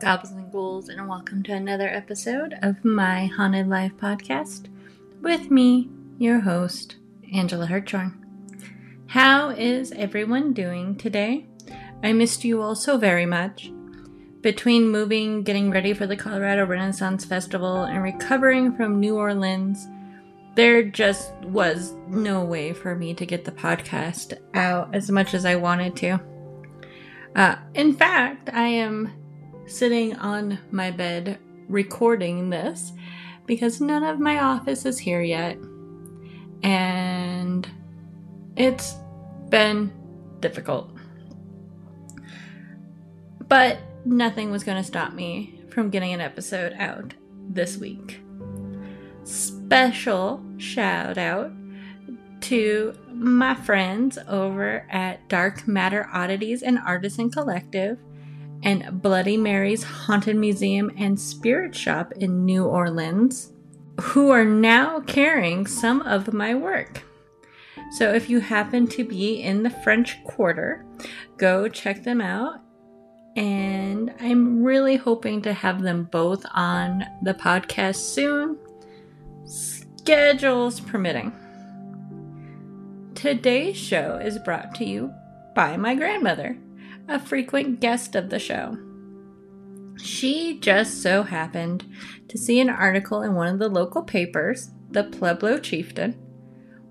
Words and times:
goblins 0.00 0.36
and 0.36 0.52
ghouls, 0.52 0.90
and 0.90 1.08
welcome 1.08 1.42
to 1.42 1.52
another 1.52 1.88
episode 1.88 2.54
of 2.60 2.84
my 2.84 3.24
Haunted 3.26 3.66
Life 3.66 3.92
podcast 3.96 4.68
with 5.22 5.50
me, 5.50 5.88
your 6.18 6.40
host, 6.40 6.96
Angela 7.32 7.64
Hartshorn. 7.64 8.12
How 9.06 9.48
is 9.50 9.92
everyone 9.92 10.52
doing 10.52 10.96
today? 10.96 11.46
I 12.02 12.12
missed 12.12 12.44
you 12.44 12.60
all 12.60 12.74
so 12.74 12.98
very 12.98 13.24
much. 13.24 13.72
Between 14.42 14.90
moving, 14.90 15.42
getting 15.42 15.70
ready 15.70 15.94
for 15.94 16.06
the 16.06 16.16
Colorado 16.16 16.66
Renaissance 16.66 17.24
Festival, 17.24 17.84
and 17.84 18.02
recovering 18.02 18.76
from 18.76 19.00
New 19.00 19.16
Orleans, 19.16 19.86
there 20.56 20.82
just 20.82 21.32
was 21.36 21.94
no 22.06 22.44
way 22.44 22.74
for 22.74 22.94
me 22.94 23.14
to 23.14 23.24
get 23.24 23.46
the 23.46 23.52
podcast 23.52 24.36
out 24.52 24.94
as 24.94 25.10
much 25.10 25.32
as 25.32 25.46
I 25.46 25.56
wanted 25.56 25.96
to. 25.96 26.20
Uh, 27.34 27.56
in 27.74 27.94
fact, 27.94 28.50
I 28.52 28.66
am 28.66 29.10
sitting 29.66 30.16
on 30.16 30.58
my 30.70 30.90
bed 30.90 31.38
recording 31.68 32.50
this 32.50 32.92
because 33.46 33.80
none 33.80 34.02
of 34.02 34.20
my 34.20 34.40
office 34.40 34.84
is 34.84 34.98
here 34.98 35.22
yet. 35.22 35.58
And 36.62 37.68
it's 38.56 38.94
been 39.48 39.92
difficult. 40.40 40.90
But 43.48 43.78
nothing 44.04 44.50
was 44.50 44.64
going 44.64 44.78
to 44.78 44.84
stop 44.84 45.12
me 45.12 45.60
from 45.70 45.90
getting 45.90 46.12
an 46.12 46.20
episode 46.20 46.72
out 46.78 47.14
this 47.48 47.76
week. 47.76 48.20
Special 49.24 50.44
shout 50.58 51.18
out 51.18 51.52
to 52.42 52.94
my 53.12 53.54
friends 53.54 54.18
over 54.28 54.86
at 54.90 55.28
Dark 55.28 55.66
Matter 55.66 56.08
Oddities 56.12 56.62
and 56.62 56.78
Artisan 56.78 57.30
Collective 57.30 57.98
and 58.66 59.00
Bloody 59.00 59.36
Mary's 59.36 59.84
Haunted 59.84 60.34
Museum 60.34 60.90
and 60.98 61.18
Spirit 61.18 61.72
Shop 61.72 62.12
in 62.16 62.44
New 62.44 62.64
Orleans, 62.64 63.52
who 64.00 64.30
are 64.30 64.44
now 64.44 64.98
carrying 65.00 65.68
some 65.68 66.02
of 66.02 66.34
my 66.34 66.52
work. 66.52 67.04
So 67.92 68.12
if 68.12 68.28
you 68.28 68.40
happen 68.40 68.88
to 68.88 69.04
be 69.04 69.40
in 69.40 69.62
the 69.62 69.70
French 69.70 70.22
Quarter, 70.24 70.84
go 71.36 71.68
check 71.68 72.02
them 72.02 72.20
out. 72.20 72.60
And 73.36 74.12
I'm 74.18 74.64
really 74.64 74.96
hoping 74.96 75.42
to 75.42 75.52
have 75.52 75.82
them 75.82 76.08
both 76.10 76.44
on 76.52 77.04
the 77.22 77.34
podcast 77.34 77.96
soon, 77.96 78.58
schedules 79.44 80.80
permitting. 80.80 81.32
Today's 83.14 83.76
show 83.76 84.16
is 84.16 84.40
brought 84.40 84.74
to 84.76 84.84
you 84.84 85.14
by 85.54 85.76
my 85.76 85.94
grandmother, 85.94 86.58
a 87.08 87.18
frequent 87.18 87.80
guest 87.80 88.14
of 88.14 88.30
the 88.30 88.38
show. 88.38 88.76
She 89.96 90.58
just 90.60 91.02
so 91.02 91.22
happened 91.22 91.84
to 92.28 92.36
see 92.36 92.60
an 92.60 92.68
article 92.68 93.22
in 93.22 93.34
one 93.34 93.48
of 93.48 93.58
the 93.58 93.68
local 93.68 94.02
papers, 94.02 94.70
the 94.90 95.04
Pueblo 95.04 95.58
Chieftain, 95.58 96.12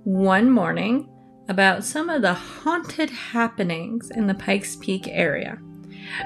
one 0.03 0.49
morning 0.49 1.09
about 1.47 1.83
some 1.83 2.09
of 2.09 2.21
the 2.21 2.33
haunted 2.33 3.09
happenings 3.09 4.09
in 4.09 4.27
the 4.27 4.33
Pikes 4.33 4.75
Peak 4.77 5.08
area. 5.08 5.59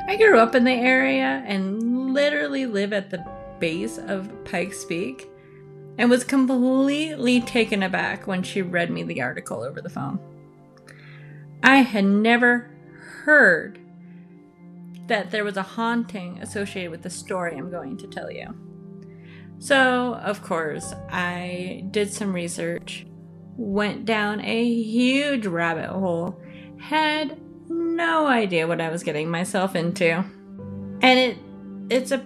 I 0.08 0.16
grew 0.16 0.40
up 0.40 0.56
in 0.56 0.64
the 0.64 0.72
area 0.72 1.44
and 1.45 2.14
literally 2.14 2.66
live 2.66 2.94
at 2.94 3.10
the 3.10 3.26
base 3.60 3.98
of 3.98 4.30
Pikes 4.45 4.86
Peak 4.86 5.30
and 5.98 6.10
was 6.10 6.23
completely 6.23 7.42
taken 7.42 7.83
aback 7.83 8.26
when 8.26 8.42
she 8.42 8.61
read 8.61 8.89
me 8.89 9.04
the 9.04 9.21
article 9.21 9.61
over 9.61 9.82
the 9.82 9.89
phone. 9.89 10.20
I 11.61 11.77
had 11.77 12.06
never 12.06 12.71
heard 13.30 13.80
that 15.06 15.30
there 15.30 15.44
was 15.44 15.56
a 15.56 15.62
haunting 15.62 16.40
associated 16.42 16.90
with 16.90 17.04
the 17.04 17.12
story 17.12 17.56
I'm 17.56 17.70
going 17.70 17.95
to 17.98 18.08
tell 18.08 18.32
you. 18.32 18.56
So, 19.60 20.16
of 20.16 20.42
course, 20.42 20.95
I 21.12 21.86
did 21.92 22.12
some 22.12 22.34
research, 22.34 23.06
went 23.56 24.06
down 24.06 24.42
a 24.42 24.66
huge 24.66 25.45
rabbit 25.45 25.89
hole, 25.92 26.42
had 26.80 27.39
no 27.70 28.26
idea 28.26 28.68
what 28.68 28.82
I 28.82 28.89
was 28.89 29.04
getting 29.04 29.30
myself 29.30 29.76
into. 29.76 30.26
And 31.02 31.20
it 31.20 31.38
it's 31.92 32.12
a 32.12 32.26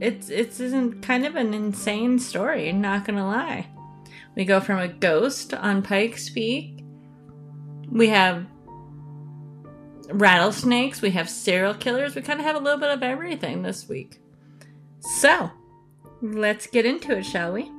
it's 0.00 0.28
it's 0.28 0.60
isn't 0.60 1.02
kind 1.02 1.26
of 1.26 1.34
an 1.34 1.52
insane 1.52 2.20
story, 2.20 2.70
not 2.72 3.04
gonna 3.04 3.26
lie. 3.26 3.66
We 4.36 4.44
go 4.44 4.60
from 4.60 4.78
a 4.78 4.86
ghost 4.86 5.52
on 5.52 5.82
Pikes 5.82 6.30
Peak. 6.30 6.84
We 7.90 8.08
have 8.10 8.46
rattlesnakes, 10.08 11.02
we 11.02 11.10
have 11.10 11.28
serial 11.28 11.74
killers, 11.74 12.14
we 12.14 12.22
kind 12.22 12.40
of 12.40 12.46
have 12.46 12.56
a 12.56 12.60
little 12.60 12.78
bit 12.78 12.90
of 12.90 13.02
everything 13.02 13.62
this 13.62 13.88
week. 13.88 14.20
So, 15.00 15.50
let's 16.22 16.66
get 16.66 16.86
into 16.86 17.16
it, 17.16 17.24
shall 17.24 17.52
we? 17.52 17.70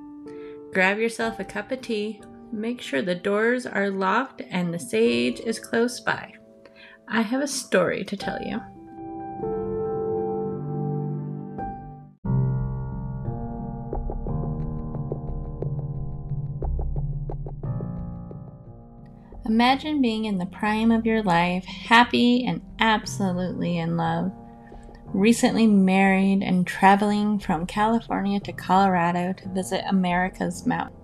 Grab 0.74 1.00
yourself 1.00 1.40
a 1.40 1.44
cup 1.44 1.72
of 1.72 1.82
tea, 1.82 2.22
make 2.52 2.82
sure 2.82 3.02
the 3.02 3.16
doors 3.16 3.66
are 3.66 3.90
locked 3.90 4.42
and 4.50 4.74
the 4.74 4.80
sage 4.80 5.40
is 5.40 5.60
close 5.60 6.00
by. 6.00 6.34
I 7.08 7.22
have 7.22 7.42
a 7.42 7.48
story 7.48 8.04
to 8.06 8.16
tell 8.16 8.42
you. 8.42 8.62
Imagine 19.50 20.00
being 20.00 20.26
in 20.26 20.38
the 20.38 20.46
prime 20.46 20.92
of 20.92 21.08
your 21.08 21.24
life, 21.24 21.66
happy 21.66 22.46
and 22.46 22.62
absolutely 22.78 23.80
in 23.80 23.98
love, 23.98 24.32
recently 25.06 25.66
married 25.66 26.44
and 26.44 26.68
traveling 26.68 27.40
from 27.40 27.66
California 27.66 28.40
to 28.42 28.54
Colorado 28.54 29.34
to 29.34 29.50
visit 29.50 29.84
America's 29.90 30.68
mountain 30.68 30.96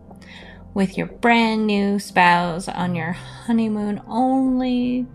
with 0.76 0.96
your 0.96 1.08
brand 1.08 1.66
new 1.66 1.98
spouse 1.98 2.68
on 2.68 2.94
your 2.94 3.14
honeymoon 3.14 4.00
only 4.08 5.08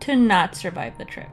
to 0.00 0.16
not 0.16 0.56
survive 0.56 0.98
the 0.98 1.04
trip. 1.04 1.28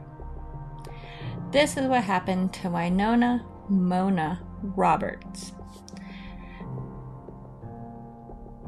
This 1.52 1.78
is 1.78 1.88
what 1.88 2.04
happened 2.04 2.54
to 2.54 2.70
Winona 2.70 3.44
Mona 3.68 4.40
Roberts. 4.62 5.52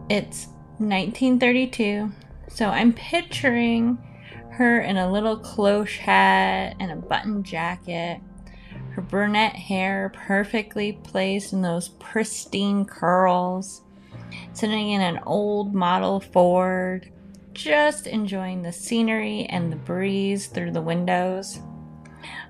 It's 0.09 0.47
1932 0.79 2.11
so 2.53 2.67
I'm 2.67 2.93
picturing 2.93 3.97
her 4.51 4.81
in 4.81 4.97
a 4.97 5.11
little 5.11 5.37
cloche 5.37 5.97
hat 5.97 6.75
and 6.79 6.91
a 6.91 6.95
button 6.95 7.43
jacket, 7.43 8.19
her 8.91 9.01
brunette 9.01 9.55
hair 9.55 10.11
perfectly 10.13 10.93
placed 10.93 11.53
in 11.53 11.61
those 11.61 11.89
pristine 11.89 12.85
curls, 12.85 13.81
sitting 14.53 14.91
in 14.91 15.01
an 15.01 15.19
old 15.25 15.73
model 15.73 16.19
Ford, 16.19 17.09
just 17.53 18.05
enjoying 18.05 18.61
the 18.61 18.71
scenery 18.71 19.45
and 19.45 19.71
the 19.71 19.77
breeze 19.77 20.47
through 20.47 20.71
the 20.71 20.81
windows. 20.81 21.59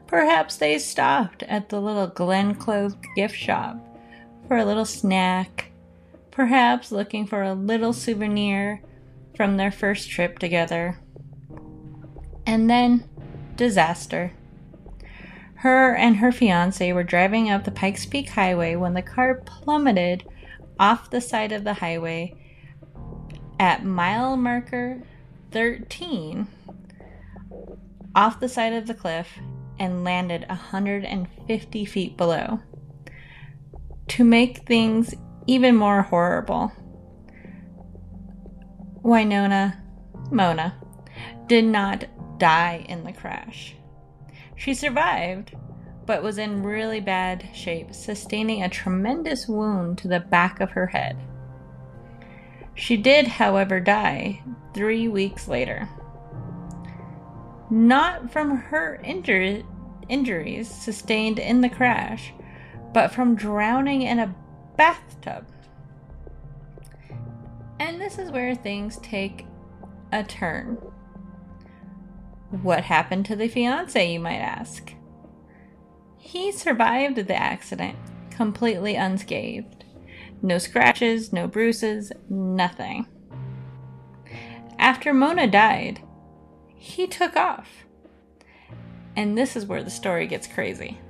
Perhaps 0.08 0.58
they 0.58 0.78
stopped 0.80 1.44
at 1.44 1.70
the 1.70 1.80
little 1.80 2.08
Glen 2.08 2.56
Close 2.56 2.96
gift 3.16 3.36
shop 3.36 3.78
for 4.48 4.58
a 4.58 4.66
little 4.66 4.86
snack, 4.86 5.72
perhaps 6.32 6.92
looking 6.92 7.26
for 7.28 7.44
a 7.44 7.54
little 7.54 7.94
souvenir 7.94 8.82
from 9.42 9.58
their 9.58 9.72
first 9.72 10.08
trip 10.08 10.38
together. 10.38 11.00
And 12.46 12.70
then, 12.70 13.10
disaster. 13.56 14.34
Her 15.56 15.96
and 15.96 16.18
her 16.18 16.32
fiance 16.32 16.94
were 16.94 17.02
driving 17.02 17.50
up 17.50 17.64
the 17.64 17.72
Pikes 17.72 18.06
Peak 18.06 18.30
Highway 18.30 18.76
when 18.76 18.94
the 18.94 19.02
car 19.02 19.42
plummeted 19.44 20.30
off 20.80 21.10
the 21.10 21.22
side 21.22 21.52
of 21.54 21.64
the 21.64 21.74
highway 21.74 22.36
at 23.60 23.84
mile 23.84 24.38
marker 24.38 25.02
13 25.50 26.46
off 28.16 28.40
the 28.40 28.48
side 28.48 28.74
of 28.74 28.86
the 28.86 28.94
cliff 28.94 29.40
and 29.80 30.04
landed 30.04 30.46
150 30.50 31.86
feet 31.86 32.16
below. 32.16 32.60
To 34.10 34.24
make 34.24 34.68
things 34.68 35.16
even 35.48 35.76
more 35.76 36.04
horrible, 36.04 36.72
Winona 39.04 39.82
Mona 40.30 40.76
did 41.48 41.66
not 41.66 42.06
die 42.38 42.86
in 42.88 43.04
the 43.04 43.12
crash. 43.12 43.76
She 44.56 44.74
survived, 44.74 45.56
but 46.06 46.24
was 46.24 46.38
in 46.38 46.64
really 46.64 47.00
bad 47.00 47.50
shape, 47.54 47.94
sustaining 47.94 48.64
a 48.64 48.70
tremendous 48.70 49.48
wound 49.48 49.98
to 50.00 50.08
the 50.08 50.20
back 50.20 50.60
of 50.60 50.72
her 50.72 50.88
head. 50.88 51.18
She 52.74 52.96
did, 52.96 53.28
however, 53.28 53.80
die 53.80 54.42
three 54.74 55.08
weeks 55.08 55.48
later. 55.48 55.90
Not 57.70 58.32
from 58.32 58.58
her 58.58 59.00
injur- 59.04 59.66
injuries 60.10 60.70
sustained 60.70 61.40
in 61.40 61.62
the 61.62 61.70
crash, 61.70 62.34
but 62.94 63.12
from 63.12 63.36
drowning 63.36 64.02
in 64.02 64.20
a 64.20 64.36
bathtub. 64.78 65.51
And 67.82 68.00
this 68.00 68.20
is 68.20 68.30
where 68.30 68.54
things 68.54 69.00
take 69.00 69.48
a 70.12 70.24
turn. 70.24 70.76
What 72.62 72.84
happened 72.84 73.26
to 73.26 73.36
the 73.36 73.48
fiance, 73.48 74.14
you 74.14 74.20
might 74.20 74.36
ask? 74.38 74.94
He 76.16 76.52
survived 76.52 77.16
the 77.16 77.36
accident 77.36 77.98
completely 78.30 78.94
unscathed. 78.94 79.84
No 80.44 80.60
scratches, 80.60 81.34
no 81.34 81.48
bruises, 81.48 82.12
nothing. 82.30 83.08
After 84.78 85.12
Mona 85.12 85.48
died, 85.48 86.04
he 86.76 87.08
took 87.08 87.36
off. 87.36 87.86
And 89.16 89.36
this 89.36 89.56
is 89.56 89.66
where 89.66 89.84
the 89.84 89.90
story 89.90 90.28
gets 90.28 90.46
crazy. 90.46 91.01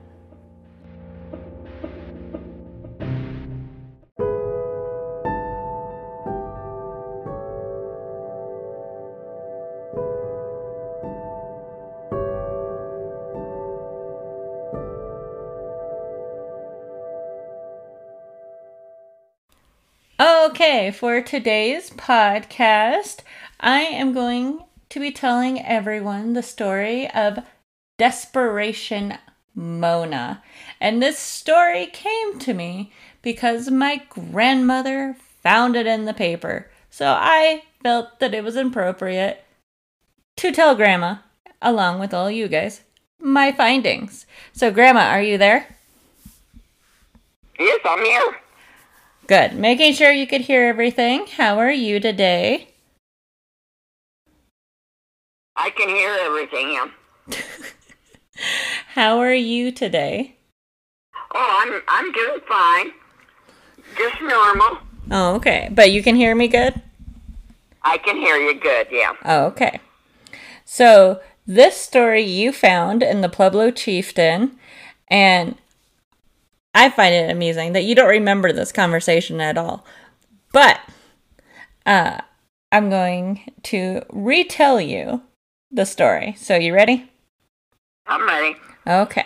Okay, 20.61 20.91
for 20.91 21.21
today's 21.21 21.89
podcast, 21.89 23.21
I 23.59 23.79
am 23.79 24.13
going 24.13 24.63
to 24.89 24.99
be 24.99 25.09
telling 25.09 25.59
everyone 25.59 26.33
the 26.33 26.43
story 26.43 27.09
of 27.09 27.39
Desperation 27.97 29.17
Mona. 29.55 30.43
And 30.79 31.01
this 31.01 31.17
story 31.17 31.87
came 31.87 32.37
to 32.37 32.53
me 32.53 32.93
because 33.23 33.71
my 33.71 34.03
grandmother 34.07 35.17
found 35.41 35.75
it 35.75 35.87
in 35.87 36.05
the 36.05 36.13
paper. 36.13 36.69
So 36.91 37.07
I 37.07 37.63
felt 37.81 38.19
that 38.19 38.35
it 38.35 38.43
was 38.43 38.55
appropriate 38.55 39.43
to 40.37 40.51
tell 40.51 40.75
Grandma, 40.75 41.15
along 41.59 41.99
with 41.99 42.13
all 42.13 42.29
you 42.29 42.47
guys, 42.47 42.81
my 43.19 43.51
findings. 43.51 44.27
So, 44.53 44.69
Grandma, 44.69 45.07
are 45.07 45.23
you 45.23 45.39
there? 45.39 45.75
Yes, 47.57 47.79
I'm 47.83 48.05
here. 48.05 48.35
Good. 49.31 49.55
Making 49.55 49.93
sure 49.93 50.11
you 50.11 50.27
could 50.27 50.41
hear 50.41 50.67
everything. 50.67 51.25
How 51.37 51.57
are 51.57 51.71
you 51.71 52.01
today? 52.01 52.67
I 55.55 55.69
can 55.69 55.87
hear 55.87 56.17
everything. 56.19 56.73
Yeah. 56.73 56.89
How 58.87 59.19
are 59.19 59.33
you 59.33 59.71
today? 59.71 60.35
Oh, 61.33 61.59
I'm 61.61 61.81
I'm 61.87 62.11
doing 62.11 62.39
fine. 62.45 62.91
Just 63.97 64.21
normal. 64.21 64.79
Oh, 65.09 65.35
okay. 65.35 65.69
But 65.71 65.93
you 65.93 66.03
can 66.03 66.17
hear 66.17 66.35
me 66.35 66.49
good? 66.49 66.81
I 67.83 67.99
can 67.99 68.17
hear 68.17 68.35
you 68.35 68.59
good, 68.59 68.87
yeah. 68.91 69.13
Oh, 69.23 69.45
okay. 69.45 69.79
So, 70.65 71.21
this 71.47 71.77
story 71.77 72.23
you 72.23 72.51
found 72.51 73.01
in 73.01 73.21
the 73.21 73.29
Pueblo 73.29 73.71
Chieftain, 73.71 74.59
and 75.07 75.55
I 76.73 76.89
find 76.89 77.13
it 77.13 77.29
amusing 77.29 77.73
that 77.73 77.83
you 77.83 77.95
don't 77.95 78.09
remember 78.09 78.51
this 78.51 78.71
conversation 78.71 79.41
at 79.41 79.57
all. 79.57 79.85
But 80.51 80.79
uh, 81.85 82.21
I'm 82.71 82.89
going 82.89 83.51
to 83.63 84.03
retell 84.09 84.79
you 84.79 85.21
the 85.71 85.85
story. 85.85 86.35
So, 86.38 86.56
you 86.56 86.73
ready? 86.73 87.12
I'm 88.07 88.25
ready. 88.25 88.56
Okay. 88.88 89.25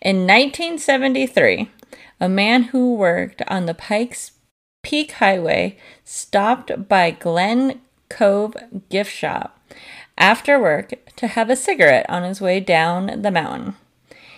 In 0.00 0.26
1973, 0.26 1.70
a 2.20 2.28
man 2.28 2.64
who 2.64 2.94
worked 2.94 3.42
on 3.48 3.66
the 3.66 3.74
Pikes 3.74 4.32
Peak 4.82 5.12
Highway 5.12 5.78
stopped 6.04 6.88
by 6.88 7.10
Glen 7.10 7.80
Cove 8.08 8.56
gift 8.90 9.12
shop 9.12 9.58
after 10.16 10.60
work 10.60 10.92
to 11.16 11.26
have 11.26 11.50
a 11.50 11.56
cigarette 11.56 12.06
on 12.08 12.22
his 12.22 12.40
way 12.40 12.60
down 12.60 13.22
the 13.22 13.30
mountain. 13.30 13.74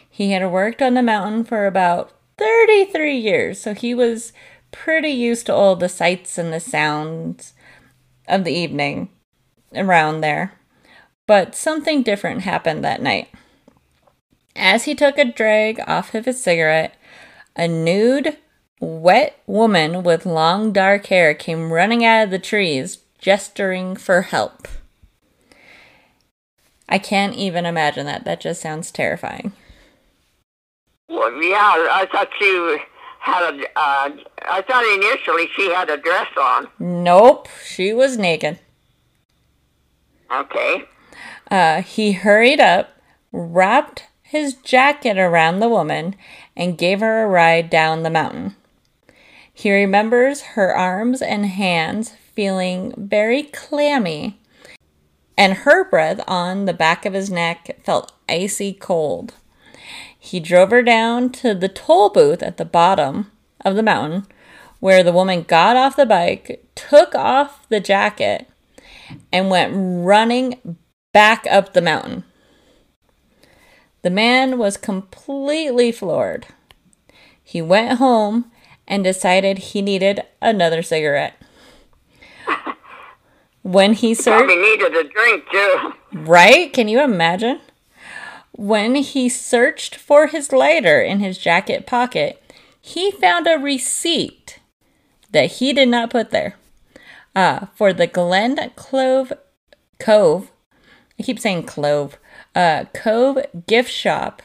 He 0.09 0.31
had 0.31 0.50
worked 0.50 0.81
on 0.81 0.94
the 0.94 1.03
mountain 1.03 1.44
for 1.44 1.67
about 1.67 2.16
33 2.38 3.17
years. 3.17 3.61
So 3.61 3.75
he 3.75 3.94
was 3.94 4.33
pretty 4.71 5.11
used 5.11 5.47
to 5.47 5.55
all 5.55 5.77
the 5.77 5.88
sights 5.88 6.38
and 6.38 6.53
the 6.53 6.61
sounds 6.61 7.55
of 8.29 8.44
the 8.44 8.53
evening 8.53 9.09
around 9.75 10.21
there. 10.21 10.53
But 11.27 11.55
something 11.55 12.03
different 12.03 12.43
happened 12.43 12.85
that 12.85 13.03
night. 13.03 13.29
As 14.55 14.85
he 14.85 14.94
took 14.94 15.19
a 15.19 15.25
drag 15.25 15.81
off 15.87 16.15
of 16.15 16.25
his 16.25 16.43
cigarette, 16.43 16.94
a 17.56 17.67
nude, 17.69 18.37
wet 18.81 19.41
woman 19.47 20.03
with 20.03 20.27
long 20.27 20.73
dark 20.73 21.06
hair 21.06 21.35
came 21.35 21.73
running 21.73 22.05
out 22.05 22.25
of 22.25 22.31
the 22.31 22.39
trees, 22.39 22.99
gesturing 23.19 23.97
for 23.97 24.23
help. 24.23 24.69
I 26.89 26.99
can't 26.99 27.35
even 27.35 27.67
imagine 27.67 28.06
that. 28.06 28.25
That 28.25 28.41
just 28.41 28.62
sounds 28.62 28.91
terrifying. 28.91 29.53
Well, 31.08 31.32
yeah, 31.43 31.88
I 31.91 32.06
thought 32.11 32.29
she 32.38 32.79
had 33.20 33.55
a. 33.55 33.64
Uh, 33.76 34.11
I 34.43 34.62
thought 34.62 34.85
initially 34.85 35.49
she 35.55 35.70
had 35.73 35.91
a 35.91 35.97
dress 35.97 36.29
on. 36.41 36.69
Nope, 36.79 37.49
she 37.64 37.93
was 37.93 38.19
naked. 38.19 38.58
Okay. 40.32 40.85
Uh, 41.50 41.82
he 41.82 42.12
hurried 42.12 42.61
up, 42.61 42.91
wrapped 43.32 44.05
his 44.23 44.55
jacket 44.55 45.19
around 45.19 45.61
the 45.61 45.69
woman, 45.69 46.17
and 46.56 46.79
gave 46.79 47.00
her 47.00 47.23
a 47.25 47.29
ride 47.29 47.70
down 47.70 48.03
the 48.03 48.11
mountain. 48.11 48.56
He 49.53 49.73
remembers 49.73 50.43
her 50.43 50.76
arms 50.76 51.23
and 51.23 51.47
hands 51.47 52.14
feeling 52.35 52.93
very 52.97 53.44
clammy, 53.44 54.38
and 55.38 55.55
her 55.55 55.88
breath 55.88 56.20
on 56.26 56.64
the 56.64 56.75
back 56.75 57.06
of 57.06 57.14
his 57.14 57.31
neck 57.31 57.79
felt 57.82 58.12
icy 58.29 58.73
cold. 58.73 59.35
He 60.26 60.40
drove 60.40 60.70
her 60.73 60.82
down 60.82 61.31
to 61.34 61.55
the 61.55 61.69
toll 61.69 62.11
booth 62.11 62.43
at 62.43 62.56
the 62.56 62.64
bottom 62.64 63.31
of 63.64 63.76
the 63.76 63.82
mountain, 63.82 64.26
where 64.81 65.05
the 65.05 65.12
woman 65.12 65.44
got 65.44 65.76
off 65.76 65.94
the 65.94 66.05
bike, 66.05 66.64
took 66.75 67.14
off 67.14 67.69
the 67.69 67.78
jacket, 67.78 68.49
and 69.32 69.50
went 69.50 69.72
running 69.72 70.79
back 71.12 71.46
up 71.48 71.74
the 71.74 71.81
mountain. 71.81 72.24
The 74.03 74.10
man 74.10 74.58
was 74.58 74.77
completely 74.77 75.93
floored. 75.93 76.48
He 77.41 77.62
went 77.62 77.98
home 77.98 78.51
and 78.89 79.05
decided 79.05 79.58
he 79.58 79.81
needed 79.81 80.24
another 80.43 80.82
cigarette. 80.82 81.41
When 83.62 83.93
he 83.93 84.12
searched, 84.12 84.44
probably 84.44 84.56
needed 84.56 84.93
a 84.93 85.05
drink 85.08 85.44
too. 85.53 85.93
Right? 86.12 86.72
Can 86.72 86.89
you 86.89 87.01
imagine? 87.01 87.60
When 88.56 88.94
he 88.94 89.29
searched 89.29 89.96
for 89.96 90.29
his 90.29 90.51
lighter 90.51 91.01
in 91.01 91.20
his 91.20 91.36
jacket 91.36 91.86
pocket, 91.86 92.43
he 92.81 93.10
found 93.10 93.46
a 93.46 93.58
receipt 93.58 94.60
that 95.31 95.53
he 95.53 95.75
did 95.75 95.89
not 95.89 96.08
put 96.08 96.31
there 96.31 96.56
uh, 97.34 97.67
for 97.75 97.93
the 97.93 98.06
Glen 98.06 98.58
Clove 98.75 99.34
Cove. 99.98 100.51
I 101.19 101.22
keep 101.22 101.39
saying 101.39 101.65
Clove. 101.65 102.17
Uh, 102.55 102.86
Cove 102.94 103.44
gift 103.67 103.91
shop 103.91 104.41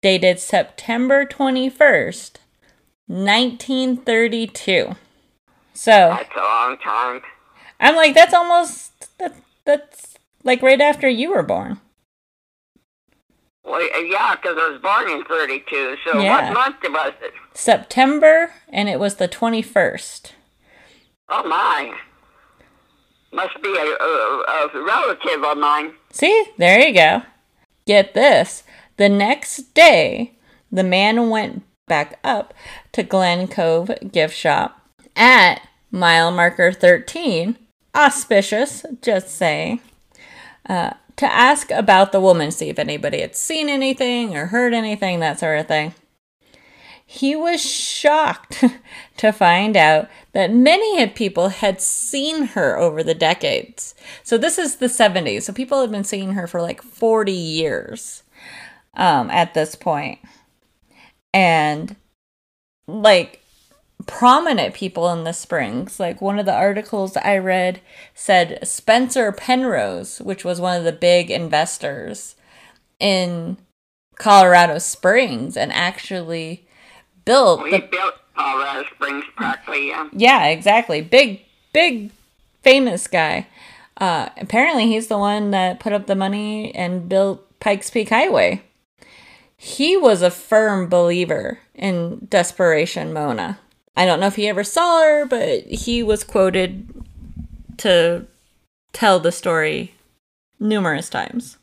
dated 0.00 0.40
September 0.40 1.24
21st, 1.24 2.38
1932. 3.06 4.96
So 5.72 5.90
that's 5.90 6.36
a 6.36 6.40
long 6.40 6.78
time. 6.78 7.20
I'm 7.78 7.94
like, 7.94 8.14
that's 8.14 8.34
almost 8.34 9.16
that, 9.18 9.36
that's 9.64 10.18
like 10.42 10.62
right 10.62 10.80
after 10.80 11.08
you 11.08 11.30
were 11.30 11.44
born. 11.44 11.80
Well, 13.64 13.80
yeah, 13.80 14.34
because 14.34 14.56
I 14.58 14.70
was 14.70 14.80
born 14.82 15.10
in 15.10 15.24
32. 15.24 15.96
So 16.04 16.20
yeah. 16.20 16.50
what 16.50 16.54
month 16.54 16.76
was 16.82 17.12
it? 17.22 17.32
September, 17.54 18.52
and 18.68 18.88
it 18.88 18.98
was 18.98 19.16
the 19.16 19.28
21st. 19.28 20.32
Oh, 21.28 21.48
my. 21.48 21.94
Must 23.32 23.62
be 23.62 23.68
a, 23.68 24.04
a, 24.04 24.68
a 24.74 24.84
relative 24.84 25.44
of 25.44 25.58
mine. 25.58 25.92
See? 26.10 26.46
There 26.58 26.80
you 26.80 26.92
go. 26.92 27.22
Get 27.86 28.14
this. 28.14 28.64
The 28.96 29.08
next 29.08 29.74
day, 29.74 30.32
the 30.70 30.84
man 30.84 31.30
went 31.30 31.62
back 31.86 32.18
up 32.22 32.52
to 32.92 33.02
Glen 33.02 33.48
Cove 33.48 33.90
gift 34.10 34.36
shop 34.36 34.86
at 35.16 35.66
mile 35.90 36.30
marker 36.30 36.72
13. 36.72 37.56
Auspicious, 37.94 38.84
just 39.00 39.28
say. 39.30 39.80
Uh, 40.68 40.92
to 41.16 41.32
ask 41.32 41.70
about 41.70 42.12
the 42.12 42.20
woman, 42.20 42.50
see 42.50 42.68
if 42.68 42.78
anybody 42.78 43.20
had 43.20 43.36
seen 43.36 43.68
anything 43.68 44.36
or 44.36 44.46
heard 44.46 44.74
anything, 44.74 45.20
that 45.20 45.38
sort 45.38 45.58
of 45.58 45.68
thing. 45.68 45.94
He 47.04 47.36
was 47.36 47.62
shocked 47.62 48.64
to 49.18 49.32
find 49.32 49.76
out 49.76 50.08
that 50.32 50.52
many 50.52 51.06
people 51.08 51.48
had 51.48 51.80
seen 51.80 52.46
her 52.46 52.78
over 52.78 53.02
the 53.02 53.14
decades. 53.14 53.94
So, 54.22 54.38
this 54.38 54.58
is 54.58 54.76
the 54.76 54.86
70s. 54.86 55.42
So, 55.42 55.52
people 55.52 55.80
have 55.82 55.90
been 55.90 56.04
seeing 56.04 56.32
her 56.32 56.46
for 56.46 56.62
like 56.62 56.82
40 56.82 57.32
years 57.32 58.22
um, 58.94 59.30
at 59.30 59.52
this 59.52 59.74
point. 59.74 60.20
And, 61.34 61.96
like, 62.86 63.41
prominent 64.06 64.74
people 64.74 65.10
in 65.10 65.24
the 65.24 65.32
Springs. 65.32 65.98
Like 66.00 66.20
one 66.20 66.38
of 66.38 66.46
the 66.46 66.54
articles 66.54 67.16
I 67.16 67.38
read 67.38 67.80
said 68.14 68.66
Spencer 68.66 69.32
Penrose, 69.32 70.20
which 70.20 70.44
was 70.44 70.60
one 70.60 70.76
of 70.76 70.84
the 70.84 70.92
big 70.92 71.30
investors 71.30 72.36
in 73.00 73.56
Colorado 74.16 74.78
Springs 74.78 75.56
and 75.56 75.72
actually 75.72 76.66
built 77.24 77.62
We 77.62 77.72
the 77.72 77.78
built 77.78 78.14
Colorado 78.36 78.88
Springs 78.94 79.24
practically, 79.36 79.88
yeah. 79.88 80.08
Yeah, 80.12 80.46
exactly. 80.46 81.00
Big, 81.00 81.42
big, 81.72 82.10
famous 82.62 83.06
guy. 83.06 83.46
Uh, 83.96 84.30
apparently, 84.36 84.86
he's 84.86 85.08
the 85.08 85.18
one 85.18 85.50
that 85.50 85.80
put 85.80 85.92
up 85.92 86.06
the 86.06 86.14
money 86.14 86.74
and 86.74 87.08
built 87.08 87.46
Pikes 87.60 87.90
Peak 87.90 88.08
Highway. 88.08 88.62
He 89.56 89.96
was 89.96 90.22
a 90.22 90.30
firm 90.30 90.88
believer 90.88 91.60
in 91.74 92.26
Desperation 92.28 93.12
Mona. 93.12 93.58
I 93.94 94.06
don't 94.06 94.20
know 94.20 94.26
if 94.26 94.36
he 94.36 94.48
ever 94.48 94.64
saw 94.64 95.02
her, 95.02 95.26
but 95.26 95.64
he 95.66 96.02
was 96.02 96.24
quoted 96.24 96.88
to 97.78 98.26
tell 98.92 99.20
the 99.20 99.32
story 99.32 99.94
numerous 100.58 101.10
times. 101.10 101.58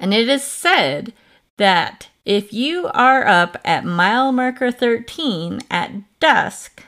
And 0.00 0.12
it 0.12 0.28
is 0.28 0.42
said 0.42 1.12
that 1.56 2.08
if 2.24 2.52
you 2.52 2.88
are 2.94 3.26
up 3.26 3.56
at 3.64 3.84
mile 3.84 4.32
marker 4.32 4.70
13 4.70 5.60
at 5.70 5.92
dusk, 6.18 6.82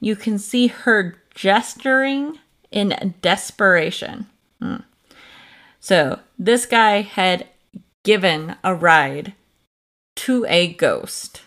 you 0.00 0.16
can 0.16 0.38
see 0.38 0.68
her 0.68 1.16
gesturing 1.34 2.38
in 2.70 3.14
desperation. 3.22 4.26
Hmm. 4.60 4.76
So, 5.80 6.20
this 6.38 6.66
guy 6.66 7.02
had 7.02 7.46
given 8.04 8.56
a 8.64 8.74
ride 8.74 9.34
to 10.16 10.44
a 10.48 10.72
ghost. 10.72 11.42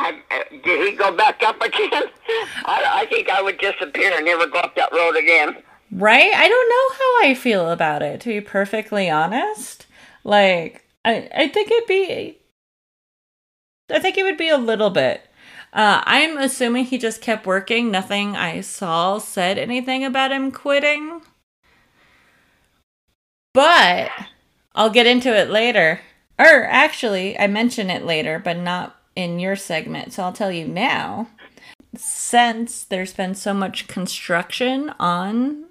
I, 0.00 0.44
did 0.64 0.88
he 0.88 0.96
go 0.96 1.14
back 1.14 1.42
up 1.42 1.60
again? 1.60 2.04
I, 2.64 3.02
I 3.02 3.06
think 3.06 3.28
I 3.28 3.42
would 3.42 3.58
disappear 3.58 4.12
and 4.14 4.24
never 4.24 4.46
go 4.46 4.58
up 4.58 4.74
that 4.76 4.92
road 4.92 5.16
again. 5.16 5.62
Right? 5.92 6.32
I 6.32 6.48
don't 6.48 6.68
know 6.68 6.96
how 6.96 7.28
I 7.28 7.34
feel 7.34 7.70
about 7.70 8.02
it, 8.02 8.20
to 8.22 8.28
be 8.28 8.40
perfectly 8.40 9.10
honest. 9.10 9.86
Like, 10.24 10.84
I, 11.04 11.28
I 11.34 11.48
think 11.48 11.70
it'd 11.70 11.88
be. 11.88 12.38
I 13.90 13.98
think 13.98 14.16
it 14.16 14.22
would 14.22 14.38
be 14.38 14.48
a 14.48 14.56
little 14.56 14.90
bit. 14.90 15.22
Uh, 15.72 16.02
I'm 16.04 16.38
assuming 16.38 16.84
he 16.84 16.98
just 16.98 17.20
kept 17.20 17.46
working. 17.46 17.90
Nothing 17.90 18.36
I 18.36 18.60
saw 18.60 19.18
said 19.18 19.58
anything 19.58 20.04
about 20.04 20.32
him 20.32 20.50
quitting. 20.50 21.22
But 23.52 24.10
I'll 24.74 24.90
get 24.90 25.06
into 25.06 25.36
it 25.36 25.50
later. 25.50 26.00
Or 26.38 26.64
actually, 26.64 27.38
I 27.38 27.46
mention 27.48 27.90
it 27.90 28.04
later, 28.04 28.38
but 28.38 28.56
not 28.56 28.99
in 29.16 29.38
your 29.38 29.56
segment. 29.56 30.12
So 30.12 30.22
I'll 30.22 30.32
tell 30.32 30.52
you 30.52 30.66
now. 30.66 31.28
Since 31.96 32.84
there's 32.84 33.12
been 33.12 33.34
so 33.34 33.52
much 33.52 33.88
construction 33.88 34.92
on 35.00 35.64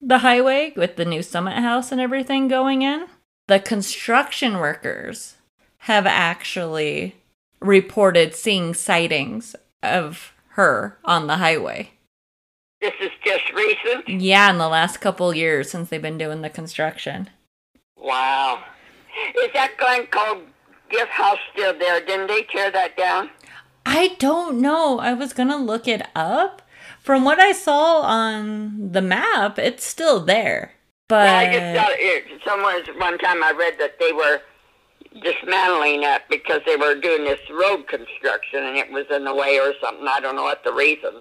the 0.00 0.18
highway 0.18 0.72
with 0.74 0.96
the 0.96 1.04
new 1.04 1.22
Summit 1.22 1.58
House 1.58 1.92
and 1.92 2.00
everything 2.00 2.48
going 2.48 2.82
in, 2.82 3.06
the 3.46 3.60
construction 3.60 4.58
workers 4.58 5.36
have 5.78 6.06
actually 6.06 7.14
reported 7.60 8.34
seeing 8.34 8.74
sightings 8.74 9.54
of 9.82 10.32
her 10.50 10.98
on 11.04 11.26
the 11.28 11.36
highway. 11.36 11.92
This 12.80 12.94
is 13.00 13.10
just 13.24 13.52
recent? 13.52 14.08
Yeah, 14.08 14.50
in 14.50 14.58
the 14.58 14.68
last 14.68 15.00
couple 15.00 15.32
years 15.32 15.70
since 15.70 15.88
they've 15.88 16.02
been 16.02 16.18
doing 16.18 16.42
the 16.42 16.50
construction. 16.50 17.30
Wow. 17.96 18.64
Is 19.38 19.52
that 19.54 19.76
Glen 19.78 20.06
Cove 20.06 20.42
gift 20.92 21.10
house 21.10 21.38
still 21.52 21.76
there? 21.78 22.04
Didn't 22.04 22.28
they 22.28 22.42
tear 22.44 22.70
that 22.70 22.96
down? 22.96 23.30
I 23.84 24.14
don't 24.18 24.60
know. 24.60 25.00
I 25.00 25.12
was 25.14 25.32
gonna 25.32 25.56
look 25.56 25.88
it 25.88 26.02
up. 26.14 26.62
From 27.00 27.24
what 27.24 27.40
I 27.40 27.50
saw 27.50 28.02
on 28.02 28.92
the 28.92 29.02
map, 29.02 29.58
it's 29.58 29.84
still 29.84 30.20
there. 30.20 30.74
But 31.08 31.26
Well, 31.26 31.34
I 31.36 31.52
just 31.52 31.76
thought 31.76 31.96
it, 31.98 32.40
someone 32.46 32.80
one 32.98 33.18
time 33.18 33.42
I 33.42 33.50
read 33.50 33.74
that 33.80 33.98
they 33.98 34.12
were 34.12 34.40
dismantling 35.20 36.04
it 36.04 36.22
because 36.30 36.60
they 36.64 36.76
were 36.76 36.94
doing 36.94 37.24
this 37.24 37.40
road 37.50 37.86
construction 37.88 38.62
and 38.64 38.76
it 38.78 38.90
was 38.90 39.04
in 39.10 39.24
the 39.24 39.34
way 39.34 39.58
or 39.58 39.74
something. 39.82 40.06
I 40.06 40.20
don't 40.20 40.36
know 40.36 40.44
what 40.44 40.64
the 40.64 40.72
reason. 40.72 41.20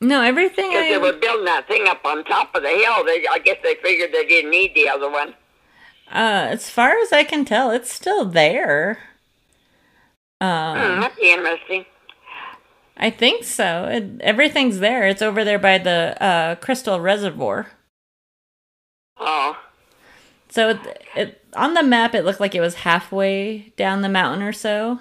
no, 0.00 0.20
everything 0.20 0.70
Because 0.70 0.88
they 0.88 0.98
were 0.98 1.18
building 1.18 1.46
that 1.46 1.66
thing 1.66 1.86
up 1.88 2.04
on 2.04 2.22
top 2.24 2.54
of 2.54 2.62
the 2.62 2.68
hill. 2.68 3.04
They, 3.04 3.26
I 3.30 3.38
guess 3.42 3.56
they 3.62 3.76
figured 3.82 4.12
they 4.12 4.26
didn't 4.26 4.50
need 4.50 4.74
the 4.74 4.88
other 4.88 5.10
one. 5.10 5.34
Uh, 6.14 6.48
as 6.50 6.70
far 6.70 6.96
as 6.98 7.12
I 7.12 7.24
can 7.24 7.44
tell, 7.44 7.70
it's 7.70 7.92
still 7.92 8.24
there. 8.24 8.98
Hmm, 10.40 10.46
Um, 10.46 11.00
that'd 11.00 11.16
be 11.16 11.32
interesting. 11.32 11.86
I 12.96 13.10
think 13.10 13.44
so. 13.44 13.86
It, 13.90 14.20
everything's 14.20 14.78
there. 14.78 15.06
It's 15.08 15.22
over 15.22 15.44
there 15.44 15.58
by 15.58 15.78
the 15.78 16.16
uh, 16.22 16.54
Crystal 16.56 17.00
Reservoir. 17.00 17.68
Oh, 19.18 19.56
So 20.48 20.70
it, 20.70 21.02
it, 21.16 21.44
on 21.54 21.74
the 21.74 21.82
map, 21.82 22.14
it 22.14 22.24
looked 22.24 22.40
like 22.40 22.54
it 22.54 22.60
was 22.60 22.74
halfway 22.76 23.72
down 23.76 24.02
the 24.02 24.08
mountain 24.08 24.42
or 24.42 24.52
so. 24.52 25.00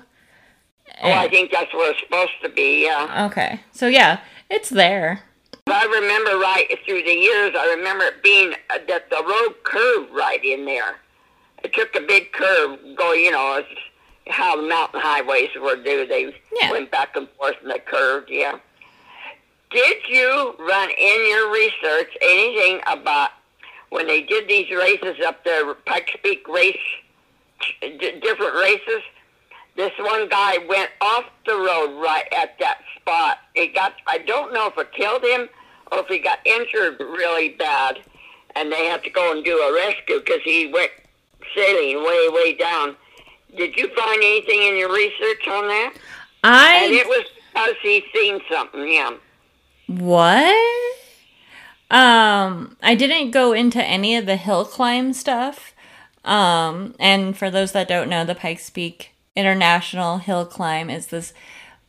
oh, 1.03 1.12
I 1.12 1.27
think 1.29 1.51
that's 1.51 1.74
where 1.74 1.91
it's 1.91 2.00
supposed 2.00 2.32
to 2.43 2.50
be. 2.50 2.86
Yeah. 2.86 3.27
okay, 3.29 3.62
so 3.72 3.88
yeah, 3.88 4.22
it's 4.50 4.70
there. 4.70 5.22
I 5.67 5.86
remember 5.86 6.38
right 6.39 6.67
through 6.86 7.03
the 7.03 7.13
years. 7.13 7.53
I 7.58 7.74
remember 7.77 8.05
it 8.05 8.22
being 8.24 8.53
uh, 8.70 8.79
that 8.88 9.10
the 9.10 9.24
road 9.24 9.55
curved 9.63 10.12
right 10.13 10.43
in 10.43 10.65
there. 10.65 10.96
It 11.63 11.74
took 11.74 11.96
a 11.96 12.01
big 12.01 12.32
curve, 12.34 12.79
going. 12.96 13.24
You 13.24 13.32
know, 13.32 13.63
how 14.29 14.55
the 14.55 14.67
mountain 14.67 15.00
highways 15.01 15.50
were 15.60 15.75
do. 15.75 16.05
They 16.05 16.34
Yeah. 16.60 16.72
went 16.72 16.91
back 16.91 17.15
and 17.15 17.27
forth 17.38 17.55
and 17.62 17.72
they 17.72 17.79
curved. 17.79 18.29
Yeah. 18.29 18.58
Did 19.72 19.98
you 20.08 20.55
run 20.60 20.89
in 20.91 21.27
your 21.29 21.50
research 21.51 22.15
anything 22.22 22.82
about 22.86 23.32
when 23.89 24.08
they 24.08 24.22
did 24.22 24.48
these 24.48 24.70
races 24.72 25.20
up 25.25 25.43
there, 25.43 25.74
Pikes 25.74 26.15
Peak 26.24 26.48
race, 26.48 26.77
d- 27.82 28.20
different 28.22 28.55
races? 28.55 29.01
This 29.75 29.91
one 29.98 30.29
guy 30.29 30.60
went 30.70 30.91
off 31.01 31.25
the 31.48 31.55
road 31.55 32.00
right 32.00 32.32
at 32.32 32.60
that 32.60 32.82
spot. 32.96 33.39
He 33.55 33.67
got, 33.67 33.96
I 34.05 34.20
don't 34.20 34.53
know 34.53 34.67
if 34.67 34.77
it 34.77 34.91
killed 34.91 35.24
him 35.24 35.50
or 35.91 36.00
if 36.00 36.08
he 36.08 36.20
got 36.20 36.39
injured 36.46 37.00
really 37.00 37.50
bad, 37.50 38.00
and 38.55 38.72
they 38.72 38.86
had 38.86 39.03
to 39.03 39.10
go 39.10 39.32
and 39.32 39.43
do 39.43 39.58
a 39.58 39.74
rescue 39.74 40.20
because 40.20 40.41
he 40.43 40.67
went 40.67 40.91
sailing 41.55 42.03
way, 42.03 42.29
way 42.29 42.53
down. 42.55 42.95
Did 43.55 43.75
you 43.77 43.88
find 43.95 44.17
anything 44.23 44.63
in 44.63 44.77
your 44.77 44.91
research 44.93 45.47
on 45.47 45.67
that? 45.67 45.93
I. 46.43 46.81
And 46.85 46.93
it 46.93 47.07
was 47.07 47.25
because 47.53 47.75
he 47.81 48.03
seen 48.13 48.39
something, 48.51 48.88
yeah. 48.91 49.12
what? 49.88 50.95
Um, 51.91 52.77
I 52.81 52.95
didn't 52.95 53.31
go 53.31 53.53
into 53.53 53.83
any 53.83 54.15
of 54.15 54.25
the 54.25 54.35
hill 54.38 54.65
climb 54.65 55.13
stuff. 55.13 55.73
Um, 56.25 56.95
and 57.00 57.38
for 57.38 57.51
those 57.51 57.73
that 57.73 57.88
don't 57.88 58.09
know, 58.09 58.25
the 58.25 58.33
Pikes 58.35 58.69
Peak 58.69 59.12
International 59.35 60.17
Hill 60.17 60.45
Climb 60.45 60.89
is 60.89 61.07
this 61.07 61.33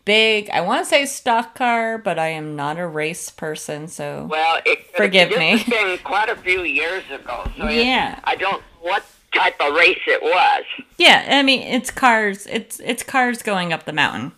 big, 0.05 0.51
I 0.51 0.61
want 0.61 0.83
to 0.85 0.89
say 0.91 1.07
stock 1.07 1.55
car, 1.55 1.97
but 1.99 2.19
I 2.19 2.29
am 2.29 2.57
not 2.57 2.79
a 2.79 2.87
race 2.87 3.31
person, 3.31 3.87
so 3.89 4.27
Well, 4.29 4.61
it 4.67 4.85
Forgive 4.97 5.31
this 5.31 5.39
me. 5.39 5.51
has 5.59 5.65
been 5.65 5.99
quite 6.05 6.29
a 6.29 6.37
few 6.37 6.63
years 6.65 7.05
ago, 7.11 7.49
so 7.57 7.67
it- 7.69 7.77
Yeah. 7.87 8.19
I 8.25 8.35
don't 8.37 8.63
what 8.81 9.05
type 9.35 9.61
of 9.61 9.75
race 9.75 10.01
it 10.07 10.23
was. 10.23 10.65
Yeah, 10.97 11.27
I 11.29 11.43
mean 11.43 11.63
it's 11.63 11.91
cars. 11.91 12.47
It's 12.47 12.81
it's 12.81 13.03
cars 13.03 13.43
going 13.43 13.73
up 13.73 13.85
the 13.85 13.93
mountain. 13.93 14.33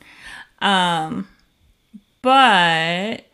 Um 0.61 1.29
but 2.23 3.25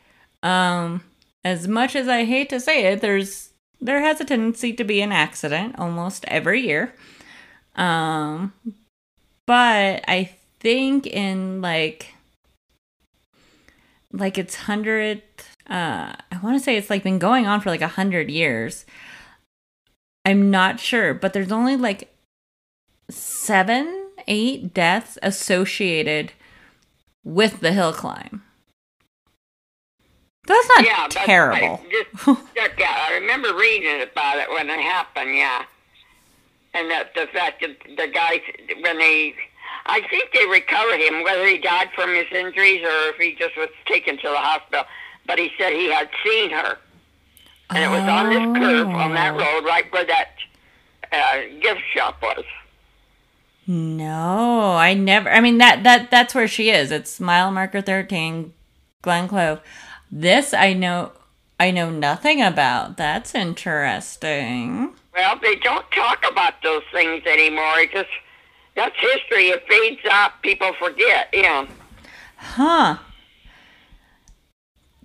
um 0.43 1.03
as 1.45 1.67
much 1.67 1.97
as 1.97 2.09
I 2.09 2.25
hate 2.25 2.51
to 2.51 2.61
say 2.61 2.87
it, 2.87 3.01
there's 3.01 3.51
there 3.81 4.01
has 4.01 4.21
a 4.21 4.25
tendency 4.25 4.73
to 4.75 4.85
be 4.85 5.01
an 5.01 5.13
accident 5.13 5.79
almost 5.79 6.25
every 6.29 6.61
year. 6.61 6.95
Um 7.77 8.53
but 9.47 10.05
I 10.07 10.35
think 10.61 11.07
in 11.07 11.61
like 11.61 12.15
like 14.13 14.39
it's 14.39 14.55
hundred 14.55 15.23
uh 15.69 16.13
I 16.31 16.39
want 16.43 16.57
to 16.59 16.63
say 16.63 16.77
it's 16.77 16.91
like 16.91 17.03
been 17.03 17.19
going 17.19 17.47
on 17.47 17.61
for 17.61 17.71
like 17.71 17.81
a 17.81 17.89
hundred 17.89 18.31
years. 18.31 18.85
I'm 20.25 20.51
not 20.51 20.81
sure, 20.81 21.15
but 21.15 21.33
there's 21.33 21.53
only 21.53 21.77
like 21.77 22.15
seven, 23.11 24.11
eight 24.27 24.73
deaths 24.73 25.19
associated 25.23 26.33
with 27.25 27.61
the 27.61 27.73
hill 27.73 27.93
climb. 27.93 28.43
That's 30.47 30.69
not 30.77 30.85
yeah, 30.85 31.07
terrible. 31.09 31.81
I 31.85 32.05
just 32.15 32.21
stuck 32.51 32.81
out. 32.81 33.11
I 33.11 33.19
remember 33.21 33.55
reading 33.55 34.03
about 34.03 34.39
it 34.39 34.51
when 34.51 34.69
it 34.69 34.81
happened. 34.81 35.37
Yeah, 35.37 35.65
and 36.75 36.91
that 36.91 37.15
the 37.15 37.27
fact 37.33 37.61
that 37.61 37.77
the 37.97 38.09
guys 38.09 38.41
when 38.81 38.99
they, 38.99 39.35
I 39.87 40.01
think 40.11 40.31
they 40.33 40.47
recovered 40.47 40.99
him, 40.99 41.23
whether 41.23 41.47
he 41.47 41.59
died 41.59 41.91
from 41.95 42.15
his 42.15 42.27
injuries 42.33 42.83
or 42.83 43.11
if 43.11 43.17
he 43.17 43.35
just 43.35 43.57
was 43.57 43.69
taken 43.87 44.17
to 44.19 44.29
the 44.29 44.37
hospital. 44.37 44.85
But 45.27 45.39
he 45.39 45.53
said 45.57 45.73
he 45.73 45.91
had 45.93 46.09
seen 46.25 46.51
her, 46.51 46.79
and 47.75 47.85
it 47.85 47.89
was 47.89 48.03
on 48.03 48.29
this 48.31 48.61
curve 48.63 48.89
on 48.89 49.15
that 49.15 49.35
Oh. 49.35 49.39
road, 49.39 49.65
right 49.65 49.91
where 49.93 50.05
that 50.05 50.31
uh, 51.13 51.41
gift 51.61 51.81
shop 51.95 52.21
was. 52.23 52.45
No, 53.67 54.73
I 54.73 54.95
never. 54.95 55.31
I 55.31 55.41
mean 55.41 55.59
that 55.59 55.85
that 55.85 56.11
that's 56.11 56.35
where 56.35 56.49
she 56.49 56.71
is. 56.71 56.91
It's 56.91 57.21
mile 57.21 57.51
marker 57.53 57.81
thirteen, 57.81 58.53
Glen 59.03 59.29
Clove. 59.29 59.61
This 60.11 60.53
I 60.53 60.73
know. 60.73 61.13
I 61.61 61.71
know 61.71 61.91
nothing 61.91 62.43
about. 62.43 62.97
That's 62.97 63.35
interesting. 63.37 64.95
Well, 65.15 65.39
they 65.41 65.55
don't 65.57 65.89
talk 65.93 66.25
about 66.29 66.55
those 66.65 66.83
things 66.93 67.23
anymore. 67.25 67.79
It 67.79 67.93
just 67.93 68.09
that's 68.75 68.97
history. 68.99 69.51
It 69.51 69.63
fades 69.69 70.01
out. 70.11 70.43
People 70.43 70.73
forget. 70.81 71.29
Yeah. 71.33 71.67
Huh. 72.37 72.97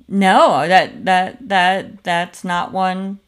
No, 0.07 0.67
that 0.67 1.05
that 1.05 1.49
that 1.49 2.03
that's 2.03 2.43
not 2.43 2.71
one 2.71 3.19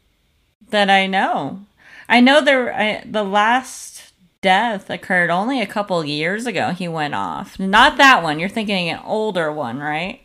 that 0.70 0.88
I 0.88 1.06
know. 1.06 1.60
I 2.08 2.20
know 2.20 2.42
there 2.42 2.74
I, 2.74 3.04
the 3.04 3.22
last 3.22 4.12
death 4.40 4.88
occurred 4.88 5.30
only 5.30 5.60
a 5.60 5.66
couple 5.66 6.04
years 6.04 6.46
ago. 6.46 6.70
He 6.70 6.88
went 6.88 7.14
off. 7.14 7.58
Not 7.58 7.98
that 7.98 8.22
one. 8.22 8.38
You're 8.38 8.48
thinking 8.48 8.88
an 8.88 9.00
older 9.04 9.52
one, 9.52 9.78
right? 9.78 10.22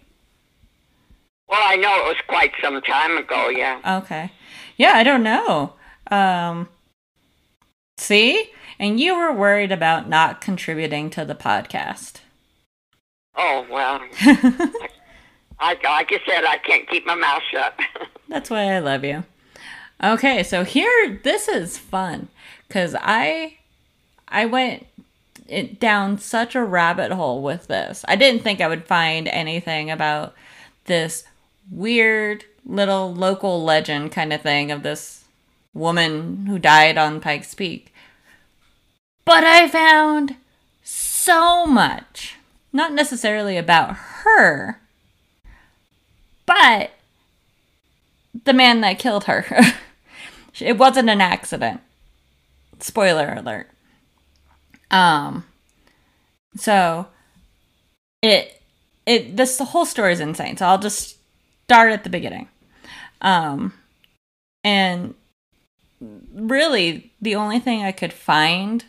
Well, 1.47 1.61
I 1.63 1.75
know 1.75 1.93
it 1.97 2.07
was 2.07 2.17
quite 2.27 2.53
some 2.63 2.81
time 2.81 3.17
ago. 3.17 3.49
Yeah. 3.49 3.99
Okay. 4.03 4.31
Yeah, 4.77 4.93
I 4.95 5.03
don't 5.03 5.23
know. 5.23 5.73
Um 6.09 6.69
See? 7.97 8.51
And 8.77 8.99
you 8.99 9.15
were 9.15 9.31
worried 9.31 9.71
about 9.71 10.09
not 10.09 10.41
contributing 10.41 11.09
to 11.11 11.23
the 11.23 11.35
podcast. 11.35 12.19
Oh, 13.37 13.65
well. 13.69 14.01
I, 15.59 15.73
like 15.73 16.11
I 16.11 16.19
said, 16.25 16.43
I 16.43 16.57
can't 16.57 16.89
keep 16.89 17.05
my 17.05 17.15
mouth 17.15 17.41
shut. 17.51 17.79
That's 18.27 18.49
why 18.49 18.73
I 18.73 18.79
love 18.79 19.03
you. 19.03 19.23
Okay, 20.03 20.43
so 20.43 20.63
here, 20.63 21.19
this 21.23 21.47
is 21.47 21.77
fun 21.77 22.27
because 22.67 22.95
I, 22.99 23.57
I 24.27 24.45
went 24.45 24.85
it 25.47 25.79
down 25.79 26.17
such 26.17 26.55
a 26.55 26.63
rabbit 26.63 27.11
hole 27.11 27.41
with 27.41 27.67
this. 27.67 28.03
I 28.07 28.15
didn't 28.15 28.41
think 28.41 28.59
I 28.59 28.67
would 28.67 28.85
find 28.85 29.27
anything 29.27 29.89
about 29.89 30.33
this 30.85 31.23
weird 31.71 32.45
little 32.65 33.13
local 33.13 33.63
legend 33.63 34.11
kind 34.11 34.33
of 34.33 34.41
thing 34.41 34.71
of 34.71 34.83
this 34.83 35.25
woman 35.73 36.47
who 36.47 36.57
died 36.57 36.97
on 36.97 37.21
Pikes 37.21 37.53
Peak. 37.53 37.93
But 39.23 39.43
I 39.43 39.67
found 39.67 40.35
so 40.83 41.65
much, 41.65 42.35
not 42.71 42.93
necessarily 42.93 43.57
about 43.57 43.95
her, 43.95 44.81
but 46.45 46.91
the 48.43 48.53
man 48.53 48.81
that 48.81 48.99
killed 48.99 49.25
her. 49.25 49.45
it 50.59 50.77
wasn't 50.77 51.09
an 51.09 51.21
accident. 51.21 51.81
Spoiler 52.79 53.33
alert. 53.33 53.69
Um 54.91 55.45
so 56.55 57.07
it 58.21 58.61
it 59.05 59.35
this 59.37 59.57
the 59.57 59.65
whole 59.65 59.85
story 59.85 60.13
is 60.13 60.19
insane. 60.19 60.57
So 60.57 60.65
I'll 60.65 60.77
just 60.77 61.17
start 61.65 61.91
at 61.91 62.03
the 62.03 62.09
beginning. 62.09 62.49
Um 63.21 63.73
and 64.63 65.15
really 66.33 67.11
the 67.21 67.35
only 67.35 67.59
thing 67.59 67.83
I 67.83 67.91
could 67.91 68.13
find 68.13 68.83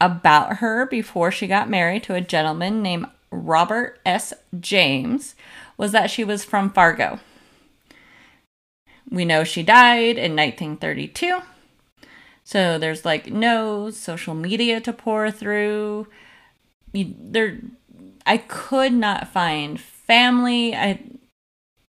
about 0.00 0.56
her 0.56 0.86
before 0.86 1.30
she 1.30 1.46
got 1.46 1.70
married 1.70 2.02
to 2.04 2.14
a 2.14 2.20
gentleman 2.20 2.82
named 2.82 3.06
Robert 3.30 3.98
S. 4.04 4.32
James 4.58 5.34
was 5.76 5.92
that 5.92 6.10
she 6.10 6.24
was 6.24 6.44
from 6.44 6.70
Fargo. 6.70 7.20
We 9.10 9.24
know 9.24 9.44
she 9.44 9.62
died 9.62 10.16
in 10.18 10.34
1932. 10.34 11.40
So 12.44 12.78
there's 12.78 13.04
like 13.04 13.30
no 13.30 13.90
social 13.90 14.34
media 14.34 14.80
to 14.80 14.92
pour 14.92 15.30
through. 15.30 16.06
You, 16.92 17.14
there 17.18 17.58
I 18.24 18.38
could 18.38 18.92
not 18.92 19.28
find 19.28 19.80
family. 19.80 20.74
I 20.74 21.00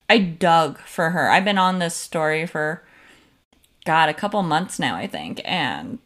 I 0.10 0.20
dug 0.20 0.80
for 0.80 1.12
her. 1.12 1.30
I've 1.30 1.46
been 1.46 1.58
on 1.58 1.80
this 1.80 1.96
story 1.96 2.46
for 2.46 2.84
god 3.86 4.10
a 4.10 4.14
couple 4.14 4.42
months 4.44 4.80
now, 4.80 4.96
I 4.96 5.08
think, 5.08 5.42
and 5.46 6.00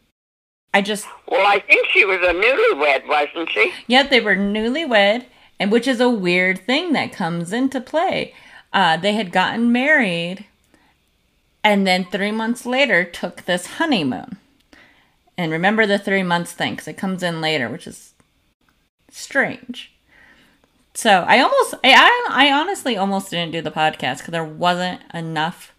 I 0.72 0.82
just. 0.82 1.06
Well, 1.28 1.46
I 1.46 1.60
think 1.60 1.86
she 1.88 2.04
was 2.04 2.18
a 2.18 2.32
newlywed, 2.32 3.08
wasn't 3.08 3.50
she? 3.50 3.72
Yeah, 3.86 4.04
they 4.04 4.20
were 4.20 4.36
newlywed, 4.36 5.26
and 5.60 5.70
which 5.70 5.86
is 5.86 6.00
a 6.00 6.10
weird 6.10 6.66
thing 6.66 6.92
that 6.94 7.12
comes 7.12 7.52
into 7.52 7.80
play. 7.80 8.34
Uh, 8.72 8.96
they 8.96 9.12
had 9.12 9.30
gotten 9.30 9.70
married, 9.70 10.46
and 11.62 11.86
then 11.86 12.04
three 12.04 12.32
months 12.32 12.66
later 12.66 13.04
took 13.04 13.44
this 13.44 13.66
honeymoon. 13.78 14.38
And 15.38 15.52
remember 15.52 15.86
the 15.86 15.98
three 15.98 16.24
months 16.24 16.52
thing, 16.52 16.72
because 16.72 16.88
it 16.88 16.96
comes 16.96 17.22
in 17.22 17.40
later, 17.40 17.68
which 17.68 17.86
is 17.86 18.14
strange. 19.10 19.92
So 20.94 21.24
I 21.28 21.38
almost, 21.38 21.74
I, 21.84 21.92
I, 21.94 22.48
I 22.48 22.52
honestly 22.52 22.96
almost 22.96 23.30
didn't 23.30 23.52
do 23.52 23.62
the 23.62 23.70
podcast 23.70 24.18
because 24.18 24.32
there 24.32 24.44
wasn't 24.44 25.02
enough 25.14 25.72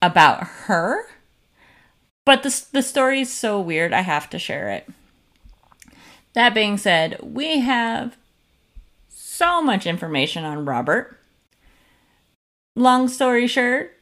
about 0.00 0.44
her 0.44 1.08
but 2.28 2.42
the, 2.42 2.66
the 2.72 2.82
story 2.82 3.22
is 3.22 3.32
so 3.32 3.58
weird, 3.58 3.94
I 3.94 4.02
have 4.02 4.28
to 4.28 4.38
share 4.38 4.68
it. 4.68 4.86
That 6.34 6.52
being 6.52 6.76
said, 6.76 7.18
we 7.22 7.60
have 7.60 8.18
so 9.38 9.62
much 9.62 9.86
information 9.86 10.44
on 10.44 10.64
Robert. 10.64 11.16
Long 12.74 13.06
story 13.06 13.46
short, 13.46 13.96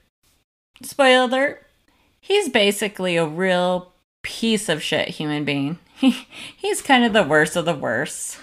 spoiler 0.83 1.25
alert, 1.25 1.67
he's 2.19 2.49
basically 2.49 3.17
a 3.17 3.27
real 3.27 3.93
piece 4.23 4.71
of 4.71 4.83
shit 4.83 5.09
human 5.09 5.45
being. 5.45 5.79
He, 5.95 6.11
he's 6.57 6.81
kind 6.81 7.05
of 7.05 7.13
the 7.13 7.23
worst 7.23 7.55
of 7.55 7.67
the 7.67 7.75
worst. 7.75 8.39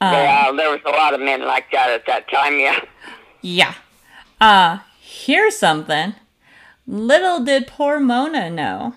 Um, 0.00 0.14
yeah, 0.14 0.52
there 0.56 0.70
was 0.70 0.80
a 0.86 0.90
lot 0.90 1.12
of 1.12 1.20
men 1.20 1.44
like 1.44 1.70
that 1.72 1.90
at 1.90 2.06
that 2.06 2.30
time, 2.30 2.58
yeah. 2.58 2.80
Yeah. 3.42 3.74
Uh, 4.40 4.78
here's 5.00 5.58
something. 5.58 6.14
Little 6.86 7.44
did 7.44 7.66
poor 7.66 8.00
Mona 8.00 8.48
know 8.48 8.94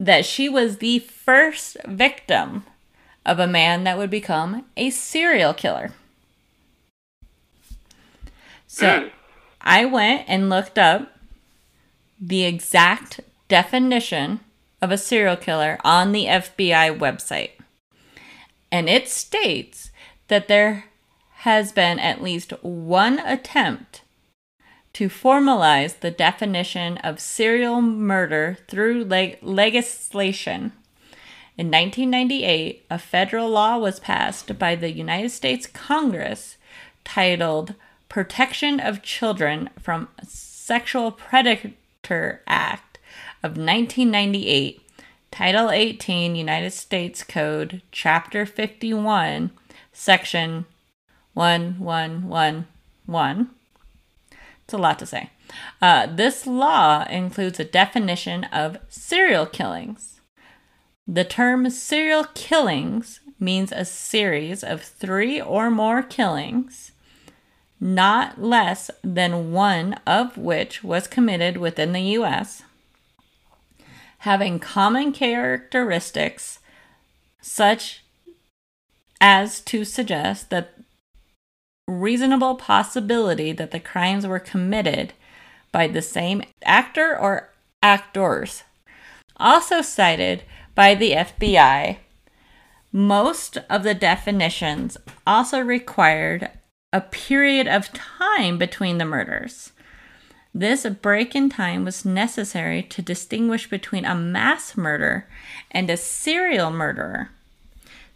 that 0.00 0.26
she 0.26 0.48
was 0.48 0.78
the 0.78 0.98
first 0.98 1.76
victim 1.86 2.64
of 3.24 3.38
a 3.38 3.46
man 3.46 3.84
that 3.84 3.98
would 3.98 4.10
become 4.10 4.64
a 4.76 4.90
serial 4.90 5.54
killer. 5.54 5.92
So 8.66 9.00
hmm. 9.00 9.08
I 9.60 9.84
went 9.84 10.24
and 10.28 10.50
looked 10.50 10.78
up 10.78 11.12
the 12.20 12.44
exact 12.44 13.20
definition 13.48 14.40
of 14.80 14.90
a 14.90 14.98
serial 14.98 15.36
killer 15.36 15.78
on 15.84 16.12
the 16.12 16.26
FBI 16.26 16.98
website. 16.98 17.52
And 18.70 18.88
it 18.88 19.08
states 19.08 19.90
that 20.28 20.48
there 20.48 20.86
has 21.44 21.72
been 21.72 21.98
at 21.98 22.22
least 22.22 22.52
one 22.62 23.18
attempt 23.20 24.02
to 24.94 25.08
formalize 25.08 26.00
the 26.00 26.10
definition 26.10 26.96
of 26.98 27.20
serial 27.20 27.82
murder 27.82 28.56
through 28.68 29.04
leg- 29.04 29.38
legislation. 29.42 30.72
In 31.56 31.70
1998, 31.70 32.84
a 32.90 32.98
federal 32.98 33.48
law 33.48 33.78
was 33.78 34.00
passed 34.00 34.58
by 34.58 34.74
the 34.74 34.90
United 34.90 35.30
States 35.30 35.66
Congress 35.66 36.56
titled 37.04 37.74
Protection 38.08 38.80
of 38.80 39.02
Children 39.02 39.70
from 39.80 40.08
Sexual 40.26 41.12
Predator 41.12 42.42
Act 42.46 42.98
of 43.42 43.52
1998, 43.52 44.80
Title 45.30 45.70
18, 45.70 46.34
United 46.34 46.72
States 46.72 47.22
Code, 47.22 47.82
Chapter 47.92 48.46
51, 48.46 49.50
Section 49.92 50.64
1111 51.34 53.50
it's 54.64 54.74
a 54.74 54.78
lot 54.78 54.98
to 54.98 55.06
say. 55.06 55.30
Uh, 55.80 56.06
this 56.06 56.46
law 56.46 57.04
includes 57.04 57.60
a 57.60 57.64
definition 57.64 58.44
of 58.44 58.78
serial 58.88 59.46
killings. 59.46 60.13
The 61.06 61.24
term 61.24 61.68
serial 61.68 62.24
killings 62.34 63.20
means 63.38 63.72
a 63.72 63.84
series 63.84 64.64
of 64.64 64.82
three 64.82 65.40
or 65.40 65.70
more 65.70 66.02
killings, 66.02 66.92
not 67.78 68.40
less 68.40 68.90
than 69.02 69.52
one 69.52 69.94
of 70.06 70.38
which 70.38 70.82
was 70.82 71.06
committed 71.06 71.58
within 71.58 71.92
the 71.92 72.00
U.S., 72.00 72.62
having 74.18 74.58
common 74.58 75.12
characteristics 75.12 76.60
such 77.42 78.02
as 79.20 79.60
to 79.60 79.84
suggest 79.84 80.48
that 80.48 80.74
reasonable 81.86 82.54
possibility 82.54 83.52
that 83.52 83.70
the 83.70 83.80
crimes 83.80 84.26
were 84.26 84.38
committed 84.38 85.12
by 85.70 85.86
the 85.86 86.00
same 86.00 86.42
actor 86.62 87.18
or 87.18 87.50
actors. 87.82 88.62
Also 89.36 89.82
cited 89.82 90.44
by 90.74 90.94
the 90.94 91.12
FBI, 91.12 91.98
most 92.92 93.58
of 93.68 93.82
the 93.82 93.94
definitions 93.94 94.96
also 95.26 95.60
required 95.60 96.50
a 96.92 97.00
period 97.00 97.66
of 97.66 97.92
time 97.92 98.56
between 98.56 98.98
the 98.98 99.04
murders. 99.04 99.72
This 100.54 100.86
break 100.86 101.34
in 101.34 101.48
time 101.48 101.84
was 101.84 102.04
necessary 102.04 102.82
to 102.84 103.02
distinguish 103.02 103.68
between 103.68 104.04
a 104.04 104.14
mass 104.14 104.76
murder 104.76 105.26
and 105.72 105.90
a 105.90 105.96
serial 105.96 106.70
murderer. 106.70 107.30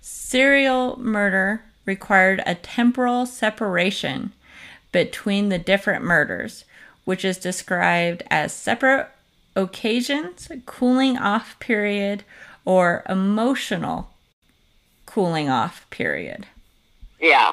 Serial 0.00 0.96
murder 1.00 1.64
required 1.84 2.40
a 2.46 2.54
temporal 2.54 3.26
separation 3.26 4.32
between 4.92 5.48
the 5.48 5.58
different 5.58 6.04
murders, 6.04 6.64
which 7.04 7.24
is 7.24 7.38
described 7.38 8.22
as 8.30 8.52
separate 8.52 9.08
occasions, 9.56 10.50
cooling 10.66 11.16
off 11.16 11.58
period, 11.58 12.24
or 12.64 13.02
emotional 13.08 14.10
cooling 15.06 15.48
off 15.48 15.88
period. 15.90 16.46
Yeah. 17.20 17.52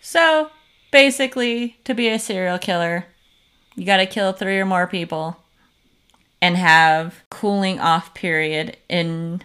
So 0.00 0.50
basically, 0.90 1.76
to 1.84 1.94
be 1.94 2.08
a 2.08 2.18
serial 2.18 2.58
killer, 2.58 3.06
you 3.74 3.84
got 3.84 3.98
to 3.98 4.06
kill 4.06 4.32
three 4.32 4.58
or 4.58 4.66
more 4.66 4.86
people 4.86 5.36
and 6.40 6.56
have 6.56 7.22
cooling 7.30 7.78
off 7.78 8.14
period 8.14 8.76
in 8.88 9.42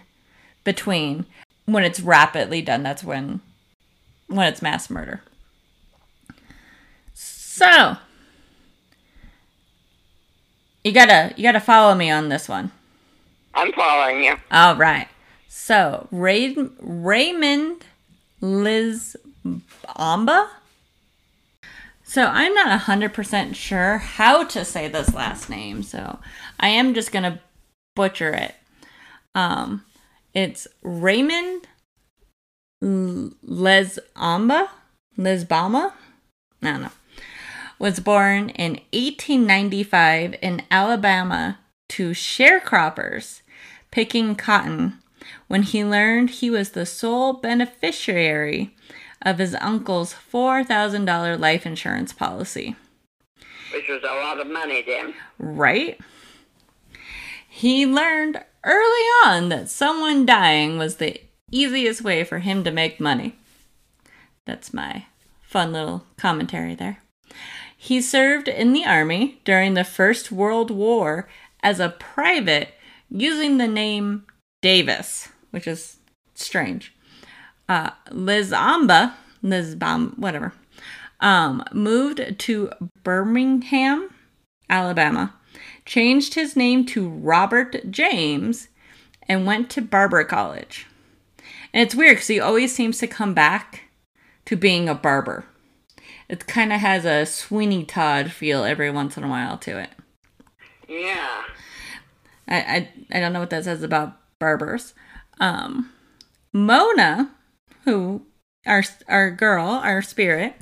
between. 0.64 1.26
When 1.66 1.84
it's 1.84 2.00
rapidly 2.00 2.62
done, 2.62 2.82
that's 2.82 3.04
when 3.04 3.40
when 4.26 4.46
it's 4.48 4.62
mass 4.62 4.90
murder. 4.90 5.22
So 7.12 7.96
you 10.84 10.92
gotta 10.92 11.32
you 11.36 11.42
gotta 11.42 11.60
follow 11.60 11.94
me 11.94 12.10
on 12.10 12.28
this 12.28 12.48
one. 12.48 12.70
I'm 13.54 13.72
following 13.72 14.24
you. 14.24 14.36
All 14.50 14.76
right. 14.76 15.08
So 15.48 16.08
Ray, 16.10 16.54
Raymond 16.80 17.84
Liz 18.40 19.16
Amba. 19.96 20.50
So 22.02 22.26
I'm 22.26 22.54
not 22.54 22.82
100% 22.82 23.54
sure 23.56 23.98
how 23.98 24.44
to 24.44 24.64
say 24.64 24.86
this 24.86 25.14
last 25.14 25.48
name, 25.50 25.82
so 25.82 26.20
I 26.60 26.68
am 26.68 26.94
just 26.94 27.10
to 27.24 27.40
butcher 27.96 28.32
it. 28.32 28.54
Um, 29.34 29.84
it's 30.32 30.68
Raymond 30.82 31.66
Lesamba? 32.82 34.68
Lesbama? 35.18 35.92
I 36.62 36.70
don't 36.70 36.82
know. 36.82 36.90
Was 37.78 38.00
born 38.00 38.50
in 38.50 38.80
1895 38.92 40.36
in 40.40 40.62
Alabama 40.70 41.58
to 41.90 42.10
sharecroppers 42.10 43.42
picking 43.90 44.34
cotton 44.34 44.98
when 45.48 45.62
he 45.62 45.84
learned 45.84 46.30
he 46.30 46.50
was 46.50 46.70
the 46.70 46.86
sole 46.86 47.34
beneficiary 47.34 48.74
of 49.22 49.38
his 49.38 49.54
uncle's 49.56 50.14
$4,000 50.14 51.38
life 51.38 51.66
insurance 51.66 52.12
policy. 52.12 52.76
Which 53.72 53.88
was 53.88 54.02
a 54.02 54.14
lot 54.14 54.40
of 54.40 54.46
money 54.46 54.82
then. 54.86 55.14
Right? 55.38 55.98
He 57.48 57.86
learned 57.86 58.42
early 58.64 59.06
on 59.24 59.48
that 59.48 59.68
someone 59.68 60.26
dying 60.26 60.78
was 60.78 60.96
the 60.96 61.20
easiest 61.50 62.02
way 62.02 62.24
for 62.24 62.40
him 62.40 62.64
to 62.64 62.70
make 62.70 63.00
money. 63.00 63.36
That's 64.44 64.74
my 64.74 65.06
fun 65.42 65.72
little 65.72 66.04
commentary 66.16 66.74
there. 66.74 66.98
He 67.76 68.00
served 68.00 68.48
in 68.48 68.72
the 68.72 68.84
army 68.84 69.40
during 69.44 69.74
the 69.74 69.84
First 69.84 70.32
World 70.32 70.70
War 70.70 71.28
as 71.62 71.80
a 71.80 71.90
private 71.90 72.74
using 73.10 73.58
the 73.58 73.68
name 73.68 74.24
Davis, 74.62 75.28
which 75.50 75.66
is 75.66 75.98
strange. 76.34 76.94
Uh, 77.68 77.90
Lizamba, 78.10 79.14
Lizbam, 79.42 80.18
whatever, 80.18 80.52
um, 81.20 81.62
moved 81.72 82.38
to 82.38 82.70
Birmingham, 83.02 84.10
Alabama, 84.68 85.34
changed 85.86 86.34
his 86.34 86.56
name 86.56 86.84
to 86.86 87.08
Robert 87.08 87.90
James, 87.90 88.68
and 89.28 89.46
went 89.46 89.70
to 89.70 89.80
Barber 89.80 90.24
College. 90.24 90.86
And 91.72 91.82
it's 91.82 91.94
weird 91.94 92.16
because 92.16 92.28
he 92.28 92.40
always 92.40 92.74
seems 92.74 92.98
to 92.98 93.06
come 93.06 93.34
back 93.34 93.82
to 94.44 94.56
being 94.56 94.88
a 94.88 94.94
barber. 94.94 95.46
It 96.28 96.46
kind 96.46 96.72
of 96.72 96.80
has 96.80 97.04
a 97.04 97.26
Sweeney 97.26 97.84
Todd 97.84 98.32
feel 98.32 98.64
every 98.64 98.90
once 98.90 99.16
in 99.16 99.24
a 99.24 99.28
while 99.28 99.58
to 99.58 99.78
it. 99.78 99.90
Yeah. 100.88 101.42
I, 102.48 102.56
I, 102.56 102.88
I 103.12 103.20
don't 103.20 103.32
know 103.32 103.40
what 103.40 103.50
that 103.50 103.64
says 103.64 103.82
about 103.82 104.18
barbers. 104.38 104.94
Um, 105.40 105.90
Mona, 106.52 107.30
who 107.84 108.26
our 108.66 108.82
our 109.08 109.30
girl, 109.30 109.66
our 109.66 110.02
spirit, 110.02 110.54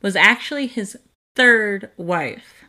was 0.00 0.16
actually 0.16 0.66
his 0.66 0.96
third 1.34 1.90
wife. 1.96 2.64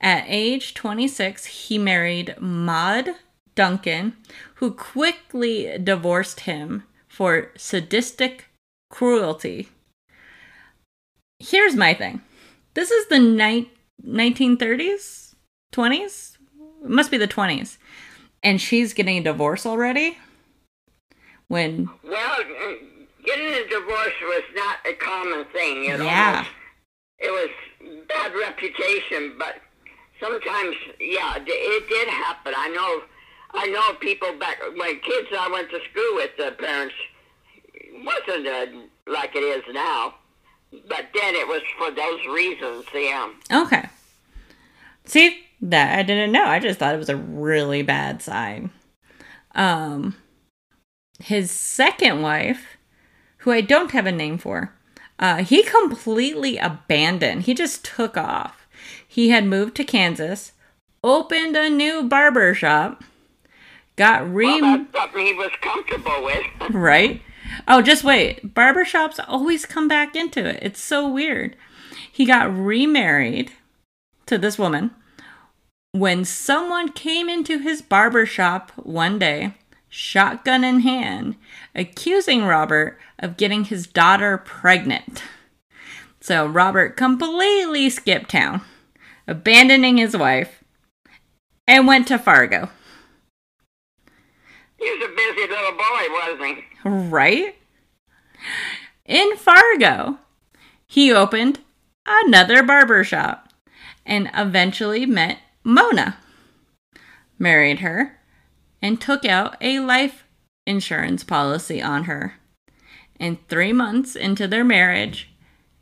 At 0.00 0.24
age 0.28 0.74
26, 0.74 1.46
he 1.46 1.78
married 1.78 2.36
Maud 2.38 3.10
Duncan, 3.54 4.16
who 4.56 4.70
quickly 4.72 5.76
divorced 5.82 6.40
him 6.40 6.84
for 7.08 7.50
sadistic 7.56 8.46
cruelty. 8.90 9.68
Here's 11.40 11.74
my 11.76 11.94
thing. 11.94 12.20
This 12.74 12.90
is 12.90 13.06
the 13.08 13.18
ni- 13.18 13.70
1930s, 14.04 15.34
20s, 15.72 16.36
it 16.84 16.90
must 16.90 17.10
be 17.10 17.16
the 17.18 17.28
20s. 17.28 17.78
And 18.42 18.60
she's 18.60 18.92
getting 18.94 19.18
a 19.18 19.22
divorce 19.22 19.66
already? 19.66 20.18
When. 21.48 21.88
Well, 22.04 22.36
getting 23.24 23.46
a 23.54 23.68
divorce 23.68 24.12
was 24.22 24.42
not 24.54 24.76
a 24.88 24.92
common 24.94 25.44
thing. 25.46 25.84
It 25.86 26.00
Yeah. 26.00 26.28
Almost, 26.36 26.50
it 27.18 27.30
was 27.30 27.98
bad 28.08 28.32
reputation, 28.34 29.34
but 29.38 29.60
sometimes, 30.20 30.76
yeah, 31.00 31.36
it- 31.36 31.48
it 31.48 31.88
did 31.88 32.08
happen. 32.08 32.54
I 32.56 32.68
know, 32.68 33.02
I 33.60 33.66
know 33.66 33.94
people 33.94 34.32
back 34.34 34.60
when 34.76 35.00
kids 35.00 35.28
I 35.36 35.48
went 35.48 35.70
to 35.70 35.80
school 35.90 36.14
with, 36.14 36.36
the 36.36 36.52
parents 36.52 36.94
wasn't 38.04 38.46
uh, 38.46 38.66
like 39.06 39.34
it 39.34 39.42
is 39.42 39.64
now, 39.74 40.14
but 40.70 41.06
then 41.14 41.34
it 41.34 41.46
was 41.46 41.62
for 41.76 41.90
those 41.90 42.26
reasons. 42.26 42.84
Yeah. 42.94 43.30
Okay. 43.52 43.88
See, 45.04 45.38
that 45.60 45.98
I 45.98 46.02
didn't 46.02 46.32
know. 46.32 46.44
I 46.44 46.58
just 46.58 46.78
thought 46.78 46.94
it 46.94 46.98
was 46.98 47.08
a 47.08 47.16
really 47.16 47.82
bad 47.82 48.22
sign. 48.22 48.70
Um 49.54 50.16
his 51.20 51.50
second 51.50 52.22
wife, 52.22 52.76
who 53.38 53.50
I 53.50 53.60
don't 53.60 53.90
have 53.90 54.06
a 54.06 54.12
name 54.12 54.38
for, 54.38 54.74
uh, 55.18 55.42
he 55.42 55.62
completely 55.64 56.58
abandoned. 56.58 57.42
He 57.42 57.54
just 57.54 57.84
took 57.84 58.16
off. 58.16 58.68
He 59.06 59.30
had 59.30 59.44
moved 59.44 59.74
to 59.76 59.84
Kansas, 59.84 60.52
opened 61.02 61.56
a 61.56 61.68
new 61.68 62.04
barber 62.04 62.54
shop, 62.54 63.02
got 63.96 64.32
re 64.32 64.60
Well, 64.60 64.78
that's 64.78 64.92
something 64.92 65.26
he 65.26 65.34
was 65.34 65.50
comfortable 65.60 66.24
with. 66.24 66.44
right? 66.70 67.20
Oh, 67.66 67.82
just 67.82 68.04
wait. 68.04 68.54
Barbershops 68.54 69.20
always 69.26 69.66
come 69.66 69.88
back 69.88 70.16
into 70.16 70.44
it. 70.44 70.58
It's 70.62 70.80
so 70.80 71.08
weird. 71.08 71.56
He 72.10 72.24
got 72.24 72.54
remarried 72.56 73.52
to 74.26 74.38
this 74.38 74.58
woman 74.58 74.90
when 75.92 76.24
someone 76.24 76.90
came 76.90 77.28
into 77.28 77.58
his 77.58 77.80
barbershop 77.82 78.72
one 78.76 79.18
day, 79.18 79.54
shotgun 79.88 80.62
in 80.62 80.80
hand, 80.80 81.36
accusing 81.74 82.44
Robert 82.44 82.98
of 83.18 83.36
getting 83.36 83.64
his 83.64 83.86
daughter 83.86 84.38
pregnant. 84.38 85.22
So 86.20 86.46
Robert 86.46 86.96
completely 86.96 87.88
skipped 87.90 88.30
town, 88.30 88.60
abandoning 89.26 89.96
his 89.96 90.16
wife, 90.16 90.62
and 91.66 91.86
went 91.86 92.08
to 92.08 92.18
Fargo. 92.18 92.70
He 94.78 94.90
was 94.90 95.10
a 95.10 95.14
busy 95.14 95.48
little 95.48 95.72
boy, 95.72 96.06
wasn't 96.10 96.58
he? 96.58 96.88
Right? 96.88 97.54
In 99.04 99.36
Fargo, 99.36 100.18
he 100.86 101.12
opened 101.12 101.60
another 102.06 102.62
barber 102.62 103.04
shop 103.04 103.52
and 104.06 104.30
eventually 104.34 105.04
met 105.04 105.38
Mona, 105.64 106.18
married 107.38 107.80
her, 107.80 108.18
and 108.80 109.00
took 109.00 109.24
out 109.24 109.56
a 109.60 109.80
life 109.80 110.24
insurance 110.66 111.24
policy 111.24 111.82
on 111.82 112.04
her. 112.04 112.34
And 113.20 113.46
three 113.48 113.72
months 113.72 114.14
into 114.14 114.46
their 114.46 114.64
marriage, 114.64 115.30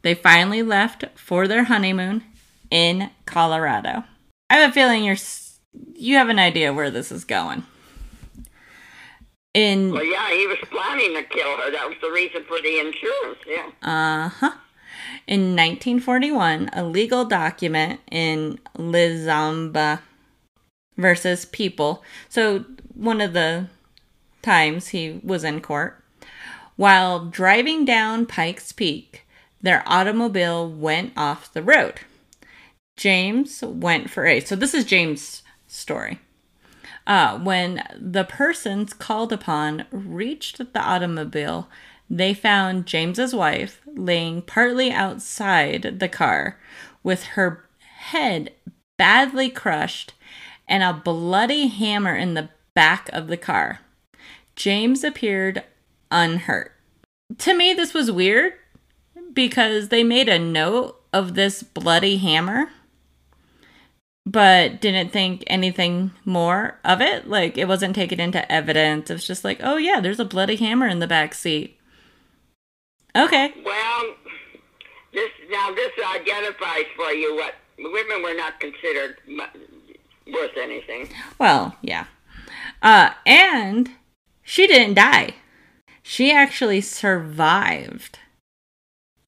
they 0.03 0.15
finally 0.15 0.63
left 0.63 1.05
for 1.15 1.47
their 1.47 1.65
honeymoon 1.65 2.25
in 2.71 3.11
Colorado. 3.27 4.05
I 4.49 4.57
have 4.57 4.71
a 4.71 4.73
feeling 4.73 5.05
you're 5.05 5.17
you 5.95 6.17
have 6.17 6.31
an 6.31 6.39
idea 6.39 6.73
where 6.73 6.91
this 6.91 7.13
is 7.13 7.25
going. 7.25 7.65
In 9.57 9.91
Well, 9.91 10.05
yeah, 10.05 10.31
he 10.33 10.47
was 10.47 10.59
planning 10.71 11.15
to 11.15 11.23
kill 11.23 11.57
her. 11.57 11.71
That 11.71 11.89
was 11.89 11.97
the 12.03 12.11
reason 12.11 12.45
for 12.45 12.61
the 12.61 12.79
insurance. 12.79 13.39
Yeah. 13.47 13.71
Uh 13.81 14.29
huh. 14.29 14.53
In 15.27 15.57
1941, 15.57 16.69
a 16.75 16.85
legal 16.85 17.25
document 17.25 18.01
in 18.11 18.61
Lizamba 18.77 20.01
versus 20.99 21.47
People. 21.47 22.05
So, 22.29 22.67
one 22.93 23.23
of 23.23 23.33
the 23.33 23.69
times 24.43 24.89
he 24.89 25.21
was 25.25 25.43
in 25.43 25.63
court. 25.63 26.05
While 26.77 27.25
driving 27.25 27.87
down 27.87 28.27
Pikes 28.27 28.73
Peak, 28.73 29.27
their 29.63 29.83
automobile 29.87 30.71
went 30.71 31.15
off 31.17 31.51
the 31.51 31.63
road. 31.63 32.01
James 32.99 33.63
went 33.63 34.11
for 34.11 34.27
a. 34.27 34.41
So, 34.41 34.55
this 34.55 34.75
is 34.75 34.85
James' 34.85 35.43
story. 35.67 36.21
Uh, 37.07 37.39
when 37.39 37.83
the 37.99 38.25
persons 38.25 38.93
called 38.93 39.33
upon 39.33 39.87
reached 39.91 40.59
the 40.59 40.81
automobile, 40.81 41.69
they 42.11 42.35
found 42.35 42.87
James's 42.87 43.35
wife 43.35 43.81
laying 43.87 44.43
partly 44.43 44.91
outside 44.91 45.99
the 45.99 46.09
car 46.09 46.59
with 47.03 47.25
her 47.25 47.65
head 47.99 48.53
badly 48.97 49.51
crushed 49.51 50.15
and 50.69 50.83
a 50.83 50.93
bloody 50.93 51.69
hammer 51.69 52.15
in 52.15 52.35
the 52.35 52.49
back 52.75 53.09
of 53.13 53.29
the 53.29 53.37
car. 53.37 53.81
James 54.57 55.05
appeared 55.05 55.63
unhurt. 56.11 56.73
To 57.39 57.55
me, 57.55 57.75
this 57.75 57.95
was 57.95 58.11
weird 58.11 58.55
because 59.33 59.89
they 59.89 60.03
made 60.03 60.29
a 60.29 60.39
note 60.39 61.01
of 61.13 61.35
this 61.35 61.63
bloody 61.63 62.17
hammer, 62.17 62.71
but 64.27 64.81
didn't 64.81 65.13
think 65.13 65.45
anything 65.47 66.11
more 66.25 66.79
of 66.85 67.01
it. 67.01 67.29
Like, 67.29 67.57
it 67.57 67.69
wasn't 67.69 67.95
taken 67.95 68.19
into 68.19 68.51
evidence. 68.51 69.09
It 69.09 69.15
was 69.15 69.27
just 69.27 69.45
like, 69.45 69.61
oh, 69.63 69.77
yeah, 69.77 70.01
there's 70.01 70.19
a 70.19 70.25
bloody 70.25 70.57
hammer 70.57 70.89
in 70.89 70.99
the 70.99 71.07
back 71.07 71.33
seat. 71.33 71.79
Okay. 73.15 73.55
Well, 73.65 74.15
this 75.15 75.31
now 75.51 75.73
this 75.73 75.93
identifies 76.15 76.85
for 76.97 77.13
you 77.13 77.37
what 77.37 77.55
women 77.79 78.23
were 78.23 78.35
not 78.35 78.61
considered 78.61 79.17
worth 80.27 80.57
anything. 80.61 81.09
Well, 81.39 81.77
yeah. 81.81 82.07
Uh, 82.83 83.11
and 83.25 83.91
she 84.43 84.67
didn't 84.67 84.95
die. 84.95 85.37
She 86.03 86.33
actually 86.33 86.83
survived 86.83 88.19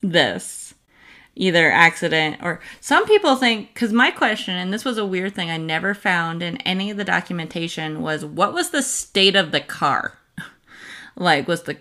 this 0.02 0.67
either 1.38 1.70
accident 1.70 2.36
or 2.42 2.60
some 2.80 3.06
people 3.06 3.36
think 3.36 3.72
because 3.72 3.92
my 3.92 4.10
question 4.10 4.56
and 4.56 4.72
this 4.72 4.84
was 4.84 4.98
a 4.98 5.06
weird 5.06 5.34
thing 5.34 5.48
i 5.48 5.56
never 5.56 5.94
found 5.94 6.42
in 6.42 6.56
any 6.58 6.90
of 6.90 6.96
the 6.96 7.04
documentation 7.04 8.02
was 8.02 8.24
what 8.24 8.52
was 8.52 8.70
the 8.70 8.82
state 8.82 9.36
of 9.36 9.52
the 9.52 9.60
car? 9.60 10.18
Like 11.20 11.48
was 11.48 11.64
the 11.64 11.76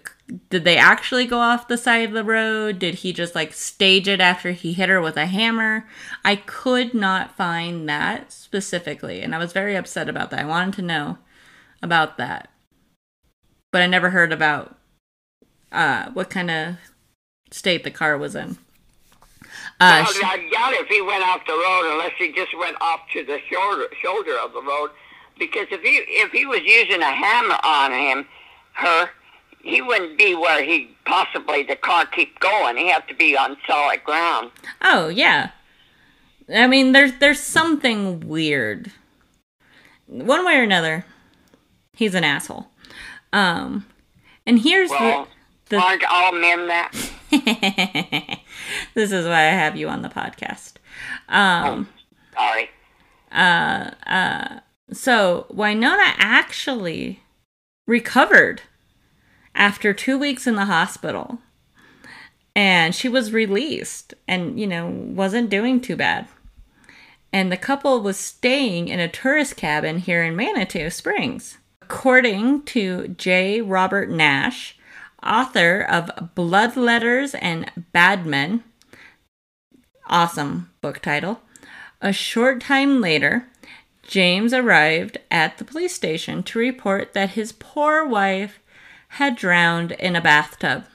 did 0.49 0.63
they 0.63 0.77
actually 0.77 1.27
go 1.27 1.37
off 1.37 1.67
the 1.67 1.77
side 1.77 2.09
of 2.09 2.13
the 2.13 2.23
road? 2.23 2.79
Did 2.79 2.95
he 2.95 3.13
just 3.13 3.35
like 3.35 3.53
stage 3.53 4.07
it 4.07 4.19
after 4.19 4.51
he 4.51 4.73
hit 4.73 4.89
her 4.89 4.99
with 4.99 5.15
a 5.15 5.27
hammer? 5.27 5.87
I 6.25 6.37
could 6.37 6.95
not 6.95 7.37
find 7.37 7.87
that 7.87 8.31
specifically 8.31 9.21
and 9.21 9.35
i 9.35 9.37
was 9.37 9.53
very 9.53 9.75
upset 9.75 10.09
about 10.09 10.31
that. 10.31 10.39
I 10.39 10.45
wanted 10.45 10.73
to 10.75 10.81
know 10.81 11.19
about 11.83 12.17
that. 12.17 12.49
But 13.71 13.83
i 13.83 13.87
never 13.87 14.09
heard 14.09 14.33
about 14.33 14.75
uh 15.71 16.09
what 16.11 16.31
kind 16.31 16.49
of 16.49 16.75
state 17.51 17.83
the 17.83 17.91
car 17.91 18.17
was 18.17 18.35
in 18.35 18.57
uh, 19.79 20.05
well, 20.07 20.25
I 20.25 20.49
doubt 20.51 20.73
if 20.73 20.87
he 20.87 21.01
went 21.01 21.23
off 21.23 21.45
the 21.45 21.53
road 21.53 21.93
unless 21.93 22.13
he 22.17 22.31
just 22.31 22.57
went 22.57 22.77
off 22.81 23.01
to 23.13 23.23
the 23.23 23.39
shoulder 23.51 23.85
shoulder 24.01 24.35
of 24.43 24.53
the 24.53 24.61
road, 24.61 24.89
because 25.37 25.67
if 25.69 25.81
he 25.81 26.01
if 26.07 26.31
he 26.31 26.45
was 26.45 26.61
using 26.63 27.01
a 27.01 27.11
hammer 27.11 27.57
on 27.63 27.91
him, 27.91 28.25
her, 28.73 29.09
he 29.61 29.81
wouldn't 29.81 30.17
be 30.17 30.33
where 30.33 30.63
he 30.63 30.95
possibly 31.05 31.61
the 31.61 31.75
car 31.75 32.07
keep 32.07 32.39
going. 32.39 32.77
He 32.77 32.89
have 32.89 33.05
to 33.07 33.15
be 33.15 33.37
on 33.37 33.57
solid 33.67 34.03
ground. 34.03 34.51
Oh 34.81 35.09
yeah, 35.09 35.51
I 36.53 36.65
mean 36.65 36.93
there's 36.93 37.13
there's 37.19 37.39
something 37.39 38.21
weird. 38.21 38.91
One 40.07 40.45
way 40.45 40.57
or 40.57 40.63
another, 40.63 41.05
he's 41.93 42.15
an 42.15 42.23
asshole. 42.23 42.67
Um, 43.33 43.85
and 44.45 44.59
here's 44.59 44.89
well, 44.89 45.25
the, 45.25 45.29
the 45.69 45.77
aren't 45.77 46.03
all 46.05 46.31
men 46.31 46.67
that. 46.67 46.91
this 48.93 49.11
is 49.11 49.25
why 49.25 49.47
I 49.47 49.51
have 49.51 49.75
you 49.75 49.89
on 49.89 50.01
the 50.01 50.09
podcast. 50.09 50.73
Um, 51.29 51.89
oh, 52.37 52.39
sorry. 52.39 52.69
Uh, 53.31 53.91
uh, 54.09 54.59
so 54.91 55.45
Winona 55.49 56.13
actually 56.17 57.21
recovered 57.85 58.61
after 59.53 59.93
two 59.93 60.17
weeks 60.17 60.47
in 60.47 60.55
the 60.55 60.65
hospital, 60.65 61.39
and 62.55 62.95
she 62.95 63.09
was 63.09 63.33
released, 63.33 64.13
and 64.27 64.59
you 64.59 64.67
know 64.67 64.87
wasn't 64.87 65.49
doing 65.49 65.81
too 65.81 65.95
bad. 65.95 66.27
And 67.33 67.51
the 67.51 67.57
couple 67.57 68.01
was 68.01 68.17
staying 68.17 68.87
in 68.87 68.99
a 68.99 69.09
tourist 69.09 69.57
cabin 69.57 69.97
here 69.97 70.23
in 70.23 70.35
Manitou 70.35 70.89
Springs. 70.89 71.57
According 71.81 72.63
to 72.63 73.09
J. 73.09 73.61
Robert 73.61 74.09
Nash, 74.09 74.76
author 75.23 75.81
of 75.81 76.35
Blood 76.35 76.75
Letters 76.75 77.35
and 77.35 77.71
Bad 77.91 78.25
Men. 78.25 78.63
Awesome 80.07 80.71
book 80.81 80.99
title. 80.99 81.41
A 82.01 82.13
short 82.13 82.61
time 82.61 83.01
later, 83.01 83.47
James 84.03 84.53
arrived 84.53 85.17
at 85.29 85.57
the 85.57 85.65
police 85.65 85.93
station 85.93 86.43
to 86.43 86.59
report 86.59 87.13
that 87.13 87.31
his 87.31 87.51
poor 87.51 88.05
wife 88.05 88.59
had 89.09 89.35
drowned 89.35 89.91
in 89.93 90.15
a 90.15 90.21
bathtub. 90.21 90.85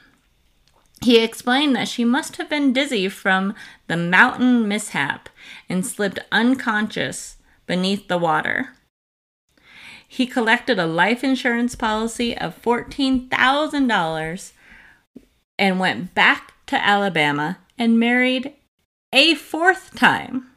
He 1.01 1.19
explained 1.19 1.75
that 1.75 1.89
she 1.89 2.05
must 2.05 2.37
have 2.37 2.49
been 2.49 2.71
dizzy 2.71 3.09
from 3.09 3.55
the 3.87 3.97
mountain 3.97 4.67
mishap 4.67 5.29
and 5.67 5.85
slipped 5.85 6.19
unconscious 6.31 7.37
beneath 7.67 8.07
the 8.07 8.17
water. 8.17 8.69
He 10.13 10.27
collected 10.27 10.77
a 10.77 10.85
life 10.85 11.23
insurance 11.23 11.73
policy 11.73 12.37
of 12.37 12.61
$14,000 12.61 14.51
and 15.57 15.79
went 15.79 16.13
back 16.13 16.53
to 16.67 16.75
Alabama 16.75 17.57
and 17.79 17.99
married 17.99 18.53
a 19.11 19.33
fourth 19.33 19.95
time. 19.95 20.51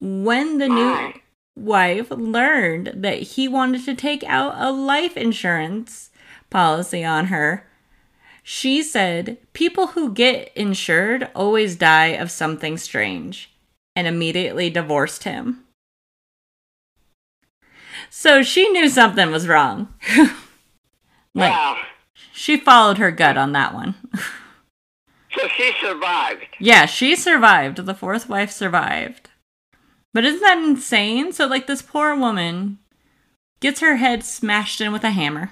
When 0.00 0.58
the 0.58 0.68
new 0.68 1.12
wife 1.54 2.10
learned 2.10 2.92
that 2.96 3.22
he 3.22 3.46
wanted 3.46 3.84
to 3.84 3.94
take 3.94 4.24
out 4.24 4.54
a 4.56 4.72
life 4.72 5.16
insurance 5.16 6.10
policy 6.50 7.04
on 7.04 7.26
her, 7.26 7.68
she 8.42 8.82
said, 8.82 9.38
People 9.52 9.86
who 9.86 10.12
get 10.12 10.50
insured 10.56 11.28
always 11.36 11.76
die 11.76 12.16
of 12.16 12.32
something 12.32 12.78
strange, 12.78 13.52
and 13.94 14.08
immediately 14.08 14.70
divorced 14.70 15.22
him. 15.22 15.61
So 18.14 18.42
she 18.42 18.68
knew 18.68 18.90
something 18.90 19.30
was 19.30 19.48
wrong. 19.48 19.88
like, 21.34 21.50
wow. 21.50 21.78
She 22.34 22.58
followed 22.58 22.98
her 22.98 23.10
gut 23.10 23.38
on 23.38 23.52
that 23.52 23.72
one. 23.72 23.94
so 25.34 25.48
she 25.48 25.72
survived. 25.80 26.44
Yeah, 26.60 26.84
she 26.84 27.16
survived. 27.16 27.78
The 27.78 27.94
fourth 27.94 28.28
wife 28.28 28.50
survived. 28.50 29.30
But 30.12 30.26
isn't 30.26 30.42
that 30.42 30.58
insane? 30.58 31.32
So, 31.32 31.46
like, 31.46 31.66
this 31.66 31.80
poor 31.80 32.14
woman 32.14 32.80
gets 33.60 33.80
her 33.80 33.96
head 33.96 34.24
smashed 34.24 34.82
in 34.82 34.92
with 34.92 35.04
a 35.04 35.10
hammer, 35.10 35.50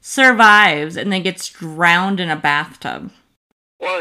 survives, 0.00 0.96
and 0.96 1.12
then 1.12 1.22
gets 1.22 1.50
drowned 1.50 2.18
in 2.18 2.30
a 2.30 2.36
bathtub. 2.36 3.12
Well, 3.78 4.00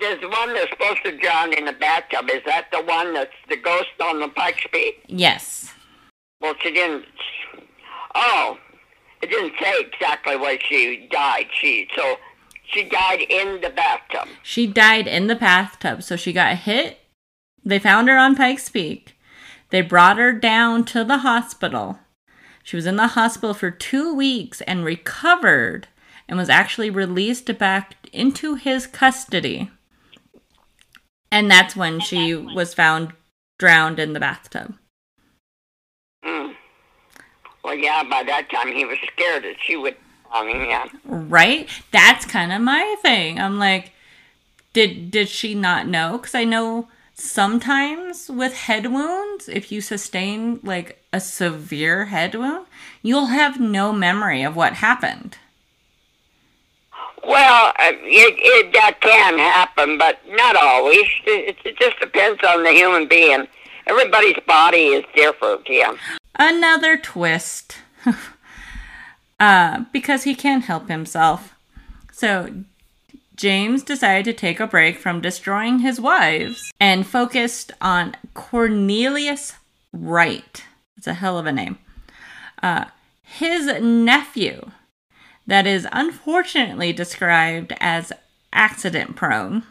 there's 0.00 0.22
one 0.22 0.52
that's 0.52 0.70
supposed 0.70 1.04
to 1.04 1.16
drown 1.16 1.52
in 1.52 1.68
a 1.68 1.72
bathtub. 1.72 2.28
Is 2.28 2.42
that 2.46 2.72
the 2.72 2.82
one 2.82 3.14
that's 3.14 3.30
the 3.48 3.56
ghost 3.56 3.90
on 4.02 4.18
the 4.18 4.28
Pikes 4.28 4.66
Peak? 4.72 5.04
Yes. 5.06 5.74
Well, 6.40 6.54
she 6.60 6.72
didn't. 6.72 7.04
Oh, 8.14 8.58
it 9.22 9.30
didn't 9.30 9.54
say 9.60 9.74
exactly 9.80 10.36
where 10.36 10.58
she 10.60 11.08
died. 11.10 11.46
She 11.52 11.88
so 11.94 12.16
she 12.64 12.84
died 12.84 13.22
in 13.28 13.60
the 13.60 13.70
bathtub. 13.70 14.28
She 14.42 14.66
died 14.66 15.06
in 15.06 15.26
the 15.26 15.36
bathtub. 15.36 16.02
So 16.02 16.16
she 16.16 16.32
got 16.32 16.56
hit. 16.58 17.00
They 17.64 17.78
found 17.78 18.08
her 18.08 18.16
on 18.16 18.36
Pikes 18.36 18.68
Peak. 18.68 19.16
They 19.70 19.82
brought 19.82 20.18
her 20.18 20.32
down 20.32 20.84
to 20.86 21.04
the 21.04 21.18
hospital. 21.18 21.98
She 22.62 22.76
was 22.76 22.86
in 22.86 22.96
the 22.96 23.08
hospital 23.08 23.54
for 23.54 23.70
two 23.70 24.14
weeks 24.14 24.60
and 24.62 24.84
recovered 24.84 25.88
and 26.28 26.38
was 26.38 26.48
actually 26.48 26.90
released 26.90 27.56
back 27.58 27.96
into 28.12 28.54
his 28.54 28.86
custody. 28.86 29.70
And 31.30 31.50
that's 31.50 31.76
when 31.76 32.00
she 32.00 32.34
was 32.34 32.74
found 32.74 33.12
drowned 33.58 33.98
in 33.98 34.12
the 34.12 34.20
bathtub. 34.20 34.74
Well, 36.22 37.74
yeah, 37.74 38.02
by 38.02 38.22
that 38.24 38.50
time 38.50 38.72
he 38.72 38.84
was 38.84 38.98
scared 39.12 39.44
that 39.44 39.56
she 39.62 39.76
would 39.76 39.96
on 40.32 40.48
him, 40.48 40.64
yeah. 40.64 40.88
Right? 41.04 41.68
That's 41.92 42.24
kind 42.24 42.52
of 42.52 42.60
my 42.60 42.96
thing. 43.02 43.38
I'm 43.38 43.58
like, 43.58 43.92
did 44.72 45.10
did 45.10 45.28
she 45.28 45.54
not 45.54 45.86
know? 45.86 46.18
Because 46.18 46.34
I 46.34 46.44
know 46.44 46.88
sometimes 47.14 48.28
with 48.28 48.54
head 48.54 48.92
wounds, 48.92 49.48
if 49.48 49.70
you 49.70 49.80
sustain 49.80 50.60
like 50.62 51.02
a 51.12 51.20
severe 51.20 52.06
head 52.06 52.34
wound, 52.34 52.66
you'll 53.02 53.26
have 53.26 53.60
no 53.60 53.92
memory 53.92 54.42
of 54.42 54.56
what 54.56 54.74
happened. 54.74 55.38
Well, 57.24 57.68
uh, 57.78 57.92
it, 57.92 58.34
it 58.38 58.72
that 58.72 59.00
can 59.00 59.38
happen, 59.38 59.98
but 59.98 60.20
not 60.28 60.56
always. 60.56 61.06
It, 61.26 61.56
it 61.64 61.78
just 61.78 62.00
depends 62.00 62.40
on 62.42 62.62
the 62.62 62.72
human 62.72 63.06
being. 63.08 63.46
Everybody's 63.86 64.38
body 64.46 64.88
is 64.88 65.04
different, 65.14 65.68
yeah 65.68 65.94
another 66.40 66.96
twist. 66.96 67.76
uh, 69.40 69.84
because 69.92 70.24
he 70.24 70.34
can't 70.34 70.64
help 70.64 70.88
himself. 70.88 71.54
So 72.12 72.64
James 73.36 73.82
decided 73.82 74.24
to 74.24 74.32
take 74.32 74.58
a 74.58 74.66
break 74.66 74.98
from 74.98 75.20
destroying 75.20 75.80
his 75.80 76.00
wives 76.00 76.72
and 76.80 77.06
focused 77.06 77.72
on 77.80 78.16
Cornelius 78.34 79.54
Wright. 79.92 80.64
It's 80.96 81.06
a 81.06 81.14
hell 81.14 81.38
of 81.38 81.46
a 81.46 81.52
name. 81.52 81.78
Uh, 82.62 82.86
his 83.22 83.66
nephew. 83.80 84.70
that 85.46 85.66
is 85.66 85.86
unfortunately 85.90 86.92
described 86.92 87.72
as 87.80 88.12
accident 88.52 89.16
prone. 89.16 89.64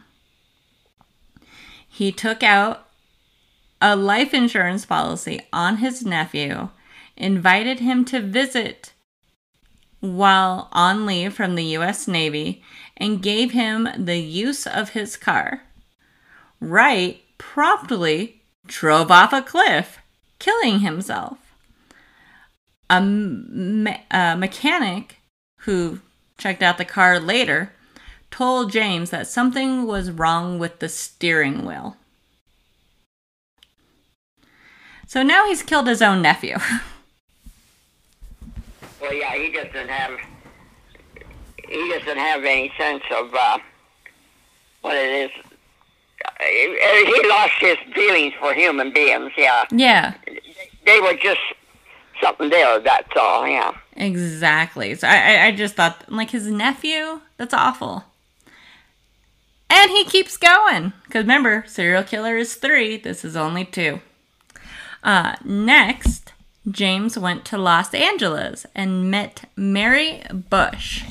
He 1.88 2.12
took 2.12 2.44
out 2.44 2.89
a 3.82 3.96
life 3.96 4.34
insurance 4.34 4.86
policy 4.86 5.42
on 5.54 5.78
his 5.78 6.06
nephew, 6.06 6.70
invited 7.16 7.80
him 7.80 8.06
to 8.06 8.20
visit 8.20 8.94
while 10.00 10.70
on 10.72 11.06
leave 11.06 11.34
from 11.34 11.56
the 11.56 11.64
U.S. 11.66 12.08
Navy, 12.08 12.64
and 12.96 13.22
gave 13.22 13.52
him 13.52 13.88
the 13.98 14.18
use 14.18 14.66
of 14.66 14.90
his 14.90 15.18
car. 15.18 15.64
Wright 16.62 17.22
promptly 17.38 18.42
drove 18.66 19.12
off 19.12 19.34
a 19.34 19.42
cliff, 19.42 20.00
killing 20.40 20.80
himself. 20.80 21.38
A, 22.90 23.02
me- 23.02 24.04
a 24.12 24.36
mechanic 24.38 25.18
who 25.62 26.00
checked 26.38 26.64
out 26.64 26.78
the 26.78 26.86
car 26.86 27.20
later 27.20 27.74
told 28.32 28.72
James 28.72 29.10
that 29.10 29.28
something 29.28 29.86
was 29.86 30.12
wrong 30.12 30.60
with 30.60 30.80
the 30.80 30.90
steering 30.90 31.66
wheel. 31.66 31.98
So 35.10 35.24
now 35.24 35.48
he's 35.48 35.64
killed 35.64 35.88
his 35.88 36.04
own 36.04 36.22
nephew. 36.22 36.56
Well, 39.02 39.14
yeah, 39.14 39.34
he 39.34 39.50
doesn't 39.50 39.88
have 39.88 40.20
he 41.70 41.90
doesn't 41.98 42.18
have 42.18 42.44
any 42.44 42.70
sense 42.78 43.02
of 43.18 43.34
uh, 43.34 43.58
what 44.82 44.94
it 44.98 45.32
is. 45.32 45.32
Uh, 46.26 46.44
He 46.44 47.28
lost 47.30 47.54
his 47.62 47.78
feelings 47.96 48.34
for 48.38 48.54
human 48.54 48.92
beings. 48.92 49.32
Yeah, 49.38 49.64
yeah, 49.72 50.16
they 50.86 51.00
were 51.00 51.14
just 51.14 51.40
something 52.22 52.50
there. 52.50 52.78
That's 52.82 53.08
all. 53.16 53.48
Yeah. 53.48 53.72
exactly. 53.96 54.96
So 54.96 55.08
I, 55.08 55.16
I, 55.16 55.46
I 55.46 55.52
just 55.54 55.76
thought, 55.76 56.12
like, 56.12 56.32
his 56.32 56.48
nephew, 56.48 57.22
that's 57.38 57.54
awful. 57.54 58.04
And 59.70 59.92
he 59.92 60.04
keeps 60.04 60.36
going. 60.36 60.92
Because 61.06 61.24
remember, 61.24 61.64
serial 61.68 62.04
killer 62.04 62.36
is 62.36 62.56
three, 62.56 62.98
this 62.98 63.24
is 63.24 63.38
only 63.38 63.64
two. 63.64 64.02
Uh, 65.04 65.36
next, 65.44 66.34
James 66.70 67.18
went 67.18 67.46
to 67.46 67.58
Los 67.58 67.94
Angeles 67.94 68.66
and 68.76 69.10
met 69.10 69.50
Mary 69.56 70.24
Bush, 70.32 71.04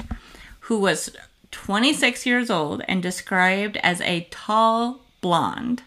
who 0.61 0.79
was 0.79 1.11
26 1.51 2.27
years 2.27 2.51
old 2.51 2.83
and 2.87 3.03
described 3.03 3.77
as 3.79 4.01
a 4.03 4.29
tall 4.31 5.01
blonde. 5.21 5.83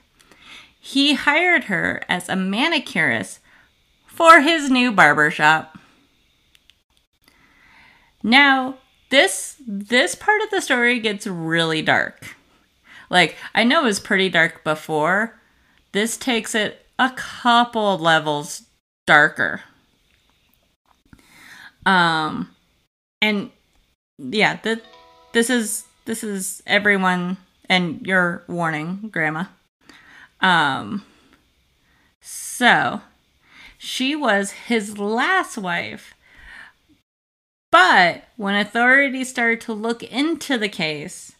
He 0.79 1.13
hired 1.13 1.65
her 1.65 2.01
as 2.09 2.27
a 2.27 2.35
manicurist 2.35 3.39
for 4.07 4.41
his 4.41 4.69
new 4.69 4.91
barber 4.91 5.29
shop. 5.29 5.77
Now, 8.23 8.75
this 9.09 9.55
this 9.67 10.15
part 10.15 10.41
of 10.41 10.49
the 10.49 10.61
story 10.61 10.99
gets 10.99 11.27
really 11.27 11.81
dark. 11.81 12.35
Like, 13.09 13.35
I 13.53 13.63
know 13.63 13.81
it 13.81 13.85
was 13.85 13.99
pretty 13.99 14.29
dark 14.29 14.63
before. 14.63 15.39
This 15.91 16.17
takes 16.17 16.55
it 16.55 16.80
a 17.01 17.09
couple 17.15 17.97
levels 17.97 18.61
darker. 19.07 19.61
Um 21.83 22.55
and 23.21 23.49
yeah, 24.19 24.59
the, 24.61 24.81
this 25.33 25.49
is 25.49 25.85
this 26.05 26.23
is 26.23 26.61
everyone 26.67 27.37
and 27.67 28.05
your 28.05 28.43
warning, 28.47 29.09
grandma. 29.11 29.45
Um 30.41 31.03
so 32.21 33.01
she 33.79 34.15
was 34.15 34.51
his 34.51 34.99
last 34.99 35.57
wife. 35.57 36.13
But 37.71 38.25
when 38.37 38.53
authorities 38.53 39.29
started 39.29 39.61
to 39.61 39.73
look 39.73 40.03
into 40.03 40.55
the 40.59 40.69
case, 40.69 41.31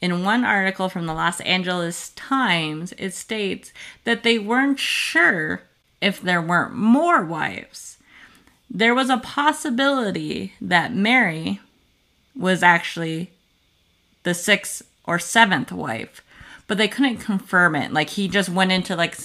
in 0.00 0.24
one 0.24 0.44
article 0.44 0.88
from 0.88 1.06
the 1.06 1.14
Los 1.14 1.40
Angeles 1.40 2.10
Times, 2.10 2.92
it 2.98 3.14
states 3.14 3.72
that 4.04 4.22
they 4.22 4.38
weren't 4.38 4.78
sure 4.78 5.62
if 6.00 6.20
there 6.20 6.42
weren't 6.42 6.74
more 6.74 7.24
wives. 7.24 7.96
There 8.70 8.94
was 8.94 9.08
a 9.08 9.16
possibility 9.18 10.54
that 10.60 10.94
Mary 10.94 11.60
was 12.34 12.62
actually 12.62 13.30
the 14.24 14.34
sixth 14.34 14.82
or 15.04 15.18
seventh 15.18 15.72
wife, 15.72 16.22
but 16.66 16.76
they 16.76 16.88
couldn't 16.88 17.18
confirm 17.18 17.74
it. 17.74 17.92
Like 17.92 18.10
he 18.10 18.28
just 18.28 18.48
went 18.48 18.72
into 18.72 18.96
like 18.96 19.16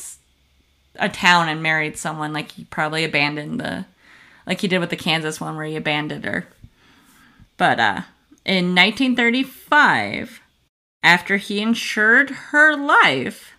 a 0.96 1.10
town 1.10 1.50
and 1.50 1.62
married 1.62 1.98
someone. 1.98 2.34
Like 2.34 2.52
he 2.52 2.64
probably 2.66 3.04
abandoned 3.04 3.60
the, 3.60 3.86
like 4.48 4.62
he 4.62 4.68
did 4.68 4.80
with 4.80 4.92
the 4.92 4.96
Kansas 4.96 5.42
one 5.42 5.56
where 5.56 5.66
he 5.66 5.76
abandoned 5.76 6.24
her. 6.24 6.48
But 7.58 7.80
uh, 7.80 8.02
in 8.46 8.76
1935, 8.76 10.41
after 11.04 11.38
he 11.38 11.62
insured 11.62 12.30
her 12.30 12.76
life, 12.76 13.54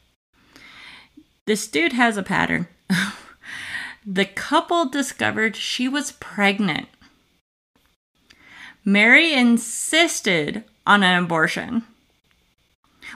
this 1.47 1.67
dude 1.67 1.93
has 1.93 2.17
a 2.17 2.23
pattern. 2.23 2.69
the 4.07 4.25
couple 4.25 4.89
discovered 4.89 5.57
she 5.57 5.89
was 5.89 6.13
pregnant. 6.13 6.89
Mary 8.85 9.33
insisted 9.33 10.65
on 10.87 11.03
an 11.03 11.23
abortion, 11.23 11.85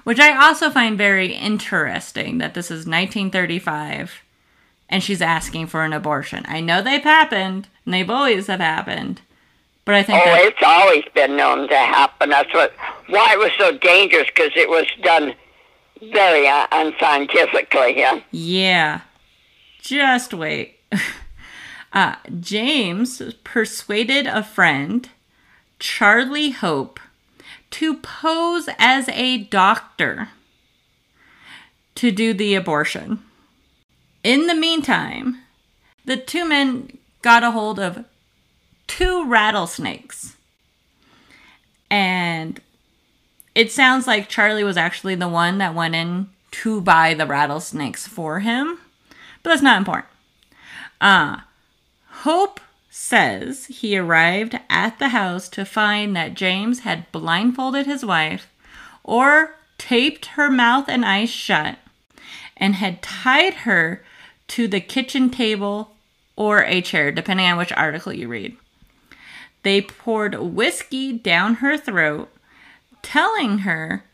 which 0.04 0.20
I 0.20 0.36
also 0.36 0.70
find 0.70 0.96
very 0.96 1.32
interesting 1.32 2.38
that 2.38 2.54
this 2.54 2.66
is 2.66 2.86
1935 2.86 4.22
and 4.88 5.02
she's 5.02 5.22
asking 5.22 5.66
for 5.66 5.82
an 5.82 5.92
abortion. 5.92 6.44
I 6.46 6.60
know 6.60 6.80
they've 6.80 7.02
happened 7.02 7.68
and 7.84 7.92
they've 7.92 8.08
always 8.08 8.46
have 8.46 8.60
happened, 8.60 9.20
but 9.86 9.94
I 9.94 10.02
think 10.02 10.20
Oh, 10.20 10.24
that 10.26 10.44
it's 10.44 10.62
always 10.62 11.04
been 11.14 11.36
known 11.36 11.68
to 11.68 11.76
happen. 11.76 12.28
That's 12.28 12.52
what 12.52 12.74
why 13.06 13.32
it 13.32 13.38
was 13.38 13.52
so 13.56 13.78
dangerous 13.78 14.26
because 14.26 14.50
it 14.54 14.68
was 14.68 14.86
done 15.02 15.34
very 16.02 16.46
uh, 16.46 16.66
unscientifically. 16.72 17.96
Yeah. 17.96 18.20
Yeah. 18.30 19.00
Just 19.80 20.34
wait. 20.34 20.80
uh, 21.92 22.16
James 22.40 23.22
persuaded 23.44 24.26
a 24.26 24.42
friend, 24.42 25.08
Charlie 25.78 26.50
Hope, 26.50 26.98
to 27.70 27.94
pose 27.94 28.68
as 28.78 29.08
a 29.10 29.38
doctor 29.38 30.30
to 31.94 32.10
do 32.10 32.34
the 32.34 32.56
abortion. 32.56 33.22
In 34.24 34.48
the 34.48 34.54
meantime, 34.54 35.42
the 36.04 36.16
two 36.16 36.44
men 36.44 36.98
got 37.22 37.44
a 37.44 37.52
hold 37.52 37.78
of 37.78 38.04
two 38.86 39.28
rattlesnakes. 39.28 40.36
And 41.90 42.60
it 43.54 43.72
sounds 43.72 44.06
like 44.06 44.28
Charlie 44.28 44.64
was 44.64 44.76
actually 44.76 45.14
the 45.14 45.28
one 45.28 45.58
that 45.58 45.74
went 45.74 45.94
in 45.94 46.28
to 46.52 46.80
buy 46.80 47.14
the 47.14 47.26
rattlesnakes 47.26 48.06
for 48.06 48.40
him, 48.40 48.78
but 49.42 49.50
that's 49.50 49.62
not 49.62 49.78
important. 49.78 50.06
Uh, 51.00 51.38
Hope 52.20 52.60
says 52.90 53.66
he 53.66 53.96
arrived 53.96 54.58
at 54.70 54.98
the 54.98 55.10
house 55.10 55.48
to 55.50 55.64
find 55.64 56.16
that 56.16 56.34
James 56.34 56.80
had 56.80 57.10
blindfolded 57.12 57.86
his 57.86 58.04
wife 58.04 58.50
or 59.04 59.56
taped 59.78 60.26
her 60.26 60.50
mouth 60.50 60.88
and 60.88 61.04
eyes 61.04 61.30
shut 61.30 61.78
and 62.56 62.76
had 62.76 63.02
tied 63.02 63.52
her 63.54 64.02
to 64.48 64.66
the 64.66 64.80
kitchen 64.80 65.30
table 65.30 65.94
or 66.36 66.64
a 66.64 66.80
chair, 66.80 67.12
depending 67.12 67.46
on 67.46 67.58
which 67.58 67.72
article 67.72 68.12
you 68.12 68.28
read. 68.28 68.56
They 69.66 69.82
poured 69.82 70.36
whiskey 70.38 71.12
down 71.12 71.54
her 71.54 71.76
throat, 71.76 72.28
telling 73.02 73.58
her 73.66 74.04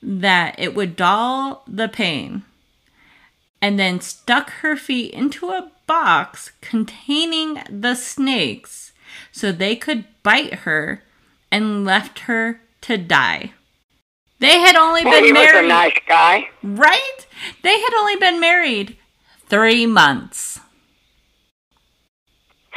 that 0.00 0.54
it 0.58 0.76
would 0.76 0.94
dull 0.94 1.64
the 1.66 1.88
pain, 1.88 2.44
and 3.60 3.80
then 3.80 4.00
stuck 4.00 4.50
her 4.62 4.76
feet 4.76 5.12
into 5.12 5.48
a 5.48 5.72
box 5.88 6.52
containing 6.60 7.58
the 7.68 7.96
snakes 7.96 8.92
so 9.32 9.50
they 9.50 9.74
could 9.74 10.04
bite 10.22 10.54
her 10.60 11.02
and 11.50 11.84
left 11.84 12.20
her 12.30 12.60
to 12.82 12.96
die. 12.96 13.54
They 14.38 14.60
had 14.60 14.76
only 14.76 15.02
Well, 15.04 15.14
been 15.14 15.24
he 15.24 15.32
was 15.32 15.42
married, 15.42 15.64
a 15.64 15.68
nice 15.68 15.98
guy. 16.06 16.48
right? 16.62 17.26
They 17.62 17.80
had 17.80 17.92
only 17.98 18.14
been 18.14 18.38
married 18.38 18.96
three 19.48 19.84
months. 19.84 20.60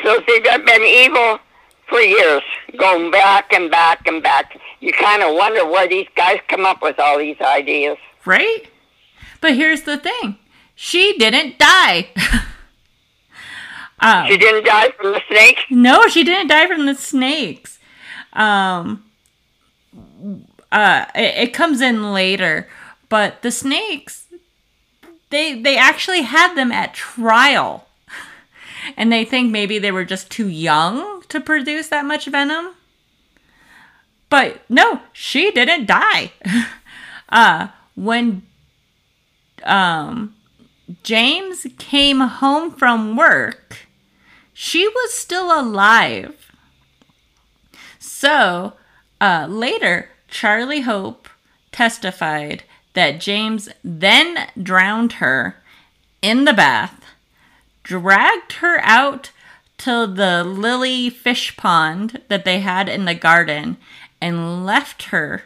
So 0.01 0.19
they've 0.27 0.43
been 0.65 0.81
evil 0.81 1.39
for 1.87 1.99
years, 2.01 2.41
going 2.77 3.11
back 3.11 3.53
and 3.53 3.69
back 3.69 4.07
and 4.07 4.21
back. 4.23 4.57
You 4.79 4.91
kind 4.93 5.21
of 5.23 5.35
wonder 5.35 5.65
where 5.65 5.87
these 5.87 6.07
guys 6.15 6.39
come 6.47 6.65
up 6.65 6.81
with 6.81 6.99
all 6.99 7.17
these 7.19 7.39
ideas. 7.41 7.97
right? 8.25 8.63
But 9.41 9.55
here's 9.55 9.83
the 9.83 9.97
thing 9.97 10.37
she 10.75 11.17
didn't 11.17 11.59
die. 11.59 12.09
um, 13.99 14.27
She 14.27 14.37
didn't 14.37 14.65
die 14.65 14.89
from 14.91 15.13
the 15.13 15.21
snakes. 15.27 15.61
no, 15.69 16.07
she 16.07 16.23
didn't 16.23 16.47
die 16.47 16.67
from 16.67 16.85
the 16.85 16.95
snakes. 16.95 17.79
Um, 18.33 19.05
uh, 20.71 21.05
it, 21.15 21.47
it 21.49 21.53
comes 21.53 21.81
in 21.81 22.11
later, 22.13 22.67
but 23.07 23.41
the 23.41 23.51
snakes, 23.51 24.25
they 25.29 25.61
they 25.61 25.77
actually 25.77 26.21
had 26.23 26.55
them 26.55 26.71
at 26.71 26.93
trial, 26.93 27.87
and 28.97 29.11
they 29.11 29.23
think 29.23 29.51
maybe 29.51 29.79
they 29.79 29.91
were 29.91 30.03
just 30.05 30.29
too 30.29 30.49
young 30.49 31.14
to 31.29 31.39
produce 31.39 31.89
that 31.89 32.05
much 32.05 32.25
venom. 32.25 32.75
But 34.29 34.61
no, 34.69 35.01
she 35.13 35.51
didn't 35.51 35.85
die. 35.85 36.33
uh, 37.29 37.67
when 37.95 38.43
um, 39.63 40.35
James 41.03 41.67
came 41.77 42.19
home 42.19 42.71
from 42.71 43.15
work, 43.15 43.87
she 44.53 44.87
was 44.87 45.13
still 45.13 45.57
alive. 45.57 46.51
So 47.99 48.73
uh, 49.21 49.47
later, 49.49 50.09
Charlie 50.27 50.81
Hope 50.81 51.29
testified 51.71 52.63
that 52.93 53.19
James 53.19 53.69
then 53.83 54.47
drowned 54.61 55.13
her 55.13 55.57
in 56.21 56.45
the 56.45 56.53
bath, 56.53 57.03
dragged 57.83 58.53
her 58.53 58.79
out 58.81 59.31
to 59.79 60.07
the 60.07 60.43
lily 60.43 61.09
fish 61.09 61.55
pond 61.57 62.21
that 62.27 62.45
they 62.45 62.59
had 62.59 62.87
in 62.89 63.05
the 63.05 63.15
garden, 63.15 63.77
and 64.21 64.65
left 64.65 65.03
her 65.03 65.43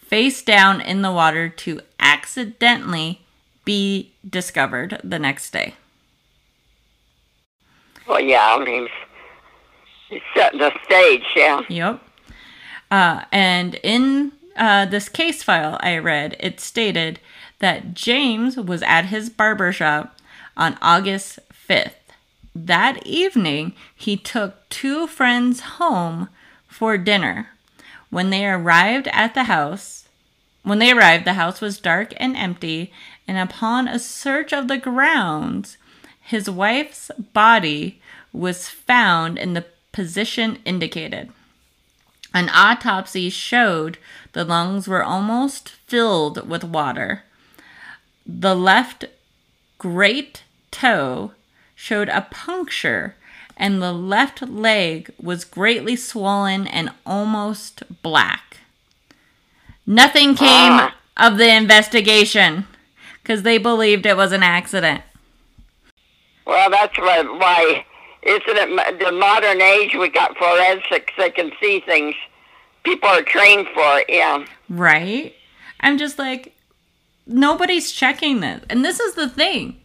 face 0.00 0.42
down 0.42 0.80
in 0.80 1.02
the 1.02 1.12
water 1.12 1.48
to 1.48 1.80
accidentally 2.00 3.20
be 3.64 4.12
discovered 4.28 5.00
the 5.04 5.18
next 5.18 5.50
day. 5.50 5.74
Well, 8.06 8.20
yeah, 8.20 8.56
I 8.58 8.64
mean, 8.64 8.88
he's 10.08 10.22
setting 10.34 10.60
the 10.60 10.72
stage, 10.84 11.24
yeah. 11.36 11.60
Yep. 11.68 12.02
Uh, 12.90 13.24
and 13.30 13.74
in 13.82 14.32
uh, 14.56 14.86
this 14.86 15.10
case 15.10 15.42
file 15.42 15.76
I 15.80 15.98
read, 15.98 16.36
it 16.40 16.60
stated 16.60 17.20
that 17.58 17.92
James 17.92 18.56
was 18.56 18.82
at 18.82 19.06
his 19.06 19.28
barber 19.28 19.72
shop 19.72 20.18
on 20.56 20.78
August 20.80 21.38
5th. 21.52 21.92
That 22.66 23.06
evening, 23.06 23.74
he 23.94 24.16
took 24.16 24.68
two 24.68 25.06
friends 25.06 25.60
home 25.60 26.28
for 26.66 26.98
dinner. 26.98 27.50
When 28.10 28.30
they 28.30 28.46
arrived 28.46 29.06
at 29.12 29.34
the 29.34 29.44
house, 29.44 30.08
when 30.64 30.80
they 30.80 30.90
arrived, 30.90 31.24
the 31.24 31.34
house 31.34 31.60
was 31.60 31.78
dark 31.78 32.12
and 32.16 32.36
empty, 32.36 32.92
and 33.28 33.38
upon 33.38 33.86
a 33.86 34.00
search 34.00 34.52
of 34.52 34.66
the 34.66 34.76
grounds, 34.76 35.76
his 36.20 36.50
wife's 36.50 37.12
body 37.32 38.00
was 38.32 38.68
found 38.68 39.38
in 39.38 39.54
the 39.54 39.66
position 39.92 40.58
indicated. 40.64 41.30
An 42.34 42.50
autopsy 42.52 43.30
showed 43.30 43.98
the 44.32 44.44
lungs 44.44 44.88
were 44.88 45.04
almost 45.04 45.68
filled 45.86 46.48
with 46.48 46.64
water. 46.64 47.22
The 48.26 48.56
left 48.56 49.04
great 49.78 50.42
toe 50.72 51.32
showed 51.80 52.08
a 52.08 52.26
puncture, 52.32 53.14
and 53.56 53.80
the 53.80 53.92
left 53.92 54.42
leg 54.42 55.10
was 55.22 55.44
greatly 55.44 55.94
swollen 55.94 56.66
and 56.66 56.90
almost 57.06 57.84
black. 58.02 58.56
Nothing 59.86 60.34
came 60.34 60.72
Ah. 60.72 60.94
of 61.16 61.38
the 61.38 61.48
investigation 61.54 62.66
because 63.22 63.42
they 63.44 63.58
believed 63.58 64.06
it 64.06 64.16
was 64.16 64.32
an 64.32 64.42
accident. 64.42 65.02
Well, 66.46 66.68
that's 66.68 66.98
why, 66.98 67.22
why 67.22 67.84
isn't 68.22 68.42
it 68.48 68.98
the 68.98 69.12
modern 69.12 69.60
age 69.62 69.94
we 69.94 70.08
got 70.08 70.36
forensics 70.36 71.12
that 71.16 71.36
can 71.36 71.52
see 71.62 71.78
things 71.78 72.16
people 72.82 73.08
are 73.08 73.22
trained 73.22 73.68
for, 73.72 74.02
yeah. 74.08 74.44
Right? 74.68 75.32
I'm 75.80 75.96
just 75.96 76.18
like, 76.18 76.56
nobody's 77.24 77.92
checking 77.92 78.40
this. 78.40 78.64
And 78.68 78.84
this 78.84 78.98
is 78.98 79.14
the 79.14 79.28
thing. 79.28 79.77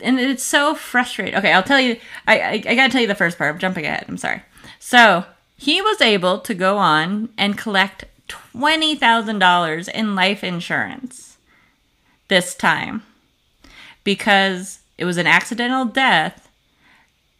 And 0.00 0.18
it's 0.20 0.42
so 0.42 0.74
frustrating. 0.74 1.34
Okay, 1.36 1.52
I'll 1.52 1.62
tell 1.62 1.80
you. 1.80 1.98
I, 2.26 2.40
I, 2.40 2.52
I 2.52 2.74
gotta 2.74 2.90
tell 2.90 3.00
you 3.00 3.06
the 3.06 3.14
first 3.14 3.38
part. 3.38 3.52
I'm 3.52 3.58
jumping 3.58 3.84
ahead. 3.86 4.04
I'm 4.08 4.16
sorry. 4.16 4.42
So, 4.78 5.24
he 5.56 5.82
was 5.82 6.00
able 6.00 6.38
to 6.38 6.54
go 6.54 6.78
on 6.78 7.30
and 7.36 7.58
collect 7.58 8.04
$20,000 8.28 9.88
in 9.88 10.14
life 10.14 10.44
insurance 10.44 11.36
this 12.28 12.54
time 12.54 13.02
because 14.04 14.78
it 14.96 15.04
was 15.04 15.16
an 15.16 15.26
accidental 15.26 15.84
death 15.84 16.48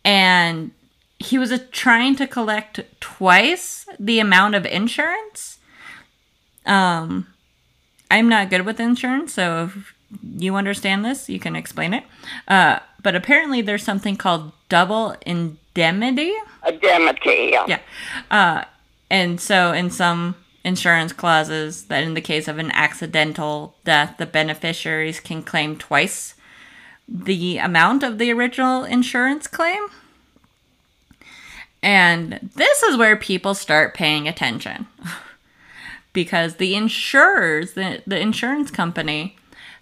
and 0.05 0.73
he 1.19 1.39
was 1.39 1.53
trying 1.73 2.17
to 2.17 2.27
collect 2.27 2.81
twice 3.01 3.87
the 3.99 4.19
amount 4.19 4.55
of 4.55 4.67
insurance. 4.67 5.59
Um, 6.67 7.27
I'm 8.11 8.29
not 8.29 8.51
good 8.51 8.65
with 8.65 8.81
insurance, 8.81 9.35
so 9.35 9.65
if 9.65 9.95
you 10.23 10.57
understand 10.57 11.05
this, 11.05 11.29
you 11.29 11.39
can 11.39 11.57
explain 11.57 11.95
it. 11.95 12.05
Uh, 12.47 12.79
but 13.03 13.15
apparently, 13.15 13.61
there's 13.61 13.83
something 13.83 14.17
called 14.17 14.53
double 14.69 15.17
indemnity. 15.25 16.35
Indemnity, 16.67 17.51
yeah. 17.53 17.65
Yeah. 17.69 17.81
Uh, 18.31 18.65
and 19.11 19.41
so, 19.41 19.73
in 19.73 19.91
some 19.91 20.37
insurance 20.65 21.13
clauses, 21.13 21.85
that 21.85 22.05
in 22.05 22.15
the 22.15 22.21
case 22.21 22.49
of 22.49 22.59
an 22.59 22.71
accidental 22.73 23.77
death, 23.85 24.17
the 24.19 24.27
beneficiaries 24.27 25.21
can 25.21 25.43
claim 25.43 25.77
twice 25.77 26.35
the 27.07 27.59
amount 27.59 28.03
of 28.03 28.19
the 28.19 28.31
original 28.31 28.85
insurance 28.85 29.47
claim. 29.47 29.87
And 31.83 32.51
this 32.57 32.83
is 32.83 32.97
where 32.97 33.17
people 33.17 33.55
start 33.55 33.95
paying 33.95 34.27
attention. 34.27 34.87
because 36.13 36.57
the 36.57 36.75
insurers, 36.75 37.75
the, 37.75 38.03
the 38.07 38.19
insurance 38.19 38.71
company, 38.71 39.37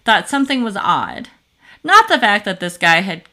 thought 0.07 0.29
something 0.29 0.63
was 0.63 0.77
odd. 0.77 1.29
Not 1.85 2.09
the 2.09 2.19
fact 2.19 2.45
that 2.47 2.61
this 2.61 2.79
guy 2.79 3.01
had 3.01 3.25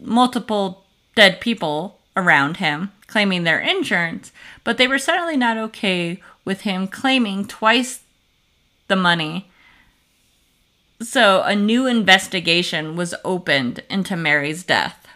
multiple 0.00 0.84
dead 1.16 1.40
people 1.40 1.98
around 2.16 2.58
him 2.58 2.92
claiming 3.06 3.42
their 3.42 3.58
insurance, 3.58 4.30
but 4.62 4.78
they 4.78 4.86
were 4.86 4.98
certainly 4.98 5.36
not 5.36 5.56
okay 5.56 6.22
with 6.44 6.60
him 6.60 6.86
claiming 6.86 7.44
twice 7.44 8.00
the 8.86 8.96
money. 8.96 9.50
So 11.00 11.42
a 11.42 11.56
new 11.56 11.86
investigation 11.86 12.94
was 12.94 13.14
opened 13.24 13.82
into 13.88 14.16
Mary's 14.16 14.62
death. 14.62 15.08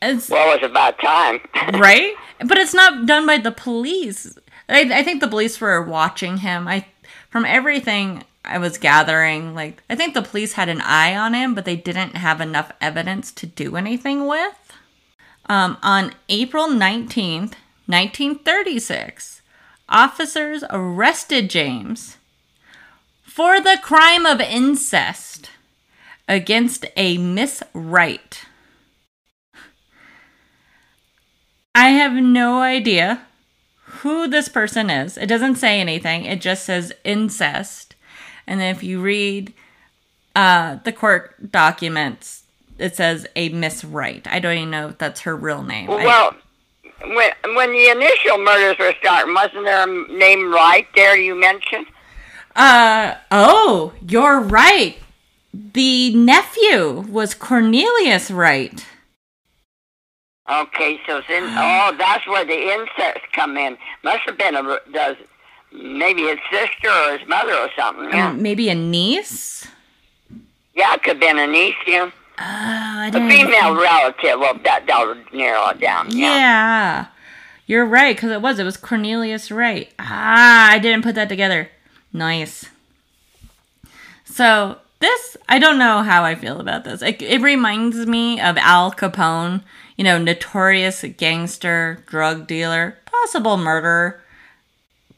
It's, 0.00 0.30
Well, 0.30 0.54
it 0.54 0.62
was 0.62 0.70
about 0.70 0.98
time. 1.00 1.40
right? 1.80 2.14
But 2.38 2.58
it's 2.58 2.74
not 2.74 3.06
done 3.06 3.26
by 3.26 3.38
the 3.38 3.52
police. 3.52 4.38
I, 4.68 4.82
I 5.00 5.02
think 5.02 5.20
the 5.20 5.28
police 5.28 5.60
were 5.60 5.82
watching 5.82 6.38
him. 6.38 6.68
I, 6.68 6.86
from 7.30 7.44
everything 7.44 8.22
I 8.44 8.58
was 8.58 8.78
gathering, 8.78 9.54
like 9.54 9.82
I 9.88 9.94
think 9.94 10.14
the 10.14 10.22
police 10.22 10.52
had 10.52 10.68
an 10.68 10.80
eye 10.82 11.16
on 11.16 11.34
him, 11.34 11.54
but 11.54 11.64
they 11.64 11.76
didn't 11.76 12.16
have 12.16 12.40
enough 12.40 12.70
evidence 12.80 13.32
to 13.32 13.46
do 13.46 13.76
anything 13.76 14.26
with. 14.26 14.72
Um, 15.46 15.76
on 15.82 16.14
April 16.28 16.68
nineteenth, 16.68 17.56
nineteen 17.88 18.38
thirty-six, 18.38 19.42
officers 19.88 20.64
arrested 20.70 21.50
James 21.50 22.16
for 23.22 23.60
the 23.60 23.78
crime 23.82 24.24
of 24.24 24.40
incest 24.40 25.50
against 26.28 26.86
a 26.96 27.18
Miss 27.18 27.62
Wright. 27.72 28.44
I 31.74 31.88
have 31.88 32.12
no 32.12 32.60
idea 32.60 33.26
who 33.82 34.28
this 34.28 34.48
person 34.48 34.88
is. 34.88 35.18
It 35.18 35.26
doesn't 35.26 35.56
say 35.56 35.80
anything. 35.80 36.24
It 36.24 36.40
just 36.40 36.64
says 36.64 36.92
incest. 37.04 37.83
And 38.46 38.60
then 38.60 38.74
if 38.74 38.82
you 38.82 39.00
read 39.00 39.52
uh, 40.36 40.76
the 40.84 40.92
court 40.92 41.50
documents, 41.50 42.44
it 42.78 42.96
says 42.96 43.26
a 43.36 43.48
Miss 43.50 43.84
Wright. 43.84 44.26
I 44.30 44.38
don't 44.40 44.56
even 44.56 44.70
know 44.70 44.88
if 44.88 44.98
that's 44.98 45.20
her 45.20 45.36
real 45.36 45.62
name. 45.62 45.90
I- 45.90 46.04
well, 46.04 46.34
when, 47.06 47.54
when 47.54 47.72
the 47.72 47.88
initial 47.88 48.38
murders 48.38 48.78
were 48.78 48.94
starting, 49.00 49.34
wasn't 49.34 49.64
there 49.64 49.82
a 49.88 50.12
name 50.12 50.52
right 50.52 50.86
there 50.94 51.16
you 51.16 51.34
mentioned? 51.38 51.86
uh 52.56 53.14
oh, 53.32 53.92
you're 54.08 54.38
right. 54.40 54.96
The 55.52 56.14
nephew 56.14 57.00
was 57.08 57.34
Cornelius 57.34 58.30
Wright. 58.30 58.84
Okay, 60.50 61.00
so 61.06 61.20
then, 61.28 61.42
oh, 61.58 61.94
that's 61.98 62.26
where 62.26 62.44
the 62.44 62.72
incest 62.72 63.20
come 63.32 63.56
in. 63.56 63.76
Must 64.02 64.20
have 64.26 64.38
been 64.38 64.54
a, 64.54 64.78
does, 64.92 65.16
maybe 65.74 66.22
his 66.22 66.38
sister 66.50 66.88
or 66.88 67.18
his 67.18 67.28
mother 67.28 67.52
or 67.54 67.68
something. 67.76 68.08
Yeah, 68.10 68.28
Um, 68.30 68.42
maybe 68.42 68.68
a 68.68 68.74
niece. 68.74 69.66
yeah 70.74 70.94
it 70.94 71.02
could 71.02 71.14
have 71.16 71.20
been 71.20 71.38
a 71.38 71.46
niece, 71.46 71.74
yeah. 71.86 72.10
I 72.38 73.08
A 73.08 73.12
female 73.12 73.74
relative. 73.76 74.40
Well, 74.40 74.54
that, 74.64 74.86
that 74.86 75.06
would 75.06 75.32
narrow 75.32 75.68
it 75.68 75.80
down. 75.80 76.10
Yeah. 76.10 76.34
Yeah. 76.36 77.06
You're 77.66 77.86
right, 77.86 78.14
because 78.16 78.30
it 78.32 78.42
was. 78.42 78.58
It 78.58 78.64
was 78.64 78.76
Cornelius 78.76 79.50
Wright. 79.52 79.90
Ah, 79.98 80.70
I 80.72 80.78
didn't 80.80 81.02
put 81.02 81.14
that 81.14 81.28
together. 81.28 81.70
Nice. 82.12 82.66
So, 84.24 84.78
this, 85.00 85.36
I 85.48 85.58
don't 85.58 85.78
know 85.78 86.02
how 86.02 86.24
I 86.24 86.34
feel 86.34 86.60
about 86.60 86.84
this. 86.84 87.02
It, 87.02 87.22
it 87.22 87.40
reminds 87.40 88.06
me 88.06 88.40
of 88.40 88.56
Al 88.58 88.92
Capone, 88.92 89.62
you 89.96 90.04
know, 90.04 90.18
notorious 90.18 91.04
gangster, 91.16 92.02
drug 92.06 92.46
dealer, 92.46 92.98
possible 93.06 93.56
murderer, 93.56 94.20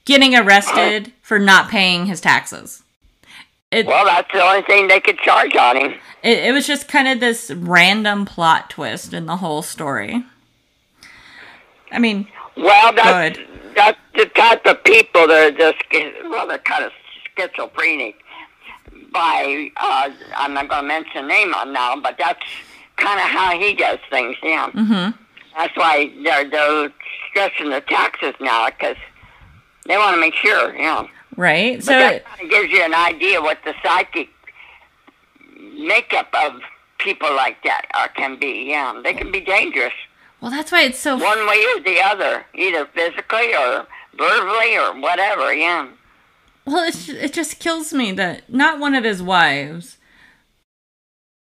getting 0.07 0.35
arrested 0.35 1.13
for 1.21 1.39
not 1.39 1.69
paying 1.69 2.07
his 2.07 2.21
taxes. 2.23 2.83
It, 3.71 3.85
Well, 3.87 4.05
that's 4.07 4.33
the 4.33 4.41
only 4.43 4.63
thing 4.63 4.89
they 4.89 5.01
could 5.01 5.19
charge 5.19 5.55
on 5.57 5.77
him. 5.77 5.95
it, 6.23 6.39
it 6.39 6.53
was 6.53 6.67
just 6.67 6.89
kind 6.89 7.09
of 7.09 7.21
this 7.21 7.51
random 7.51 8.25
plot 8.25 8.71
twist 8.71 9.13
in 9.13 9.27
the 9.27 9.37
whole 9.37 9.61
story. 9.63 10.25
I 11.93 11.99
mean, 11.99 12.29
Well, 12.57 12.93
that's, 12.95 13.39
Good. 13.39 13.49
that's 13.75 13.99
the 14.15 14.27
type 14.27 14.65
of 14.67 14.83
people 14.85 15.27
that 15.27 15.53
are 15.53 15.57
just 15.57 15.79
well, 16.31 16.47
they're 16.47 16.59
kind 16.59 16.85
of 16.85 16.93
schizophrenic. 17.37 18.17
By 19.13 19.71
uh, 19.77 20.11
I'm 20.37 20.53
not 20.55 20.69
going 20.69 20.83
to 20.83 20.89
mention 20.89 21.27
name 21.27 21.55
on 21.55 21.73
now, 21.73 21.97
but 21.97 22.17
that's 22.19 22.43
kind 22.97 23.19
of 23.19 23.27
how 23.27 23.59
he 23.59 23.75
does 23.75 23.99
things. 24.11 24.37
Yeah, 24.43 24.71
Mm-hmm. 24.71 25.17
that's 25.57 25.77
why 25.77 26.13
they're 26.23 26.49
they're 26.49 26.93
stressing 27.31 27.71
the 27.71 27.81
taxes 27.83 28.35
now 28.41 28.69
because 28.71 28.97
they 29.87 29.97
want 29.97 30.15
to 30.15 30.21
make 30.21 30.35
sure. 30.35 30.75
Yeah, 30.77 31.07
Right. 31.37 31.77
but 31.79 31.85
So 31.85 31.93
that 31.93 32.25
kind 32.25 32.43
of 32.43 32.51
gives 32.51 32.73
you 32.73 32.83
an 32.83 32.95
idea 32.95 33.41
what 33.41 33.59
the 33.65 33.75
psychic 33.83 34.29
makeup 35.75 36.29
of 36.45 36.61
people 36.99 37.35
like 37.35 37.63
that 37.65 37.87
are, 37.95 38.09
can 38.09 38.39
be. 38.39 38.67
Yeah, 38.69 39.01
they 39.03 39.15
can 39.15 39.31
be 39.31 39.41
dangerous 39.41 39.93
well, 40.41 40.51
that's 40.51 40.71
why 40.71 40.83
it's 40.83 40.99
so. 40.99 41.17
one 41.17 41.47
way 41.47 41.65
or 41.75 41.81
the 41.81 42.01
other, 42.01 42.45
either 42.55 42.87
physically 42.87 43.55
or 43.55 43.87
verbally 44.17 44.77
or 44.77 45.01
whatever. 45.01 45.53
Yeah. 45.53 45.89
Well, 46.65 46.85
it's, 46.87 47.09
it 47.09 47.33
just 47.33 47.59
kills 47.59 47.93
me 47.93 48.13
that 48.13 48.53
not 48.53 48.79
one 48.79 48.95
of 48.95 49.05
his 49.05 49.23
wives, 49.23 49.97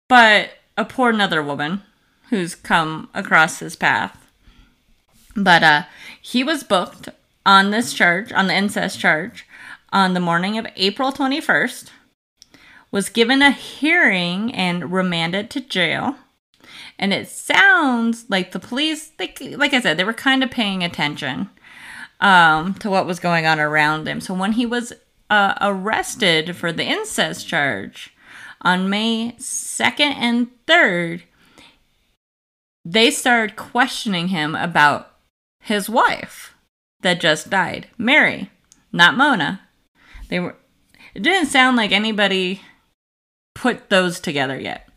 but 0.08 0.52
a 0.78 0.86
poor 0.86 1.10
another 1.10 1.44
woman 1.44 1.82
who's 2.30 2.56
come 2.56 3.10
across 3.14 3.60
his 3.60 3.76
path. 3.76 4.18
But 5.36 5.64
uh, 5.64 5.84
he 6.22 6.44
was 6.44 6.64
booked 6.64 7.10
on 7.46 7.72
this 7.72 7.94
charge, 7.94 8.32
on 8.32 8.48
the 8.48 8.56
incest 8.56 9.00
charge, 9.00 9.46
on 9.92 10.14
the 10.14 10.20
morning 10.20 10.58
of 10.58 10.68
April 10.76 11.12
21st, 11.12 11.90
was 12.92 13.10
given 13.10 13.42
a 13.42 13.52
hearing 13.52 14.54
and 14.54 14.92
remanded 14.92 15.50
to 15.52 15.62
jail. 15.62 16.16
And 16.98 17.14
it 17.14 17.28
sounds 17.28 18.26
like 18.30 18.52
the 18.52 18.60
police, 18.60 19.12
like, 19.20 19.40
like 19.42 19.74
I 19.74 19.82
said, 19.82 19.98
they 19.98 20.04
were 20.04 20.14
kind 20.14 20.44
of 20.44 20.50
paying 20.50 20.84
attention 20.84 21.50
um, 22.20 22.74
to 22.76 22.90
what 22.90 23.06
was 23.06 23.20
going 23.20 23.46
on 23.46 23.60
around 23.60 24.08
him. 24.08 24.22
So 24.22 24.34
when 24.34 24.54
he 24.54 24.66
was 24.66 24.94
uh, 25.30 25.56
arrested 25.62 26.56
for 26.56 26.72
the 26.72 26.86
incest 26.86 27.48
charge 27.48 28.16
on 28.62 28.90
May 28.90 29.34
2nd 29.34 30.00
and 30.00 30.48
3rd, 30.66 31.24
they 32.84 33.12
started 33.12 33.56
questioning 33.56 34.30
him 34.30 34.56
about 34.56 35.12
his 35.60 35.90
wife 35.90 36.55
that 37.06 37.22
just 37.22 37.52
died, 37.52 37.88
Mary, 38.00 38.50
not 38.92 39.16
Mona. 39.16 39.62
They 40.30 40.40
were. 40.40 40.56
It 41.14 41.22
didn't 41.22 41.50
sound 41.50 41.78
like 41.78 41.92
anybody 41.92 42.62
put 43.54 43.92
those 43.92 44.20
together 44.20 44.60
yet. 44.60 44.90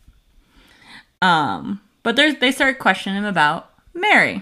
Um, 1.21 1.81
but 2.01 2.15
they 2.15 2.51
started 2.51 2.79
questioning 2.79 3.19
him 3.19 3.25
about 3.25 3.69
Mary. 3.93 4.41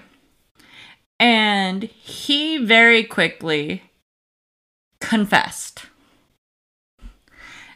And 1.19 1.83
he 1.83 2.57
very 2.57 3.03
quickly 3.03 3.83
confessed 5.01 5.87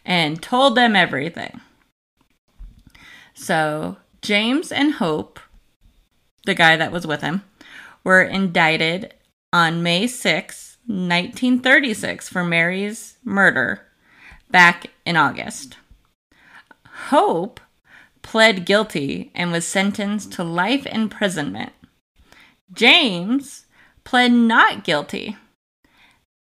and 0.05 0.41
told 0.41 0.75
them 0.75 0.95
everything. 0.95 1.59
So, 3.33 3.97
James 4.21 4.71
and 4.71 4.93
Hope, 4.93 5.37
the 6.45 6.55
guy 6.55 6.77
that 6.77 6.93
was 6.93 7.05
with 7.05 7.21
him, 7.21 7.43
were 8.05 8.21
indicted 8.21 9.13
on 9.53 9.83
May 9.83 10.07
6, 10.07 10.77
1936, 10.85 12.29
for 12.29 12.43
Mary's 12.43 13.17
murder 13.23 13.85
back 14.49 14.87
in 15.05 15.17
August. 15.17 15.77
Hope 17.07 17.59
pled 18.21 18.65
guilty 18.65 19.31
and 19.33 19.51
was 19.51 19.65
sentenced 19.65 20.31
to 20.33 20.43
life 20.43 20.85
imprisonment. 20.85 21.73
James 22.73 23.65
pled 24.03 24.31
not 24.31 24.83
guilty. 24.83 25.37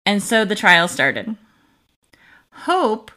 And 0.06 0.22
so 0.22 0.46
the 0.46 0.56
trial 0.56 0.88
started. 0.88 1.38
Hope 2.52 3.12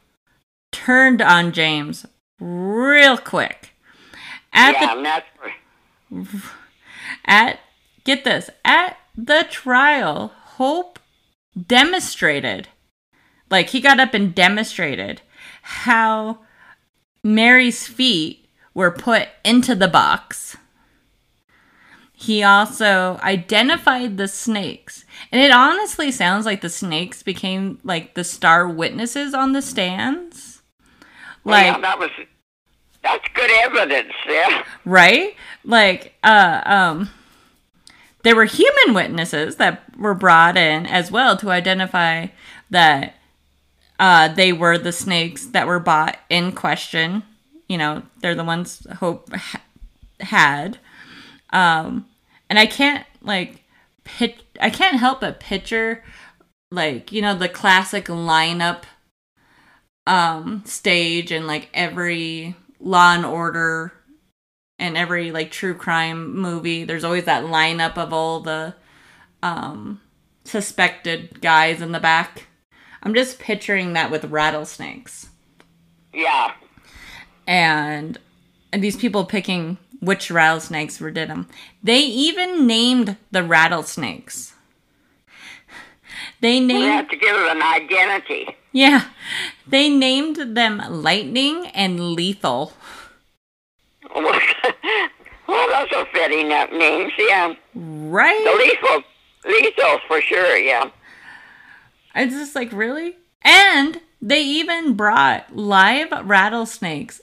turned 0.73 1.21
on 1.21 1.53
James 1.53 2.07
real 2.41 3.19
quick. 3.19 3.73
At 4.53 4.81
yeah, 4.81 4.95
the 4.95 5.03
that's 5.03 5.27
where, 5.39 6.43
at 7.27 7.59
get 8.05 8.25
this, 8.25 8.49
at 8.65 8.97
the 9.17 9.47
trial, 9.51 10.33
Hope 10.57 10.99
demonstrated 11.67 12.69
like 13.51 13.71
he 13.71 13.81
got 13.81 14.01
up 14.01 14.15
and 14.15 14.35
demonstrated 14.35 15.23
how 15.63 16.39
Mary's 17.23 17.87
feet 17.87 18.49
were 18.75 18.91
put 18.91 19.29
into 19.45 19.75
the 19.75 19.89
box. 19.89 20.57
He 22.13 22.43
also 22.43 23.19
identified 23.23 24.17
the 24.17 24.29
snakes. 24.29 25.05
And 25.31 25.41
it 25.41 25.51
honestly 25.51 26.11
sounds 26.11 26.47
like 26.47 26.61
the 26.61 26.71
snakes 26.71 27.23
became 27.23 27.79
like 27.85 28.15
the 28.15 28.25
star 28.25 28.67
witnesses 28.69 29.35
on 29.35 29.53
the 29.53 29.63
stands. 29.63 30.63
Like 31.45 31.67
yeah, 31.67 31.81
that 31.81 31.99
was 31.99 32.11
that's 33.03 33.29
good 33.35 33.51
evidence. 33.51 34.13
Yeah. 34.27 34.65
right? 34.85 35.35
Like 35.65 36.15
uh 36.25 36.63
um 36.65 37.11
there 38.27 38.35
were 38.35 38.45
human 38.45 38.93
witnesses 38.93 39.55
that 39.55 39.85
were 39.97 40.13
brought 40.13 40.57
in 40.57 40.85
as 40.85 41.13
well 41.13 41.37
to 41.37 41.49
identify 41.49 42.27
that 42.71 43.15
uh 44.01 44.27
they 44.27 44.53
were 44.53 44.77
the 44.77 44.91
snakes 44.91 45.47
that 45.47 45.69
were 45.69 45.79
bought 45.79 46.19
in 46.29 46.51
question. 46.51 47.23
You 47.69 47.79
know, 47.79 48.03
they're 48.21 48.35
the 48.35 48.43
ones 48.43 48.85
Hope 48.97 49.33
ha- 49.33 49.63
had. 50.19 50.79
Um 51.51 52.07
and 52.51 52.59
I 52.59 52.67
can't 52.67 53.07
like 53.23 53.63
pit 54.03 54.43
I 54.61 54.71
can't 54.71 54.99
help 54.99 55.21
but 55.21 55.39
picture 55.39 56.03
like, 56.73 57.13
you 57.13 57.23
know, 57.23 57.37
the 57.37 57.49
classic 57.49 58.07
lineup 58.07 58.83
um 60.05 60.65
stage 60.67 61.31
and 61.31 61.47
like 61.47 61.69
every 61.73 62.57
law 62.81 63.15
and 63.15 63.25
order 63.25 63.93
and 64.79 64.97
every 64.97 65.31
like 65.31 65.51
true 65.51 65.75
crime 65.75 66.37
movie 66.37 66.85
there's 66.85 67.05
always 67.05 67.25
that 67.25 67.45
lineup 67.45 67.97
of 67.97 68.13
all 68.13 68.41
the 68.41 68.75
um 69.43 70.01
suspected 70.45 71.41
guys 71.41 71.81
in 71.81 71.93
the 71.93 72.01
back 72.01 72.47
i'm 73.03 73.15
just 73.15 73.39
picturing 73.39 73.93
that 73.95 74.11
with 74.11 74.25
rattlesnakes 74.27 75.29
Yeah. 76.13 76.53
and 77.47 78.19
and 78.73 78.83
these 78.83 78.97
people 78.97 79.25
picking 79.25 79.79
which 80.01 80.31
rattlesnakes 80.31 81.01
were 81.01 81.11
did 81.11 81.29
them 81.31 81.49
they 81.83 82.01
even 82.01 82.67
named 82.67 83.17
the 83.31 83.43
rattlesnakes 83.43 84.53
they 86.41 86.61
named. 86.61 86.81
We 86.81 86.87
have 86.87 87.09
to 87.09 87.17
give 87.17 87.35
it 87.37 87.51
an 87.57 87.63
identity. 87.63 88.57
yeah 88.73 89.07
they 89.67 89.89
named 89.89 90.37
them 90.57 90.83
lightning 90.89 91.67
and 91.69 92.13
lethal 92.13 92.73
well, 95.49 95.69
those 95.69 95.93
are 95.97 96.07
fitting 96.13 96.53
up 96.53 96.73
names. 96.73 97.13
Yeah. 97.19 97.55
right 97.75 98.45
The 98.45 98.53
lethal, 98.59 99.03
lethal 99.45 99.99
for 100.09 100.21
sure. 100.21 100.57
Yeah. 100.57 100.91
It's 102.15 102.35
just 102.35 102.55
like, 102.55 102.73
really? 102.73 103.17
And 103.43 104.01
they 104.21 104.43
even 104.43 104.95
brought 104.95 105.55
live 105.55 106.09
rattlesnakes 106.25 107.21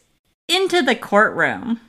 into 0.48 0.82
the 0.82 0.96
courtroom. 0.96 1.80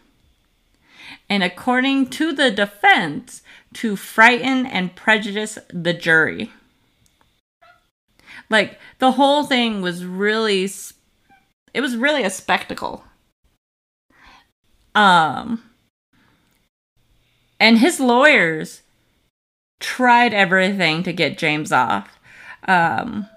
And 1.28 1.42
according 1.42 2.10
to 2.10 2.32
the 2.32 2.50
defense, 2.50 3.42
to 3.74 3.96
frighten 3.96 4.66
and 4.66 4.94
prejudice 4.94 5.58
the 5.68 5.92
jury. 5.92 6.52
Like, 8.48 8.78
the 8.98 9.12
whole 9.12 9.44
thing 9.44 9.82
was 9.82 10.04
really, 10.04 10.68
it 11.72 11.80
was 11.80 11.96
really 11.96 12.22
a 12.22 12.30
spectacle. 12.30 13.04
Um, 14.94 15.62
and 17.58 17.78
his 17.78 17.98
lawyers 18.00 18.82
tried 19.80 20.32
everything 20.32 21.02
to 21.02 21.12
get 21.12 21.38
James 21.38 21.72
off. 21.72 22.18
Um, 22.66 23.28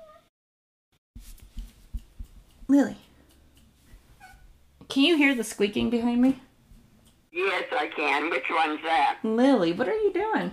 Lily, 2.68 2.98
can 4.90 5.04
you 5.04 5.18
hear 5.18 5.36
the 5.36 5.44
squeaking 5.44 5.90
behind 5.90 6.22
me? 6.22 6.40
Yes, 7.32 7.66
I 7.72 7.88
can. 7.96 8.30
Which 8.30 8.46
one's 8.50 8.82
that? 8.84 9.20
Lily, 9.24 9.74
what 9.74 9.88
are 9.88 9.94
you 9.94 10.12
doing? 10.12 10.52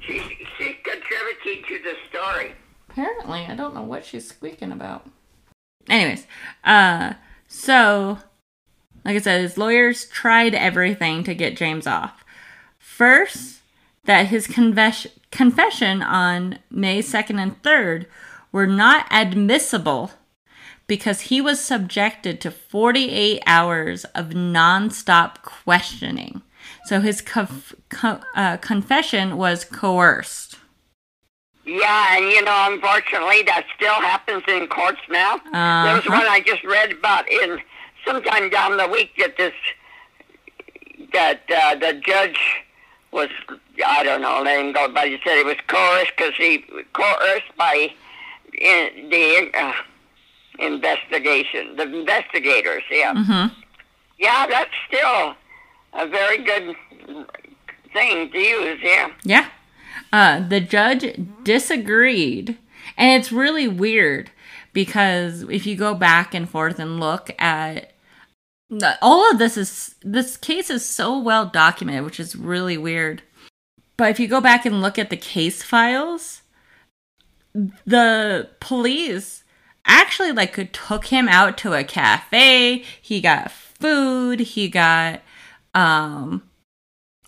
She, 0.00 0.18
she's 0.58 0.76
contributing 0.84 1.64
to 1.68 1.82
the 1.82 1.94
story. 2.08 2.54
Apparently, 2.90 3.46
I 3.46 3.54
don't 3.54 3.74
know 3.74 3.82
what 3.82 4.04
she's 4.04 4.28
squeaking 4.28 4.72
about. 4.72 5.08
Anyways, 5.88 6.26
uh, 6.64 7.14
so, 7.46 8.18
like 9.04 9.16
I 9.16 9.20
said, 9.20 9.40
his 9.40 9.58
lawyers 9.58 10.04
tried 10.06 10.54
everything 10.54 11.24
to 11.24 11.34
get 11.34 11.56
James 11.56 11.86
off. 11.86 12.24
First, 12.78 13.60
that 14.04 14.26
his 14.26 14.46
confess- 14.46 15.06
confession 15.30 16.02
on 16.02 16.58
May 16.70 17.00
2nd 17.02 17.38
and 17.40 17.62
3rd 17.62 18.06
were 18.52 18.66
not 18.66 19.06
admissible 19.10 20.10
because 20.86 21.22
he 21.22 21.40
was 21.40 21.60
subjected 21.60 22.40
to 22.40 22.50
48 22.50 23.42
hours 23.46 24.04
of 24.14 24.30
nonstop 24.30 25.42
questioning. 25.42 26.40
So 26.86 27.00
his 27.00 27.20
conf- 27.20 27.74
co- 27.90 28.20
uh, 28.34 28.56
confession 28.56 29.36
was 29.36 29.64
coerced. 29.64 30.56
Yeah, 31.66 32.16
and 32.16 32.24
you 32.30 32.42
know, 32.42 32.72
unfortunately, 32.72 33.42
that 33.42 33.66
still 33.76 33.92
happens 33.94 34.42
in 34.48 34.66
courts 34.68 35.00
now. 35.10 35.36
There 35.84 35.94
was 35.96 36.06
Uh-huh. 36.06 36.16
one 36.16 36.26
I 36.26 36.40
just 36.40 36.64
read 36.64 36.92
about 36.92 37.30
in 37.30 37.60
sometime 38.08 38.50
down 38.50 38.76
the 38.76 38.88
week 38.88 39.10
that 39.18 39.36
this 39.36 39.52
that 41.12 41.40
uh, 41.54 41.74
the 41.76 41.94
judge 42.04 42.38
was 43.12 43.28
I 43.86 44.02
don't 44.02 44.20
know 44.22 44.42
let 44.42 44.58
him 44.60 44.72
go, 44.72 44.88
but 44.92 45.06
he 45.08 45.18
said 45.24 45.36
he 45.38 45.44
was 45.44 45.56
coerced 45.66 46.12
because 46.16 46.34
he 46.36 46.64
coerced 46.92 47.56
by 47.56 47.90
in, 48.60 49.08
the 49.10 49.50
uh, 49.54 49.72
investigation, 50.58 51.76
the 51.76 51.82
investigators. 51.84 52.82
Yeah, 52.90 53.14
Mhm. 53.14 53.52
yeah, 54.18 54.46
that's 54.46 54.70
still 54.88 55.34
a 55.92 56.06
very 56.06 56.38
good 56.38 56.76
thing 57.92 58.30
to 58.30 58.38
use. 58.38 58.78
Yeah. 58.82 59.08
Yeah. 59.24 59.46
Uh, 60.12 60.40
the 60.46 60.60
judge 60.60 61.04
disagreed. 61.44 62.56
And 62.96 63.20
it's 63.20 63.30
really 63.32 63.68
weird 63.68 64.30
because 64.72 65.42
if 65.42 65.66
you 65.66 65.76
go 65.76 65.94
back 65.94 66.34
and 66.34 66.48
forth 66.48 66.78
and 66.78 66.98
look 66.98 67.30
at 67.38 67.92
all 69.00 69.30
of 69.30 69.38
this 69.38 69.56
is 69.56 69.94
this 70.02 70.36
case 70.36 70.70
is 70.70 70.84
so 70.84 71.18
well 71.18 71.46
documented, 71.46 72.04
which 72.04 72.20
is 72.20 72.36
really 72.36 72.76
weird. 72.76 73.22
But 73.96 74.10
if 74.10 74.20
you 74.20 74.28
go 74.28 74.40
back 74.40 74.66
and 74.66 74.82
look 74.82 74.98
at 74.98 75.10
the 75.10 75.16
case 75.16 75.62
files, 75.62 76.42
the 77.86 78.48
police 78.60 79.42
actually 79.84 80.32
like 80.32 80.72
took 80.72 81.06
him 81.06 81.28
out 81.28 81.56
to 81.58 81.72
a 81.72 81.82
cafe. 81.82 82.84
He 83.00 83.20
got 83.20 83.50
food. 83.50 84.40
He 84.40 84.68
got 84.68 85.22
um 85.74 86.42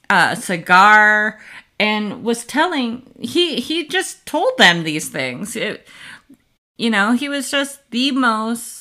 a 0.09 0.37
cigar 0.37 1.41
and 1.79 2.25
was 2.25 2.45
telling 2.45 3.11
he 3.19 3.61
he 3.61 3.87
just 3.87 4.27
told 4.27 4.57
them 4.59 4.83
these 4.83 5.09
things 5.09 5.55
it, 5.57 5.87
you 6.77 6.91
know 6.91 7.13
he 7.13 7.29
was 7.29 7.51
just 7.51 7.89
the 7.91 8.11
most 8.11 8.80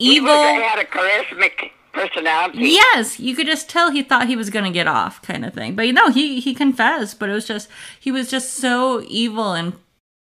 He 0.00 0.16
evil. 0.16 0.30
had 0.34 0.78
a 0.80 0.84
charismatic 0.84 1.70
personality. 1.92 2.58
yes 2.60 3.18
you 3.18 3.34
could 3.34 3.46
just 3.46 3.68
tell 3.68 3.90
he 3.90 4.02
thought 4.02 4.28
he 4.28 4.36
was 4.36 4.48
gonna 4.50 4.70
get 4.70 4.86
off 4.86 5.20
kind 5.22 5.44
of 5.44 5.54
thing. 5.54 5.74
But 5.76 5.86
you 5.86 5.92
know 5.92 6.08
he 6.10 6.40
he 6.40 6.54
confessed 6.54 7.18
but 7.20 7.28
it 7.28 7.32
was 7.32 7.46
just 7.46 7.68
he 7.98 8.10
was 8.10 8.30
just 8.30 8.54
so 8.54 9.02
evil 9.08 9.52
and 9.52 9.74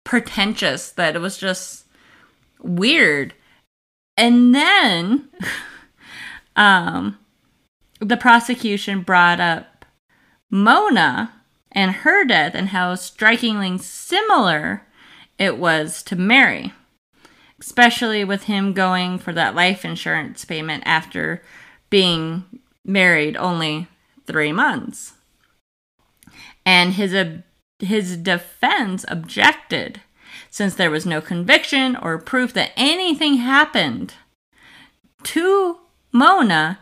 pretentious 0.03 0.91
that 0.91 1.15
it 1.15 1.19
was 1.19 1.37
just 1.37 1.85
weird. 2.61 3.33
And 4.17 4.53
then 4.53 5.29
um 6.55 7.17
the 7.99 8.17
prosecution 8.17 9.01
brought 9.03 9.39
up 9.39 9.85
Mona 10.49 11.31
and 11.71 11.91
her 11.91 12.25
death 12.25 12.53
and 12.55 12.69
how 12.69 12.95
strikingly 12.95 13.77
similar 13.77 14.85
it 15.37 15.57
was 15.57 16.03
to 16.03 16.15
Mary, 16.15 16.73
especially 17.61 18.23
with 18.23 18.43
him 18.43 18.73
going 18.73 19.19
for 19.19 19.31
that 19.31 19.53
life 19.55 19.85
insurance 19.85 20.43
payment 20.43 20.81
after 20.85 21.43
being 21.91 22.43
married 22.83 23.37
only 23.37 23.87
three 24.25 24.51
months. 24.51 25.13
And 26.65 26.93
his 26.93 27.13
ob- 27.13 27.43
his 27.79 28.17
defense 28.17 29.05
objected 29.07 30.01
since 30.49 30.73
there 30.75 30.91
was 30.91 31.05
no 31.05 31.21
conviction 31.21 31.95
or 31.95 32.17
proof 32.17 32.51
that 32.53 32.71
anything 32.75 33.37
happened 33.37 34.15
to 35.23 35.77
Mona 36.11 36.79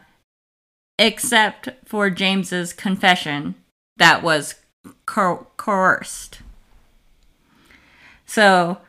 except 0.97 1.69
for 1.85 2.09
James's 2.09 2.71
confession 2.73 3.55
that 3.97 4.23
was 4.23 4.55
coer- 5.05 5.47
coerced. 5.57 6.39
So 8.25 8.79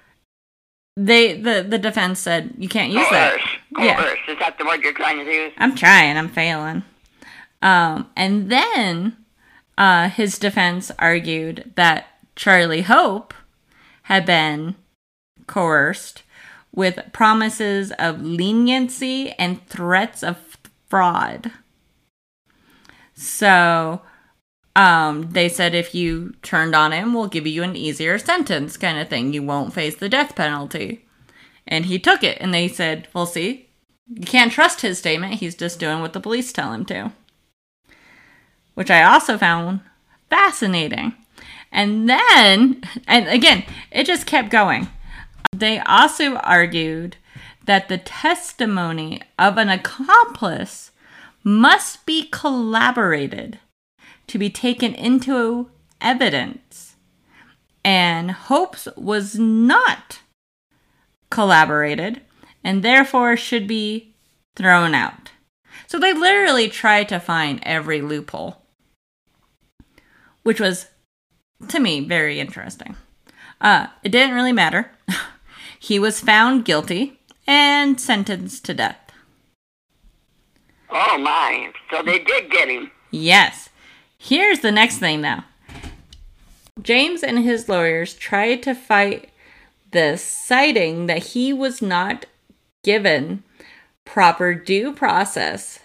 they 1.06 1.40
the 1.40 1.64
the 1.66 1.78
defense 1.78 2.20
said 2.20 2.54
you 2.58 2.68
can't 2.68 2.92
use 2.92 3.08
that. 3.10 3.32
Coerce. 3.32 3.86
Yeah. 3.86 3.96
Coerce. 3.96 4.18
Is 4.28 4.38
that 4.38 4.58
the 4.58 4.64
word 4.64 4.82
you're 4.82 4.92
trying 4.92 5.24
to 5.24 5.30
use? 5.30 5.52
I'm 5.56 5.74
trying, 5.74 6.16
I'm 6.16 6.28
failing. 6.28 6.82
Um, 7.62 8.10
and 8.16 8.50
then 8.50 9.16
uh, 9.78 10.08
his 10.10 10.38
defense 10.38 10.90
argued 10.98 11.72
that 11.76 12.06
Charlie 12.36 12.82
Hope 12.82 13.32
had 14.04 14.26
been 14.26 14.76
coerced 15.46 16.22
with 16.74 17.00
promises 17.12 17.92
of 17.98 18.22
leniency 18.22 19.30
and 19.32 19.66
threats 19.66 20.22
of 20.22 20.58
fraud. 20.88 21.52
So 23.14 24.02
um, 24.76 25.30
they 25.30 25.48
said 25.48 25.74
if 25.74 25.94
you 25.94 26.34
turned 26.42 26.74
on 26.74 26.92
him, 26.92 27.12
we'll 27.12 27.26
give 27.26 27.46
you 27.46 27.62
an 27.62 27.76
easier 27.76 28.18
sentence, 28.18 28.76
kind 28.76 28.98
of 28.98 29.08
thing. 29.08 29.32
You 29.32 29.42
won't 29.42 29.74
face 29.74 29.96
the 29.96 30.08
death 30.08 30.36
penalty. 30.36 31.06
And 31.66 31.86
he 31.86 31.98
took 31.98 32.22
it, 32.22 32.38
and 32.40 32.54
they 32.54 32.68
said, 32.68 33.08
"We'll 33.14 33.26
see. 33.26 33.68
You 34.08 34.26
can't 34.26 34.52
trust 34.52 34.80
his 34.80 34.98
statement. 34.98 35.34
He's 35.34 35.54
just 35.54 35.78
doing 35.78 36.00
what 36.00 36.12
the 36.12 36.20
police 36.20 36.52
tell 36.52 36.72
him 36.72 36.84
to." 36.86 37.12
Which 38.74 38.90
I 38.90 39.02
also 39.02 39.36
found 39.36 39.80
fascinating. 40.28 41.14
And 41.72 42.08
then, 42.08 42.82
and 43.06 43.28
again, 43.28 43.64
it 43.90 44.06
just 44.06 44.26
kept 44.26 44.50
going. 44.50 44.88
They 45.52 45.78
also 45.80 46.36
argued 46.36 47.16
that 47.66 47.88
the 47.88 47.98
testimony 47.98 49.20
of 49.38 49.58
an 49.58 49.68
accomplice 49.68 50.90
must 51.44 52.06
be 52.06 52.28
collaborated 52.30 53.58
to 54.30 54.38
be 54.38 54.48
taken 54.48 54.94
into 54.94 55.68
evidence. 56.00 56.94
And 57.84 58.30
Hope's 58.30 58.86
was 58.96 59.36
not 59.38 60.20
collaborated 61.30 62.20
and 62.62 62.82
therefore 62.84 63.36
should 63.36 63.66
be 63.66 64.14
thrown 64.54 64.94
out. 64.94 65.32
So 65.88 65.98
they 65.98 66.12
literally 66.12 66.68
tried 66.68 67.08
to 67.08 67.18
find 67.18 67.58
every 67.64 68.00
loophole, 68.00 68.62
which 70.44 70.60
was, 70.60 70.86
to 71.66 71.80
me, 71.80 72.00
very 72.00 72.38
interesting. 72.38 72.94
Uh, 73.60 73.88
it 74.04 74.10
didn't 74.10 74.36
really 74.36 74.52
matter. 74.52 74.92
he 75.80 75.98
was 75.98 76.20
found 76.20 76.64
guilty 76.64 77.18
and 77.48 78.00
sentenced 78.00 78.64
to 78.66 78.74
death. 78.74 79.10
Oh 80.88 81.18
my! 81.18 81.72
So 81.90 82.02
they 82.02 82.18
did 82.20 82.50
get 82.50 82.68
him. 82.68 82.90
Yes. 83.10 83.69
Here's 84.22 84.60
the 84.60 84.70
next 84.70 84.98
thing 84.98 85.22
now. 85.22 85.46
James 86.82 87.22
and 87.22 87.38
his 87.38 87.70
lawyers 87.70 88.12
tried 88.12 88.62
to 88.64 88.74
fight 88.74 89.30
this, 89.92 90.22
citing 90.22 91.06
that 91.06 91.28
he 91.28 91.54
was 91.54 91.80
not 91.80 92.26
given 92.84 93.42
proper 94.04 94.54
due 94.54 94.92
process, 94.92 95.80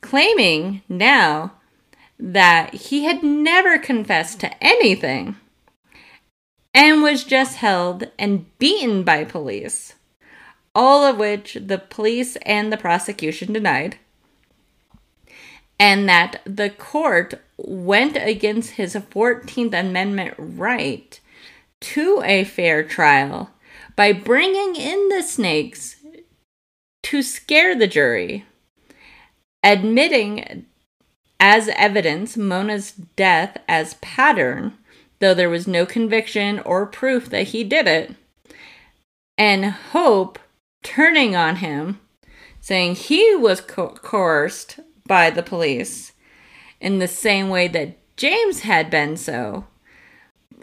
claiming 0.00 0.80
now 0.88 1.52
that 2.18 2.72
he 2.74 3.04
had 3.04 3.22
never 3.22 3.78
confessed 3.78 4.40
to 4.40 4.64
anything 4.64 5.36
and 6.72 7.02
was 7.02 7.24
just 7.24 7.56
held 7.56 8.10
and 8.18 8.46
beaten 8.58 9.02
by 9.02 9.22
police, 9.22 9.94
all 10.74 11.04
of 11.04 11.18
which 11.18 11.58
the 11.60 11.78
police 11.78 12.36
and 12.46 12.72
the 12.72 12.78
prosecution 12.78 13.52
denied 13.52 13.98
and 15.78 16.08
that 16.08 16.40
the 16.44 16.70
court 16.70 17.34
went 17.56 18.16
against 18.16 18.72
his 18.72 18.94
14th 18.94 19.78
Amendment 19.78 20.34
right 20.38 21.18
to 21.80 22.22
a 22.24 22.44
fair 22.44 22.82
trial 22.82 23.50
by 23.96 24.12
bringing 24.12 24.76
in 24.76 25.08
the 25.08 25.22
snakes 25.22 25.96
to 27.02 27.22
scare 27.22 27.76
the 27.76 27.86
jury, 27.86 28.44
admitting 29.62 30.64
as 31.38 31.68
evidence 31.68 32.36
Mona's 32.36 32.92
death 32.92 33.58
as 33.68 33.94
pattern, 33.94 34.72
though 35.20 35.34
there 35.34 35.50
was 35.50 35.68
no 35.68 35.84
conviction 35.84 36.60
or 36.60 36.86
proof 36.86 37.28
that 37.28 37.48
he 37.48 37.62
did 37.62 37.86
it, 37.86 38.14
and 39.36 39.66
Hope 39.66 40.38
turning 40.82 41.36
on 41.36 41.56
him, 41.56 42.00
saying 42.60 42.94
he 42.94 43.34
was 43.34 43.60
co- 43.60 43.88
coerced 43.88 44.80
by 45.06 45.28
the 45.30 45.42
police 45.42 46.12
in 46.80 46.98
the 46.98 47.08
same 47.08 47.50
way 47.50 47.68
that 47.68 47.98
James 48.16 48.60
had 48.60 48.90
been 48.90 49.16
so. 49.16 49.66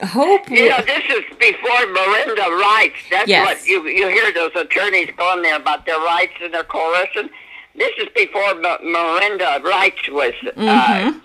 Hope. 0.01 0.49
You 0.49 0.67
know, 0.69 0.81
this 0.83 1.03
is 1.09 1.23
before 1.37 1.85
Miranda 1.87 2.49
rights. 2.49 2.97
That's 3.11 3.27
Yes. 3.29 3.45
what 3.45 3.67
you 3.67 3.87
you 3.87 4.07
hear 4.07 4.31
those 4.33 4.51
attorneys 4.55 5.09
going 5.15 5.43
there 5.43 5.57
about 5.57 5.85
their 5.85 5.99
rights 5.99 6.33
and 6.41 6.51
their 6.53 6.63
coercion. 6.63 7.29
This 7.75 7.91
is 7.99 8.07
before 8.15 8.49
M- 8.49 8.91
Miranda 8.91 9.61
rights 9.63 10.07
was 10.09 10.33
uh, 10.43 10.51
Mhm. 10.57 11.21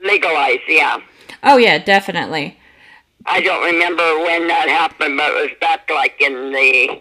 legalized. 0.00 0.62
Yeah, 0.68 0.98
Oh, 1.42 1.56
yeah, 1.56 1.78
definitely. 1.78 2.58
I 3.24 3.40
don't 3.40 3.64
remember 3.64 4.18
when 4.18 4.48
that 4.48 4.68
happened, 4.68 5.16
but 5.16 5.30
it 5.32 5.40
was 5.42 5.50
back 5.60 5.88
like 5.90 6.20
in 6.20 6.52
the 6.52 7.00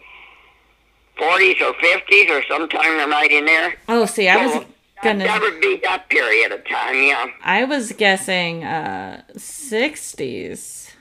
40s 1.17 1.59
or 1.61 1.73
50s 1.73 2.29
or 2.29 2.43
sometime 2.47 3.09
right 3.09 3.31
in 3.31 3.45
there. 3.45 3.75
Oh, 3.89 4.05
see, 4.05 4.29
I 4.29 4.45
was 4.45 4.65
Gonna. 5.03 5.23
That 5.23 5.41
would 5.41 5.61
be 5.61 5.79
that 5.83 6.09
period 6.09 6.51
of 6.51 6.67
time. 6.67 6.95
Yeah. 6.95 7.27
I 7.43 7.63
was 7.65 7.91
guessing 7.93 8.63
uh 8.63 9.23
60s. 9.35 10.91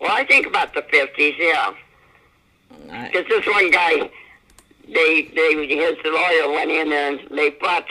Well, 0.00 0.12
I 0.12 0.24
think 0.24 0.46
about 0.46 0.74
the 0.74 0.82
50s, 0.82 1.34
yeah. 1.38 1.74
Because 2.70 3.26
this 3.28 3.46
one 3.46 3.70
guy, 3.70 4.10
they, 4.86 5.22
they, 5.34 5.66
his 5.66 5.96
lawyer 6.04 6.52
went 6.52 6.70
in 6.70 6.90
there 6.90 7.12
and 7.12 7.20
they 7.36 7.50
thought 7.50 7.86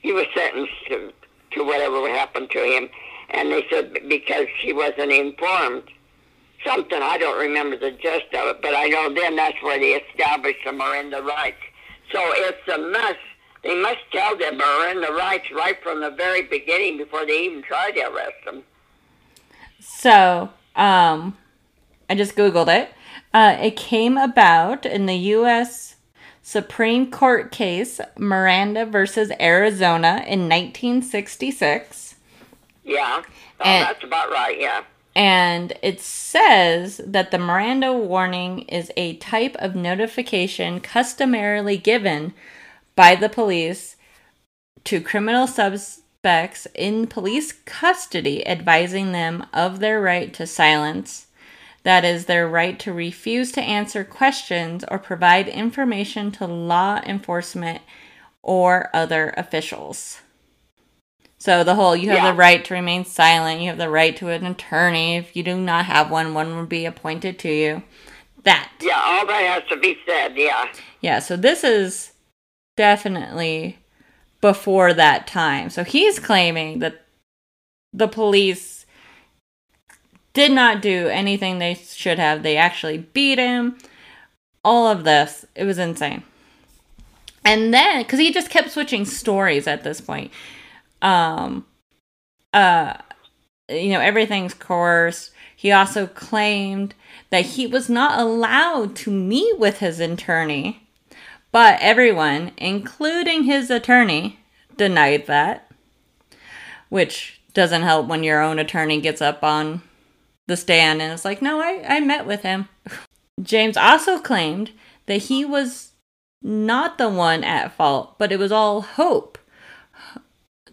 he 0.00 0.12
was 0.12 0.26
sentenced 0.34 0.72
to, 0.88 1.12
to 1.52 1.64
whatever 1.64 2.08
happened 2.08 2.50
to 2.50 2.58
him. 2.58 2.88
And 3.30 3.50
they 3.52 3.64
said 3.70 3.96
because 4.08 4.46
he 4.60 4.72
wasn't 4.72 5.12
informed. 5.12 5.84
Something, 6.64 7.00
I 7.00 7.16
don't 7.18 7.38
remember 7.38 7.76
the 7.76 7.92
gist 7.92 8.34
of 8.34 8.48
it, 8.48 8.62
but 8.62 8.74
I 8.74 8.88
know 8.88 9.14
then 9.14 9.36
that's 9.36 9.62
where 9.62 9.78
they 9.78 9.92
established 9.92 10.60
the 10.64 10.72
Miranda 10.72 11.22
rights. 11.22 11.60
So 12.12 12.18
it's 12.20 12.68
a 12.72 12.78
must. 12.78 13.18
They 13.66 13.74
must 13.74 13.98
tell 14.12 14.36
them 14.36 14.58
Miranda 14.58 15.12
rights 15.12 15.50
right 15.50 15.76
from 15.82 16.00
the 16.00 16.10
very 16.10 16.42
beginning 16.42 16.98
before 16.98 17.26
they 17.26 17.46
even 17.46 17.62
try 17.62 17.90
to 17.90 18.00
arrest 18.02 18.36
them. 18.44 18.62
So, 19.80 20.50
um, 20.76 21.36
I 22.08 22.14
just 22.14 22.36
Googled 22.36 22.68
it. 22.68 22.90
Uh, 23.34 23.56
it 23.60 23.76
came 23.76 24.16
about 24.16 24.86
in 24.86 25.06
the 25.06 25.16
U.S. 25.16 25.96
Supreme 26.42 27.10
Court 27.10 27.50
case 27.50 28.00
Miranda 28.16 28.86
versus 28.86 29.32
Arizona 29.40 30.22
in 30.26 30.48
1966. 30.48 32.14
Yeah. 32.84 33.22
Oh, 33.60 33.64
And- 33.64 33.84
that's 33.84 34.04
about 34.04 34.30
right, 34.30 34.58
yeah. 34.60 34.84
And 35.16 35.72
it 35.82 36.00
says 36.00 37.00
that 37.06 37.30
the 37.30 37.38
Miranda 37.38 37.90
warning 37.92 38.60
is 38.68 38.92
a 38.98 39.16
type 39.16 39.56
of 39.58 39.74
notification 39.74 40.78
customarily 40.78 41.78
given 41.78 42.34
by 42.96 43.14
the 43.14 43.28
police 43.28 43.96
to 44.84 45.00
criminal 45.00 45.46
suspects 45.46 46.66
in 46.74 47.06
police 47.06 47.52
custody, 47.52 48.46
advising 48.46 49.12
them 49.12 49.46
of 49.52 49.78
their 49.78 50.00
right 50.00 50.32
to 50.34 50.46
silence. 50.46 51.26
That 51.84 52.04
is, 52.04 52.24
their 52.24 52.48
right 52.48 52.78
to 52.80 52.92
refuse 52.92 53.52
to 53.52 53.62
answer 53.62 54.02
questions 54.02 54.84
or 54.88 54.98
provide 54.98 55.46
information 55.46 56.32
to 56.32 56.46
law 56.46 57.00
enforcement 57.06 57.82
or 58.42 58.90
other 58.92 59.32
officials. 59.36 60.20
So 61.38 61.62
the 61.62 61.76
whole 61.76 61.94
you 61.94 62.08
have 62.10 62.18
Yeah. 62.24 62.30
the 62.30 62.36
right 62.36 62.64
to 62.64 62.74
remain 62.74 63.04
silent, 63.04 63.60
you 63.60 63.68
have 63.68 63.78
the 63.78 63.90
right 63.90 64.16
to 64.16 64.30
an 64.30 64.46
attorney. 64.46 65.16
If 65.16 65.36
you 65.36 65.44
do 65.44 65.56
not 65.56 65.84
have 65.84 66.10
one, 66.10 66.34
one 66.34 66.56
will 66.56 66.66
be 66.66 66.86
appointed 66.86 67.38
to 67.40 67.48
you. 67.48 67.82
That. 68.42 68.70
Yeah, 68.80 69.00
all 69.04 69.26
that 69.26 69.42
has 69.42 69.68
to 69.68 69.76
be 69.76 69.98
said, 70.06 70.36
yeah. 70.36 70.68
Yeah, 71.00 71.18
so 71.20 71.36
this 71.36 71.62
is 71.62 72.12
definitely 72.76 73.78
before 74.40 74.92
that 74.94 75.26
time. 75.26 75.70
So 75.70 75.82
he's 75.82 76.18
claiming 76.18 76.78
that 76.80 77.02
the 77.92 78.08
police 78.08 78.86
did 80.34 80.52
not 80.52 80.82
do 80.82 81.08
anything 81.08 81.58
they 81.58 81.74
should 81.74 82.18
have. 82.18 82.42
They 82.42 82.56
actually 82.56 82.98
beat 82.98 83.38
him. 83.38 83.78
All 84.62 84.86
of 84.86 85.04
this. 85.04 85.46
It 85.54 85.64
was 85.64 85.78
insane. 85.78 86.22
And 87.44 87.72
then, 87.72 88.02
because 88.02 88.18
he 88.18 88.32
just 88.32 88.50
kept 88.50 88.70
switching 88.70 89.04
stories 89.04 89.66
at 89.66 89.84
this 89.84 90.00
point. 90.00 90.32
Um, 91.00 91.64
uh, 92.52 92.94
you 93.68 93.90
know, 93.90 94.00
everything's 94.00 94.54
coerced. 94.54 95.30
He 95.54 95.72
also 95.72 96.06
claimed 96.06 96.94
that 97.30 97.46
he 97.46 97.66
was 97.66 97.88
not 97.88 98.18
allowed 98.18 98.94
to 98.96 99.10
meet 99.10 99.58
with 99.58 99.78
his 99.78 100.00
attorney, 100.00 100.85
but 101.56 101.78
everyone, 101.80 102.52
including 102.58 103.44
his 103.44 103.70
attorney, 103.70 104.38
denied 104.76 105.26
that. 105.26 105.66
Which 106.90 107.40
doesn't 107.54 107.80
help 107.80 108.08
when 108.08 108.22
your 108.22 108.42
own 108.42 108.58
attorney 108.58 109.00
gets 109.00 109.22
up 109.22 109.42
on 109.42 109.80
the 110.46 110.58
stand 110.58 111.00
and 111.00 111.14
it's 111.14 111.24
like, 111.24 111.40
no, 111.40 111.58
I, 111.58 111.82
I 111.88 112.00
met 112.00 112.26
with 112.26 112.42
him. 112.42 112.68
James 113.42 113.78
also 113.78 114.18
claimed 114.18 114.72
that 115.06 115.22
he 115.22 115.46
was 115.46 115.92
not 116.42 116.98
the 116.98 117.08
one 117.08 117.42
at 117.42 117.72
fault, 117.72 118.18
but 118.18 118.32
it 118.32 118.38
was 118.38 118.52
all 118.52 118.82
Hope. 118.82 119.38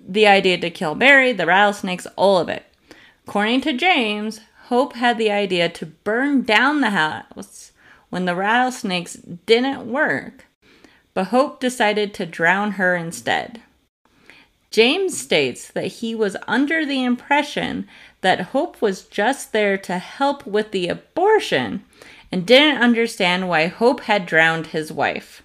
The 0.06 0.28
idea 0.28 0.58
to 0.58 0.70
kill 0.70 0.96
Barry, 0.96 1.32
the 1.32 1.46
rattlesnakes, 1.46 2.08
all 2.18 2.40
of 2.40 2.50
it. 2.50 2.66
According 3.26 3.62
to 3.62 3.72
James, 3.72 4.42
Hope 4.64 4.96
had 4.96 5.18
the 5.18 5.32
idea 5.32 5.70
to 5.70 5.86
burn 5.86 6.42
down 6.42 6.82
the 6.82 6.90
house 6.90 7.72
when 8.10 8.26
the 8.26 8.36
rattlesnakes 8.36 9.14
didn't 9.14 9.90
work, 9.90 10.48
but 11.14 11.28
Hope 11.28 11.60
decided 11.60 12.14
to 12.14 12.26
drown 12.26 12.74
her 12.74 12.96
instead. 12.96 13.62
James 14.72 15.16
states 15.18 15.68
that 15.72 15.86
he 15.86 16.16
was 16.16 16.36
under 16.48 16.86
the 16.86 17.04
impression 17.04 17.88
that 18.22 18.42
Hope 18.42 18.82
was 18.82 19.04
just 19.04 19.54
there 19.54 19.78
to 19.78 20.00
help 20.00 20.48
with 20.48 20.72
the 20.72 20.88
abortion 20.88 21.84
and 22.32 22.48
didn't 22.48 22.82
understand 22.82 23.48
why 23.48 23.68
Hope 23.68 24.02
had 24.02 24.26
drowned 24.26 24.68
his 24.68 24.92
wife. 24.92 25.44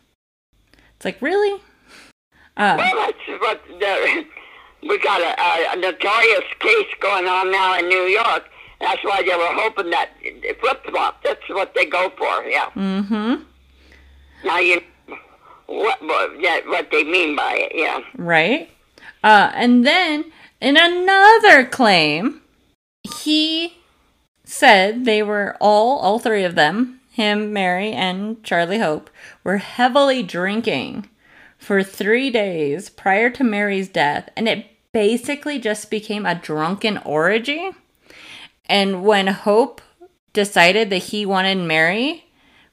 It's 0.97 1.05
like, 1.05 1.21
really? 1.21 1.61
Uh, 2.57 2.77
Well, 2.79 2.97
that's 2.97 3.41
what 3.41 3.61
the, 3.79 4.25
we 4.83 4.99
got 4.99 5.21
a, 5.21 5.73
a 5.73 5.77
notorious 5.77 6.45
case 6.61 6.87
going 7.01 7.27
on 7.27 7.53
now 7.53 7.79
in 7.79 7.89
New 7.89 8.05
York. 8.05 8.49
That's 8.81 9.05
why 9.05 9.23
they 9.23 9.37
were 9.37 9.53
hoping 9.53 9.91
that 9.91 10.11
flip 10.61 10.87
flop. 10.87 11.23
That's 11.23 11.47
what 11.51 11.75
they 11.75 11.85
go 11.85 12.11
for. 12.17 12.45
Yeah. 12.45 12.71
mm-hmm. 12.75 13.43
Now 14.45 14.59
you 14.59 14.81
what 15.69 16.01
yeah, 16.41 16.61
what 16.67 16.91
they 16.91 17.05
mean 17.05 17.37
by 17.37 17.55
it. 17.55 17.73
Yeah. 17.75 18.01
Right? 18.17 18.71
Uh, 19.23 19.53
and 19.55 19.87
then 19.87 20.25
in 20.61 20.77
another 20.77 21.65
claim, 21.65 22.41
he 23.03 23.75
said 24.45 25.05
they 25.05 25.23
were 25.23 25.57
all, 25.61 25.99
all 25.99 26.19
three 26.19 26.45
of 26.45 26.55
them, 26.55 27.01
him, 27.13 27.53
Mary, 27.53 27.93
and 27.93 28.43
Charlie 28.43 28.79
Hope, 28.79 29.11
were 29.45 29.59
heavily 29.59 30.23
drinking 30.23 31.09
for 31.59 31.83
three 31.83 32.31
days 32.31 32.89
prior 32.89 33.31
to 33.31 33.45
Mary's 33.45 33.89
death, 33.89 34.31
and 34.37 34.49
it 34.49 34.67
basically 34.93 35.59
just 35.59 35.91
became 35.91 36.25
a 36.25 36.35
drunken 36.35 36.99
orgy. 36.99 37.71
And 38.67 39.05
when 39.05 39.27
Hope 39.27 39.83
decided 40.33 40.91
that 40.91 40.99
he 40.99 41.27
wanted 41.27 41.59
Mary 41.59 42.25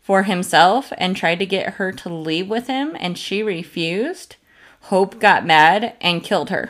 for 0.05 0.21
himself 0.21 0.93
and 0.99 1.17
tried 1.17 1.39
to 1.39 1.47
get 1.47 1.73
her 1.73 1.91
to 1.91 2.13
leave 2.13 2.47
with 2.47 2.67
him, 2.67 2.95
and 2.99 3.17
she 3.17 3.41
refused, 3.41 4.35
Hope 4.81 5.19
got 5.19 5.47
mad 5.47 5.95
and 5.99 6.23
killed 6.23 6.51
her. 6.51 6.69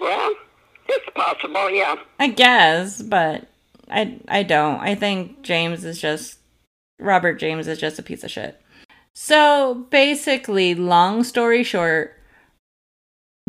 Well, 0.00 0.34
it's 0.88 1.08
possible. 1.14 1.70
Yeah. 1.70 1.94
I 2.18 2.26
guess, 2.30 3.00
but 3.00 3.46
I 3.88 4.18
I 4.26 4.42
don't. 4.42 4.80
I 4.80 4.96
think 4.96 5.42
James 5.42 5.84
is 5.84 6.00
just 6.00 6.38
Robert 6.98 7.34
James 7.34 7.68
is 7.68 7.78
just 7.78 8.00
a 8.00 8.02
piece 8.02 8.24
of 8.24 8.32
shit. 8.32 8.60
So 9.14 9.86
basically, 9.90 10.74
long 10.74 11.22
story 11.22 11.62
short, 11.62 12.18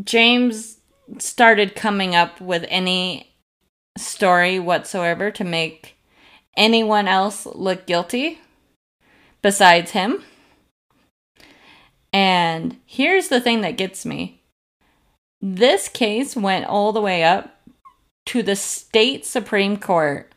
James 0.03 0.77
started 1.17 1.75
coming 1.75 2.13
up 2.13 2.39
with 2.39 2.63
any 2.69 3.34
story 3.97 4.59
whatsoever 4.59 5.31
to 5.31 5.43
make 5.43 5.93
anyone 6.58 7.08
else 7.08 7.45
look 7.45 7.86
guilty 7.86 8.39
besides 9.41 9.91
him. 9.91 10.24
And 12.12 12.78
here's 12.86 13.30
the 13.30 13.41
thing 13.41 13.62
that 13.62 13.78
gets 13.78 14.06
me. 14.06 14.41
This 15.41 15.89
case 15.89 16.36
went 16.36 16.66
all 16.66 16.93
the 16.93 17.01
way 17.01 17.24
up 17.24 17.60
to 18.28 18.43
the 18.43 18.56
state 18.56 19.26
Supreme 19.26 19.78
Court 19.78 20.32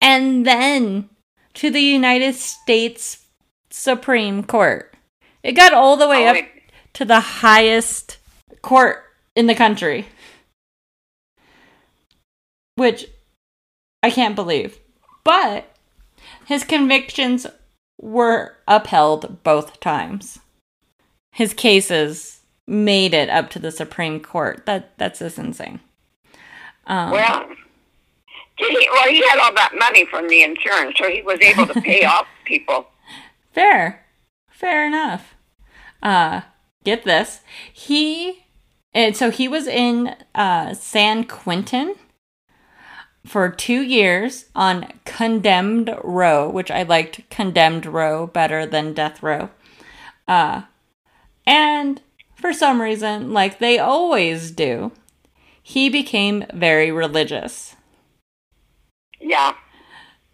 and 0.00 0.44
then 0.46 1.08
to 1.54 1.70
the 1.70 1.80
United 1.80 2.34
States 2.34 3.26
Supreme 3.70 4.42
Court. 4.42 4.94
It 5.42 5.52
got 5.52 5.72
all 5.72 5.96
the 5.96 6.08
way 6.08 6.26
Oh, 6.26 6.30
up 6.30 6.36
it- 6.36 6.48
to 6.94 7.04
the 7.04 7.20
highest 7.20 8.18
court 8.62 9.04
in 9.36 9.46
the 9.46 9.54
country. 9.54 10.06
Which 12.76 13.06
I 14.02 14.10
can't 14.10 14.34
believe. 14.34 14.78
But 15.24 15.66
his 16.46 16.64
convictions 16.64 17.46
were 18.00 18.56
upheld 18.66 19.42
both 19.42 19.80
times. 19.80 20.40
His 21.32 21.54
cases 21.54 22.40
made 22.66 23.14
it 23.14 23.28
up 23.30 23.50
to 23.50 23.58
the 23.58 23.70
Supreme 23.70 24.20
Court. 24.20 24.66
That 24.66 24.96
that's 24.98 25.20
just 25.20 25.38
insane. 25.38 25.80
Um, 26.86 27.10
Well, 27.10 27.48
did 28.58 28.70
he? 28.70 28.88
Well, 28.92 29.08
he 29.08 29.26
had 29.28 29.38
all 29.38 29.54
that 29.54 29.72
money 29.78 30.04
from 30.06 30.28
the 30.28 30.42
insurance, 30.42 30.96
so 30.98 31.08
he 31.08 31.22
was 31.22 31.40
able 31.40 31.66
to 31.66 31.80
pay 31.80 32.04
off 32.04 32.26
people. 32.44 32.86
Fair. 33.52 34.04
Fair 34.50 34.86
enough. 34.86 35.34
Uh 36.02 36.42
get 36.84 37.04
this. 37.04 37.40
He 37.72 38.44
and 38.92 39.16
so 39.16 39.30
he 39.30 39.48
was 39.48 39.66
in 39.66 40.14
uh 40.34 40.74
San 40.74 41.24
Quentin 41.24 41.94
for 43.24 43.48
2 43.48 43.82
years 43.82 44.46
on 44.54 44.92
condemned 45.04 45.94
row, 46.02 46.48
which 46.48 46.70
I 46.70 46.82
liked 46.82 47.28
condemned 47.30 47.86
row 47.86 48.26
better 48.26 48.66
than 48.66 48.94
death 48.94 49.22
row. 49.22 49.50
Uh 50.26 50.62
and 51.46 52.00
for 52.34 52.52
some 52.52 52.82
reason, 52.82 53.32
like 53.32 53.58
they 53.58 53.78
always 53.78 54.50
do, 54.50 54.92
he 55.62 55.88
became 55.88 56.44
very 56.52 56.90
religious. 56.90 57.76
Yeah. 59.20 59.54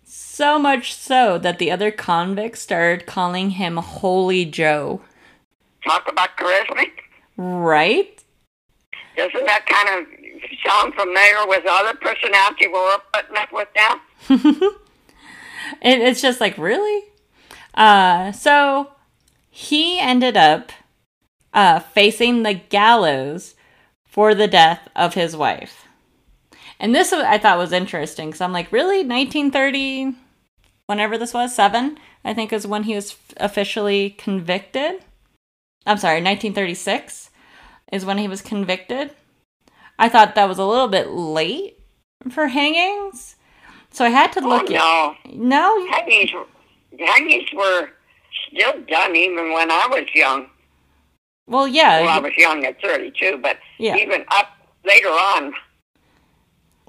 So 0.04 0.58
much 0.58 0.94
so 0.94 1.38
that 1.38 1.58
the 1.58 1.70
other 1.70 1.90
convicts 1.90 2.62
started 2.62 3.06
calling 3.06 3.50
him 3.50 3.76
Holy 3.76 4.46
Joe. 4.46 5.02
Talk 5.84 6.10
about 6.10 6.36
charismatic. 6.38 6.92
Right? 7.36 8.24
Doesn't 9.16 9.46
that 9.46 9.66
kind 9.66 10.00
of 10.00 10.17
sound 10.64 10.94
familiar 10.94 11.46
with 11.46 11.64
other 11.68 11.94
personality 11.94 12.66
we're 12.68 12.98
putting 13.12 13.36
up 13.36 13.52
with 13.52 13.68
now? 13.76 14.00
It, 15.82 16.00
it's 16.00 16.22
just 16.22 16.40
like, 16.40 16.56
really? 16.58 17.04
Uh, 17.74 18.32
so 18.32 18.92
he 19.50 19.98
ended 20.00 20.36
up 20.36 20.72
uh, 21.52 21.80
facing 21.80 22.42
the 22.42 22.54
gallows 22.54 23.54
for 24.04 24.34
the 24.34 24.48
death 24.48 24.88
of 24.96 25.14
his 25.14 25.36
wife. 25.36 25.86
And 26.80 26.94
this 26.94 27.12
I 27.12 27.38
thought 27.38 27.58
was 27.58 27.72
interesting 27.72 28.28
because 28.28 28.40
I'm 28.40 28.52
like, 28.52 28.70
really? 28.72 28.98
1930, 28.98 30.14
whenever 30.86 31.18
this 31.18 31.34
was, 31.34 31.54
seven, 31.54 31.98
I 32.24 32.34
think 32.34 32.52
is 32.52 32.66
when 32.66 32.84
he 32.84 32.94
was 32.94 33.16
officially 33.38 34.10
convicted. 34.10 35.02
I'm 35.86 35.98
sorry, 35.98 36.22
1936 36.22 37.30
is 37.92 38.04
when 38.04 38.18
he 38.18 38.28
was 38.28 38.42
convicted. 38.42 39.12
I 39.98 40.08
thought 40.08 40.34
that 40.34 40.48
was 40.48 40.58
a 40.58 40.64
little 40.64 40.88
bit 40.88 41.08
late 41.10 41.78
for 42.30 42.46
hangings. 42.48 43.36
So 43.90 44.04
I 44.04 44.10
had 44.10 44.32
to 44.32 44.40
Oh, 44.44 44.48
look 44.48 44.68
no. 44.70 45.14
No, 45.32 45.86
Hangings, 45.90 46.30
hangings 46.98 47.48
were 47.54 47.90
still 48.48 48.74
done 48.88 49.16
even 49.16 49.52
when 49.52 49.70
I 49.70 49.86
was 49.90 50.04
young. 50.14 50.46
well, 51.46 51.66
yeah. 51.66 52.00
Well, 52.02 52.10
I 52.10 52.18
was 52.20 52.32
young 52.36 52.64
at 52.64 52.80
32, 52.82 53.38
but 53.38 53.58
Yeah. 53.78 53.96
even 53.96 54.24
up 54.30 54.48
later 54.84 55.08
on. 55.08 55.52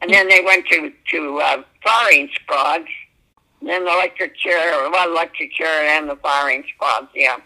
And 0.02 0.12
then 0.14 0.28
they 0.30 0.42
went 0.42 0.66
to, 0.68 0.92
to 1.12 1.38
uh, 1.40 1.64
firing 1.84 2.30
squads, 2.42 2.88
then 3.62 3.84
the 3.86 3.92
electric 3.92 4.38
chair, 4.38 4.90
well, 4.90 5.10
electric 5.10 5.52
chair 5.54 5.84
and 5.98 6.10
the 6.10 6.16
firing 6.18 6.64
squads, 6.76 7.08
yeah. 7.14 7.38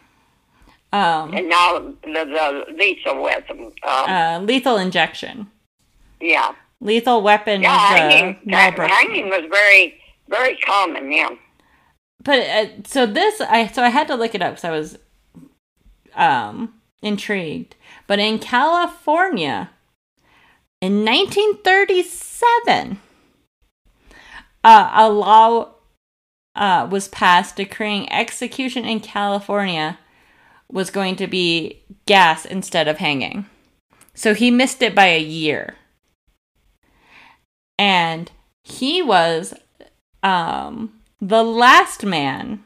um, 0.91 1.33
And 1.33 1.49
now 1.49 1.79
the, 1.79 2.65
the 2.67 2.73
lethal 2.77 3.21
weapon, 3.23 3.71
um, 3.87 4.09
uh, 4.09 4.39
lethal 4.43 4.77
injection. 4.77 5.47
Yeah. 6.23 6.53
Lethal 6.81 7.21
weapon 7.21 7.61
Yeah, 7.61 7.75
is 7.75 7.81
uh, 7.81 7.95
hanging, 8.09 8.39
Marlboro. 8.45 8.87
hanging 8.87 9.29
was 9.29 9.45
very, 9.49 9.99
very 10.27 10.55
common, 10.57 11.11
yeah. 11.11 11.29
But 12.23 12.39
uh, 12.39 12.65
so 12.85 13.05
this, 13.05 13.39
I 13.41 13.67
so 13.67 13.83
I 13.83 13.89
had 13.89 14.07
to 14.07 14.15
look 14.15 14.33
it 14.35 14.41
up 14.41 14.51
because 14.53 14.63
I 14.65 14.71
was 14.71 14.97
um 16.15 16.73
intrigued. 17.01 17.75
But 18.07 18.19
in 18.19 18.39
California, 18.39 19.69
in 20.81 21.05
1937, 21.05 22.99
uh, 24.63 24.89
a 24.93 25.09
law 25.09 25.69
uh, 26.55 26.87
was 26.89 27.07
passed 27.07 27.55
decreeing 27.57 28.11
execution 28.11 28.85
in 28.85 28.99
California 28.99 29.99
was 30.71 30.89
going 30.89 31.15
to 31.17 31.27
be 31.27 31.83
gas 32.05 32.45
instead 32.45 32.87
of 32.87 32.97
hanging. 32.97 33.45
So 34.13 34.33
he 34.33 34.51
missed 34.51 34.81
it 34.81 34.93
by 34.95 35.07
a 35.07 35.19
year. 35.21 35.75
And 37.77 38.31
he 38.63 39.01
was 39.01 39.53
um, 40.21 40.93
the 41.21 41.43
last 41.43 42.05
man 42.05 42.63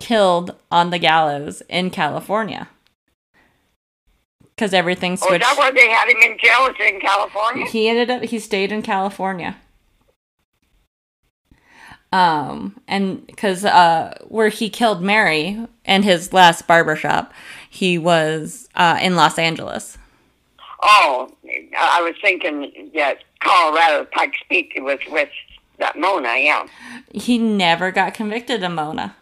killed 0.00 0.54
on 0.70 0.90
the 0.90 0.98
gallows 0.98 1.62
in 1.68 1.90
California. 1.90 2.68
Because 4.54 4.72
everything 4.72 5.16
switched. 5.16 5.24
Oh, 5.24 5.28
switched. 5.30 5.44
that 5.44 5.58
where 5.58 5.72
they 5.72 5.90
had 5.90 6.08
him 6.08 6.18
in 6.18 6.38
jail? 6.38 6.60
Was 6.60 6.76
in 6.78 7.00
California? 7.00 7.66
He 7.66 7.88
ended 7.88 8.10
up 8.10 8.22
he 8.22 8.38
stayed 8.38 8.70
in 8.70 8.82
California. 8.82 9.56
Um 12.12 12.80
and 12.86 13.28
cuz 13.36 13.64
uh 13.64 14.16
where 14.28 14.50
he 14.50 14.70
killed 14.70 15.02
Mary 15.02 15.66
and 15.84 16.04
his 16.04 16.32
last 16.32 16.68
barbershop, 16.68 17.32
he 17.68 17.98
was 17.98 18.68
uh 18.76 18.98
in 19.02 19.16
Los 19.16 19.38
Angeles. 19.38 19.98
Oh, 20.82 21.32
I 21.76 22.02
was 22.02 22.14
thinking 22.22 22.90
that 22.94 23.24
Colorado 23.44 24.06
Pikes 24.06 24.38
Peak 24.48 24.72
was 24.78 24.98
with 25.10 25.28
that 25.78 25.98
Mona, 25.98 26.36
yeah. 26.38 26.66
He 27.12 27.38
never 27.38 27.92
got 27.92 28.14
convicted 28.14 28.62
of 28.62 28.72
Mona. 28.72 29.16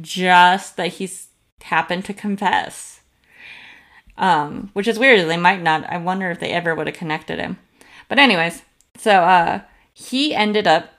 Just 0.00 0.76
that 0.76 0.94
he's 0.94 1.28
happened 1.62 2.04
to 2.04 2.12
confess. 2.12 3.00
Um, 4.18 4.70
which 4.72 4.88
is 4.88 4.98
weird. 4.98 5.28
They 5.28 5.36
might 5.36 5.62
not. 5.62 5.84
I 5.90 5.98
wonder 5.98 6.30
if 6.30 6.40
they 6.40 6.50
ever 6.50 6.74
would 6.74 6.86
have 6.86 6.96
connected 6.96 7.38
him. 7.38 7.58
But 8.08 8.18
anyways, 8.18 8.62
so 8.96 9.10
uh, 9.10 9.60
he 9.92 10.34
ended 10.34 10.66
up 10.66 10.90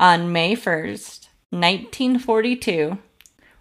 on 0.00 0.32
May 0.32 0.54
first, 0.54 1.28
nineteen 1.52 2.18
forty-two. 2.18 2.98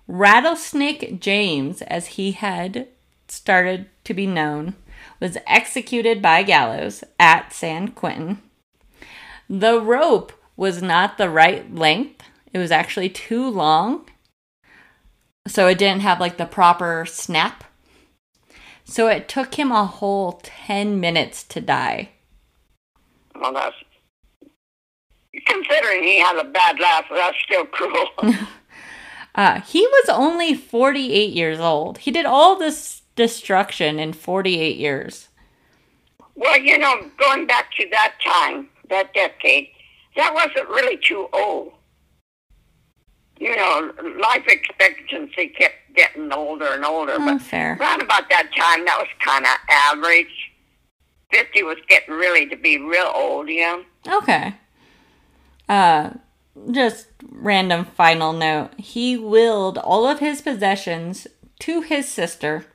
Rattlesnake 0.08 1.20
James, 1.20 1.82
as 1.82 2.08
he 2.08 2.32
had 2.32 2.88
started 3.28 3.90
to 4.06 4.14
be 4.14 4.26
known, 4.26 4.76
was 5.20 5.38
executed 5.48 6.22
by 6.22 6.44
gallows 6.44 7.04
at 7.20 7.54
San 7.54 7.90
Quentin. 7.90 8.42
The 9.50 9.80
rope 9.80 10.34
was 10.56 10.82
not 10.82 11.18
the 11.18 11.30
right 11.30 11.74
length. 11.74 12.24
It 12.54 12.58
was 12.58 12.72
actually 12.72 13.10
too 13.10 13.50
long. 13.50 14.10
So 15.48 15.68
it 15.68 15.78
didn't 15.78 16.02
have 16.02 16.20
like 16.20 16.38
the 16.38 16.46
proper 16.46 17.06
snap. 17.06 17.64
So 18.84 19.08
it 19.08 19.28
took 19.28 19.56
him 19.56 19.72
a 19.72 19.86
whole 19.86 20.42
10 20.44 21.00
minutes 21.00 21.44
to 21.46 21.62
die. 21.62 22.10
Well, 23.40 23.54
that's 23.54 23.76
considering 25.46 26.04
he 26.04 26.20
had 26.20 26.38
a 26.38 26.46
bad 26.46 26.80
laugh. 26.80 27.06
That's 27.10 27.38
still 27.44 27.66
cruel. 27.66 28.10
Uh, 29.38 29.62
he 29.62 29.82
was 29.86 30.10
only 30.10 30.56
48 30.56 31.32
years 31.32 31.60
old. 31.60 32.00
He 32.00 32.10
did 32.10 32.26
all 32.26 32.56
this 32.56 32.97
destruction 33.18 34.00
in 34.00 34.14
48 34.14 34.78
years. 34.78 35.28
well, 36.36 36.58
you 36.58 36.78
know, 36.78 36.96
going 37.20 37.46
back 37.48 37.72
to 37.74 37.86
that 37.92 38.14
time, 38.26 38.70
that 38.90 39.14
decade, 39.14 39.68
that 40.16 40.34
wasn't 40.34 40.70
really 40.70 40.96
too 40.98 41.28
old. 41.34 41.74
You 43.40 43.56
know, 43.56 43.92
life 44.20 44.46
expectancy 44.48 45.50
kept 45.50 45.76
getting 45.96 46.32
older 46.32 46.68
and 46.74 46.84
older, 46.86 47.14
Oh, 47.20 47.26
but 47.26 47.42
fair. 47.42 47.78
around 47.80 48.02
about 48.02 48.30
that 48.30 48.50
time, 48.56 48.86
that 48.86 48.98
was 48.98 49.08
kind 49.20 49.46
of 49.46 49.52
average. 49.70 50.52
Fifty 51.32 51.62
was 51.62 51.78
getting 51.88 52.16
really 52.16 52.48
to 52.48 52.56
be 52.56 52.78
real 52.80 53.12
old, 53.14 53.50
yeah. 53.50 53.82
Okay. 54.08 54.56
Uh, 55.70 56.12
just 56.72 57.08
random 57.30 57.84
final 57.86 58.32
note. 58.34 58.72
He 58.80 59.18
willed 59.18 59.78
all 59.78 60.08
of 60.08 60.20
his 60.20 60.42
possessions 60.42 61.28
to 61.60 61.82
his 61.82 62.08
sister, 62.10 62.66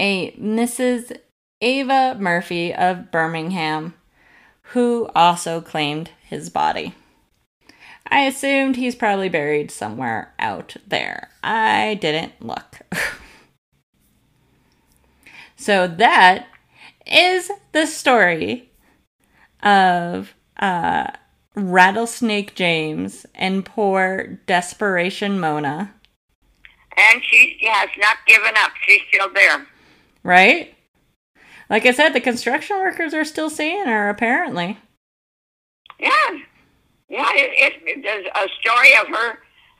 a 0.00 0.32
Mrs. 0.32 1.16
Ava 1.60 2.16
Murphy 2.18 2.74
of 2.74 3.12
Birmingham, 3.12 3.94
who 4.72 5.08
also 5.14 5.60
claimed 5.60 6.10
his 6.24 6.48
body. 6.48 6.94
I 8.10 8.22
assumed 8.22 8.76
he's 8.76 8.96
probably 8.96 9.28
buried 9.28 9.70
somewhere 9.70 10.34
out 10.38 10.74
there. 10.86 11.28
I 11.44 11.98
didn't 12.00 12.44
look. 12.44 12.80
so 15.56 15.86
that 15.86 16.48
is 17.06 17.50
the 17.72 17.86
story 17.86 18.70
of 19.62 20.34
uh, 20.58 21.08
Rattlesnake 21.54 22.54
James 22.54 23.26
and 23.34 23.64
poor 23.64 24.38
Desperation 24.46 25.38
Mona, 25.38 25.94
And 26.96 27.22
she 27.22 27.58
has 27.70 27.90
not 27.98 28.16
given 28.26 28.54
up. 28.56 28.72
She's 28.86 29.02
still 29.08 29.30
there. 29.34 29.66
Right? 30.22 30.74
Like 31.68 31.86
I 31.86 31.92
said, 31.92 32.10
the 32.10 32.20
construction 32.20 32.78
workers 32.78 33.14
are 33.14 33.24
still 33.24 33.50
seeing 33.50 33.86
her, 33.86 34.08
apparently. 34.08 34.78
Yeah, 35.98 36.10
yeah. 37.08 37.28
It, 37.34 37.74
it, 37.84 38.02
there's 38.02 38.26
a 38.26 38.48
story 38.60 38.94
of 39.00 39.06
her 39.08 39.38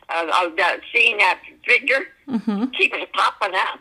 uh, 0.09 0.47
of 0.47 0.57
that 0.57 0.81
seeing 0.93 1.19
that 1.19 1.41
figure 1.67 2.05
hmm 2.29 2.67
keeps 2.77 2.97
popping 3.15 3.55
up, 3.57 3.81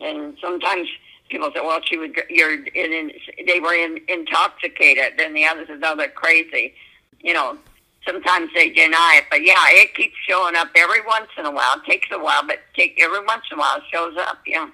and 0.00 0.36
sometimes 0.40 0.88
people 1.28 1.50
say, 1.54 1.60
"Well, 1.60 1.80
she 1.84 1.96
was 1.98 2.10
you're 2.30 2.54
in, 2.54 2.92
in 2.92 3.12
they 3.46 3.60
were 3.60 3.74
in, 3.74 3.98
intoxicated," 4.08 5.20
and 5.20 5.36
the 5.36 5.44
others 5.44 5.68
said, 5.68 5.80
"No, 5.80 5.96
they're 5.96 6.08
crazy." 6.08 6.74
You 7.20 7.34
know, 7.34 7.58
sometimes 8.06 8.50
they 8.54 8.70
deny 8.70 9.16
it, 9.18 9.24
but 9.30 9.42
yeah, 9.44 9.64
it 9.68 9.94
keeps 9.94 10.14
showing 10.28 10.56
up 10.56 10.68
every 10.74 11.04
once 11.06 11.28
in 11.36 11.44
a 11.44 11.50
while. 11.50 11.76
It 11.76 11.90
takes 11.90 12.08
a 12.12 12.18
while, 12.18 12.46
but 12.46 12.60
take 12.74 12.98
every 13.02 13.24
once 13.24 13.42
in 13.50 13.58
a 13.58 13.60
while 13.60 13.76
it 13.76 13.84
shows 13.92 14.16
up. 14.16 14.38
Yeah, 14.46 14.68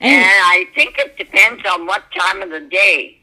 and 0.00 0.12
And 0.12 0.24
I 0.24 0.66
think 0.74 0.98
it 0.98 1.16
depends 1.16 1.62
on 1.66 1.86
what 1.86 2.04
time 2.18 2.42
of 2.42 2.50
the 2.50 2.60
day. 2.60 3.20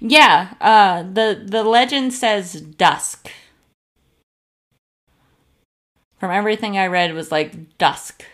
yeah, 0.00 0.54
uh, 0.60 1.02
the 1.04 1.42
the 1.44 1.62
legend 1.64 2.12
says 2.12 2.60
dusk. 2.60 3.30
From 6.18 6.30
everything 6.32 6.76
I 6.76 6.86
read, 6.88 7.10
it 7.10 7.14
was 7.14 7.30
like 7.30 7.78
dusk. 7.78 8.24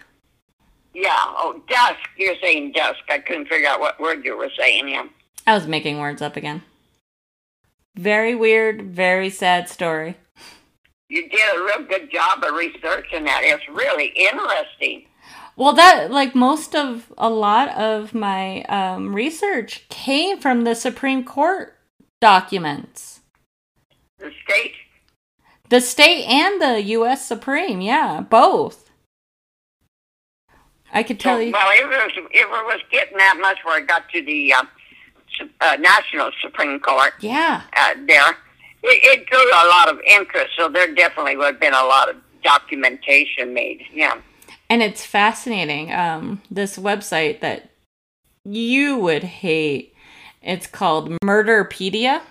Yeah. 0.95 1.17
Oh, 1.19 1.61
dusk. 1.69 1.99
You're 2.17 2.37
saying 2.41 2.73
dusk. 2.73 3.01
I 3.11 3.19
couldn't 3.19 3.49
figure 3.49 3.69
out 3.69 3.81
what 3.81 4.01
word 4.01 4.25
you 4.25 4.37
were 4.39 4.51
saying. 4.59 4.89
Yeah. 4.89 5.07
I 5.47 5.53
was 5.55 5.67
making 5.67 5.99
words 5.99 6.23
up 6.23 6.37
again. 6.37 6.63
Very 7.97 8.35
weird, 8.35 8.83
very 8.83 9.29
sad 9.29 9.69
story. 9.69 10.17
You 11.11 11.29
did 11.29 11.55
a 11.57 11.63
real 11.63 11.87
good 11.87 12.11
job 12.11 12.43
of 12.43 12.55
researching 12.55 13.25
that. 13.25 13.43
It's 13.45 13.69
really 13.69 14.07
interesting. 14.17 15.05
Well, 15.57 15.73
that 15.75 16.11
like 16.11 16.35
most 16.35 16.75
of 16.75 17.13
a 17.17 17.31
lot 17.31 17.69
of 17.71 18.13
my 18.15 18.63
um, 18.65 19.15
research 19.15 19.89
came 19.89 20.39
from 20.39 20.65
the 20.65 20.75
Supreme 20.75 21.25
Court 21.25 21.77
documents. 22.21 23.21
The 24.19 24.33
state, 24.45 24.73
The 25.69 25.81
state 25.81 26.25
and 26.25 26.61
the 26.61 26.83
U.S. 26.83 27.27
Supreme, 27.27 27.81
yeah, 27.81 28.21
both. 28.21 28.91
I 30.93 31.03
could 31.03 31.21
tell 31.21 31.39
so, 31.39 31.41
you. 31.41 31.53
well, 31.53 31.71
it, 31.73 31.87
was, 31.87 32.13
it 32.31 32.49
was 32.49 32.81
getting 32.91 33.19
that 33.19 33.37
much 33.41 33.59
where 33.65 33.81
it 33.81 33.89
got 33.89 34.09
to 34.11 34.25
the 34.25 34.53
uh, 34.53 34.63
uh, 35.61 35.77
National 35.81 36.31
Supreme 36.41 36.79
Court 36.79 37.13
Yeah, 37.21 37.63
uh, 37.77 37.95
there, 38.07 38.31
it, 38.85 39.21
it 39.21 39.27
drew 39.27 39.39
a 39.39 39.67
lot 39.69 39.89
of 39.89 40.01
interest. 40.09 40.53
So 40.57 40.69
there 40.69 40.95
definitely 40.95 41.37
would 41.37 41.47
have 41.47 41.61
been 41.61 41.75
a 41.75 41.85
lot 41.85 42.09
of 42.09 42.17
documentation 42.43 43.53
made. 43.53 43.83
Yeah. 43.93 44.21
And 44.75 44.83
it's 44.83 45.07
fascinating. 45.07 45.93
Um, 45.93 46.43
this 46.51 46.77
website 46.77 47.39
that 47.43 47.71
you 48.45 48.99
would 48.99 49.23
hate. 49.23 49.95
It's 50.43 50.67
called 50.67 51.11
Murderpedia. 51.23 52.23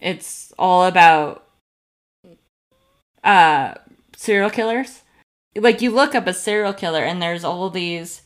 It's 0.00 0.52
all 0.58 0.84
about 0.84 1.46
uh 3.22 3.74
serial 4.16 4.50
killers. 4.50 5.02
Like 5.54 5.80
you 5.80 5.92
look 5.92 6.16
up 6.16 6.26
a 6.26 6.34
serial 6.34 6.72
killer 6.72 7.04
and 7.04 7.22
there's 7.22 7.44
all 7.44 7.70
these 7.70 8.22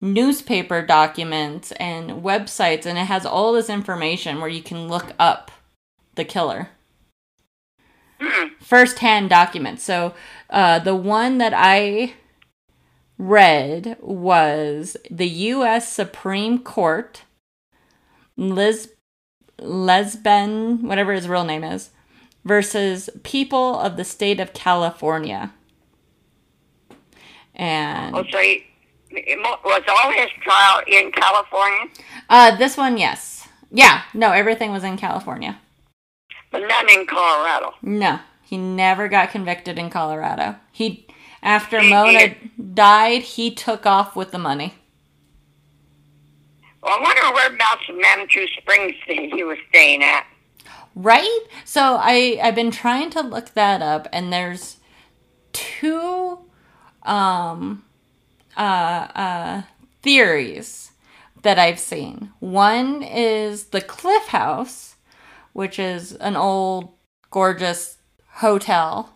newspaper 0.00 0.82
documents 0.82 1.72
and 1.72 2.22
websites 2.22 2.86
and 2.86 2.96
it 2.96 3.06
has 3.06 3.26
all 3.26 3.52
this 3.52 3.68
information 3.68 4.38
where 4.40 4.48
you 4.48 4.62
can 4.62 4.86
look 4.86 5.14
up 5.18 5.50
the 6.14 6.24
killer. 6.24 6.68
Hmm. 8.20 8.50
First-hand 8.60 9.30
documents. 9.30 9.82
So 9.82 10.14
uh 10.48 10.78
the 10.78 10.94
one 10.94 11.38
that 11.38 11.52
I 11.52 12.14
read 13.18 13.96
was 14.00 14.96
the 15.10 15.28
US 15.28 15.92
Supreme 15.92 16.58
Court 16.58 17.22
Liz 18.36 18.92
Lesben, 19.58 20.82
whatever 20.82 21.12
his 21.14 21.28
real 21.28 21.44
name 21.44 21.64
is, 21.64 21.90
versus 22.44 23.08
people 23.22 23.78
of 23.78 23.96
the 23.96 24.04
state 24.04 24.38
of 24.40 24.52
California. 24.52 25.52
And 27.54 28.14
Oh, 28.14 28.24
so 28.30 28.38
he, 28.38 28.64
was 29.64 29.82
all 29.88 30.12
his 30.12 30.28
trial 30.42 30.82
in 30.86 31.10
California, 31.12 31.88
uh, 32.28 32.54
this 32.56 32.76
one, 32.76 32.98
yes, 32.98 33.48
yeah, 33.70 34.02
no, 34.12 34.32
everything 34.32 34.72
was 34.72 34.84
in 34.84 34.96
California. 34.98 35.58
but 36.50 36.60
none 36.68 36.90
in 36.90 37.06
Colorado. 37.06 37.74
No, 37.82 38.20
he 38.42 38.58
never 38.58 39.08
got 39.08 39.30
convicted 39.30 39.78
in 39.78 39.88
Colorado. 39.90 40.56
He, 40.70 41.05
after 41.46 41.80
Mona 41.80 42.34
died, 42.74 43.22
he 43.22 43.52
took 43.52 43.86
off 43.86 44.16
with 44.16 44.32
the 44.32 44.38
money. 44.38 44.74
Well, 46.82 46.98
I 46.98 47.02
wonder 47.02 47.22
whereabouts 47.32 47.82
in 47.88 48.00
Manitou 48.00 48.46
Springs 48.58 48.94
he 49.06 49.30
he 49.30 49.44
was 49.44 49.56
staying 49.68 50.02
at. 50.02 50.26
Right? 50.94 51.40
So 51.64 51.98
I 52.00 52.38
I've 52.42 52.56
been 52.56 52.72
trying 52.72 53.10
to 53.10 53.20
look 53.20 53.54
that 53.54 53.80
up 53.80 54.08
and 54.12 54.32
there's 54.32 54.78
two 55.52 56.40
um 57.04 57.84
uh 58.56 58.60
uh 59.14 59.62
theories 60.02 60.90
that 61.42 61.58
I've 61.60 61.78
seen. 61.78 62.32
One 62.40 63.02
is 63.02 63.66
the 63.66 63.80
Cliff 63.80 64.26
House, 64.28 64.96
which 65.52 65.78
is 65.78 66.12
an 66.12 66.34
old 66.36 66.92
gorgeous 67.30 67.98
hotel. 68.34 69.15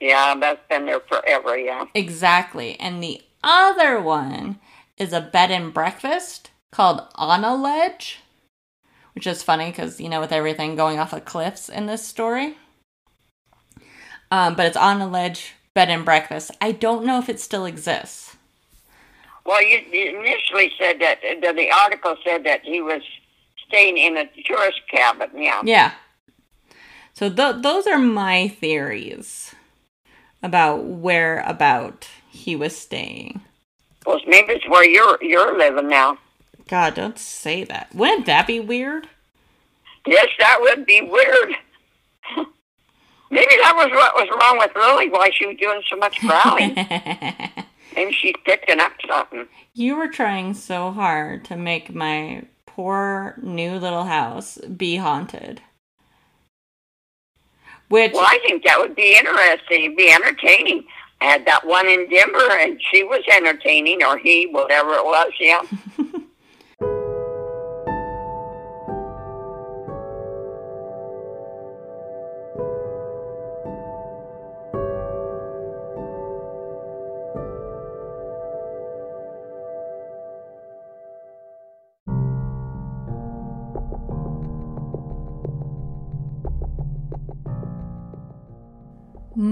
Yeah, 0.00 0.34
that's 0.38 0.60
been 0.68 0.86
there 0.86 1.00
forever. 1.00 1.58
Yeah. 1.58 1.86
Exactly. 1.94 2.78
And 2.78 3.02
the 3.02 3.22
other 3.42 4.00
one 4.00 4.58
is 4.96 5.12
a 5.12 5.20
bed 5.20 5.50
and 5.50 5.72
breakfast 5.72 6.50
called 6.70 7.02
On 7.14 7.44
a 7.44 7.54
Ledge, 7.54 8.20
which 9.14 9.26
is 9.26 9.42
funny 9.42 9.70
because, 9.70 10.00
you 10.00 10.08
know, 10.08 10.20
with 10.20 10.32
everything 10.32 10.76
going 10.76 10.98
off 10.98 11.12
of 11.12 11.24
cliffs 11.24 11.68
in 11.68 11.86
this 11.86 12.06
story. 12.06 12.56
Um, 14.30 14.54
but 14.54 14.66
it's 14.66 14.76
On 14.76 15.00
a 15.00 15.08
Ledge 15.08 15.54
bed 15.74 15.88
and 15.88 16.04
breakfast. 16.04 16.50
I 16.60 16.72
don't 16.72 17.04
know 17.04 17.18
if 17.18 17.28
it 17.28 17.40
still 17.40 17.64
exists. 17.64 18.36
Well, 19.46 19.62
you, 19.62 19.78
you 19.90 20.18
initially 20.18 20.72
said 20.78 21.00
that 21.00 21.20
that 21.40 21.56
the 21.56 21.70
article 21.70 22.16
said 22.22 22.44
that 22.44 22.62
he 22.64 22.82
was 22.82 23.00
staying 23.66 23.96
in 23.96 24.16
a 24.16 24.26
tourist 24.44 24.80
cabin. 24.90 25.30
Yeah. 25.34 25.62
Yeah. 25.64 25.92
So 27.14 27.30
th- 27.30 27.62
those 27.62 27.86
are 27.86 27.98
my 27.98 28.48
theories 28.48 29.54
about 30.42 30.84
where 30.84 31.40
about 31.46 32.08
he 32.30 32.56
was 32.56 32.76
staying. 32.76 33.40
Well, 34.06 34.20
maybe 34.26 34.54
it's 34.54 34.68
where 34.68 34.88
you're 34.88 35.18
you're 35.22 35.56
living 35.58 35.88
now. 35.88 36.18
God, 36.68 36.94
don't 36.94 37.18
say 37.18 37.64
that. 37.64 37.94
Wouldn't 37.94 38.26
that 38.26 38.46
be 38.46 38.60
weird? 38.60 39.08
Yes, 40.06 40.28
that 40.38 40.58
would 40.60 40.86
be 40.86 41.00
weird. 41.02 41.54
maybe 43.30 43.54
that 43.62 43.74
was 43.76 43.90
what 43.90 44.14
was 44.14 44.28
wrong 44.40 44.58
with 44.58 44.70
Lily. 44.76 45.10
Why 45.10 45.30
she 45.32 45.46
was 45.46 45.56
doing 45.56 45.82
so 45.88 45.96
much 45.96 46.20
growling. 46.20 46.74
maybe 47.96 48.12
she's 48.12 48.34
picking 48.44 48.80
up 48.80 48.92
something. 49.06 49.46
You 49.74 49.96
were 49.96 50.08
trying 50.08 50.54
so 50.54 50.90
hard 50.92 51.44
to 51.46 51.56
make 51.56 51.94
my 51.94 52.44
poor 52.66 53.34
new 53.42 53.72
little 53.72 54.04
house 54.04 54.58
be 54.58 54.96
haunted. 54.96 55.60
Which, 57.88 58.12
Well, 58.12 58.26
I 58.26 58.38
think 58.46 58.64
that 58.64 58.78
would 58.78 58.94
be 58.94 59.16
interesting. 59.16 59.84
It'd 59.84 59.96
be 59.96 60.10
entertaining. 60.10 60.84
I 61.20 61.24
had 61.24 61.46
that 61.46 61.66
one 61.66 61.88
in 61.88 62.08
Denver, 62.08 62.50
and 62.52 62.80
she 62.90 63.02
was 63.02 63.22
entertaining, 63.32 64.02
or 64.04 64.18
he, 64.18 64.46
whatever 64.46 64.92
it 64.94 65.04
was. 65.04 65.32
Yeah. 65.40 65.62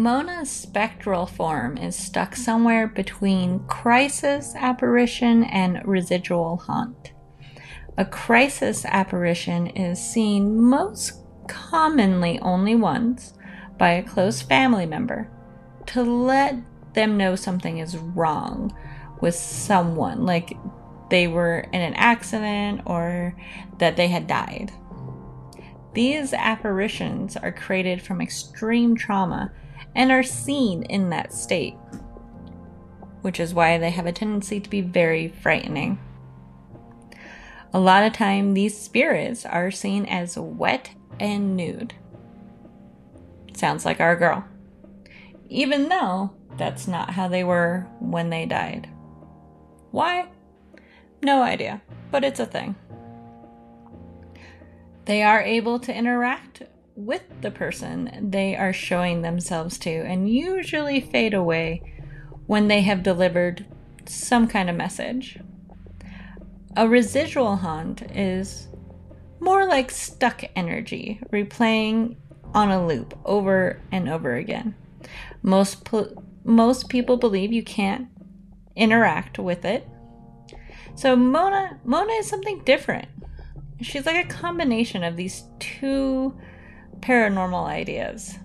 Mona's 0.07 0.49
spectral 0.49 1.27
form 1.27 1.77
is 1.77 1.97
stuck 1.97 2.37
somewhere 2.37 2.87
between 2.87 3.59
crisis 3.67 4.55
apparition 4.55 5.43
and 5.43 5.85
residual 5.85 6.59
haunt. 6.59 7.13
A 7.99 8.05
crisis 8.05 8.85
apparition 8.85 9.67
is 9.67 9.99
seen 10.01 10.63
most 10.63 11.15
commonly 11.49 12.39
only 12.39 12.77
once 12.77 13.35
by 13.79 13.95
a 13.95 14.03
close 14.05 14.41
family 14.43 14.87
member 14.87 15.29
to 15.87 16.05
let 16.05 16.55
them 16.95 17.17
know 17.17 17.35
something 17.35 17.79
is 17.79 17.99
wrong 17.99 18.73
with 19.21 19.35
someone, 19.35 20.25
like 20.25 20.57
they 21.11 21.27
were 21.27 21.67
in 21.73 21.81
an 21.81 21.95
accident 21.95 22.81
or 22.87 23.35
that 23.79 23.97
they 23.97 24.07
had 24.07 24.29
died. 24.29 24.71
These 25.95 26.33
apparitions 26.33 27.37
are 27.37 27.51
created 27.51 28.01
from 28.01 28.21
extreme 28.21 28.95
trauma 28.95 29.51
and 29.95 30.11
are 30.13 30.23
seen 30.23 30.83
in 30.85 31.11
that 31.11 31.33
state, 31.33 31.77
which 33.23 33.41
is 33.41 33.55
why 33.55 33.79
they 33.79 33.91
have 33.91 34.07
a 34.07 34.13
tendency 34.13 34.61
to 34.61 34.71
be 34.71 34.81
very 34.81 35.29
frightening. 35.29 35.99
A 37.73 37.81
lot 37.81 38.05
of 38.05 38.13
time, 38.13 38.55
these 38.55 38.79
spirits 38.79 39.45
are 39.45 39.71
seen 39.71 40.07
as 40.07 40.39
wet 40.39 40.91
and 41.21 41.57
nude. 41.57 41.95
Sounds 43.55 43.85
like 43.85 44.01
our 44.01 44.17
girl. 44.17 44.45
Even 45.49 45.89
though 45.89 46.33
that's 46.57 46.89
not 46.89 47.11
how 47.11 47.29
they 47.29 47.45
were 47.45 47.87
when 48.01 48.31
they 48.31 48.47
died. 48.47 48.89
Why? 49.91 50.29
No 51.23 51.43
idea, 51.43 51.83
but 52.11 52.25
it's 52.25 52.41
a 52.41 52.47
thing. 52.47 52.77
They 55.07 55.23
are 55.23 55.41
able 55.41 55.79
to 55.81 55.95
interact 55.95 56.63
with 56.97 57.23
the 57.43 57.51
person 57.51 58.31
they 58.31 58.57
are 58.57 58.73
showing 58.73 59.21
themselves 59.21 59.79
to 59.79 59.91
and 59.91 60.31
usually 60.31 60.99
fade 60.99 61.35
away 61.35 61.83
when 62.47 62.69
they 62.69 62.81
have 62.81 63.03
delivered 63.03 63.67
some 64.07 64.49
kind 64.49 64.71
of 64.71 64.77
message. 64.77 65.39
A 66.77 66.89
residual 66.89 67.57
haunt 67.57 68.03
is 68.17 68.69
more 69.41 69.67
like 69.67 69.91
stuck 69.91 70.45
energy, 70.57 71.21
replaying 71.31 72.17
on 72.55 72.71
a 72.71 72.87
loop 72.87 73.19
over 73.25 73.81
and 73.93 74.09
over 74.09 74.35
again. 74.35 74.75
Most 75.43 75.85
pl- 75.85 76.23
most 76.45 76.89
people 76.89 77.17
believe 77.17 77.53
you 77.53 77.63
can't 77.63 78.09
interact 78.75 79.39
with 79.39 79.65
it. 79.65 79.87
So 80.95 81.15
Mona 81.17 81.79
Mona 81.85 82.13
is 82.15 82.27
something 82.27 82.63
different. 82.65 83.09
She's 83.83 84.07
like 84.07 84.25
a 84.25 84.29
combination 84.29 85.05
of 85.05 85.17
these 85.17 85.45
two 85.59 86.35
paranormal 87.01 87.67
ideas. 87.67 88.39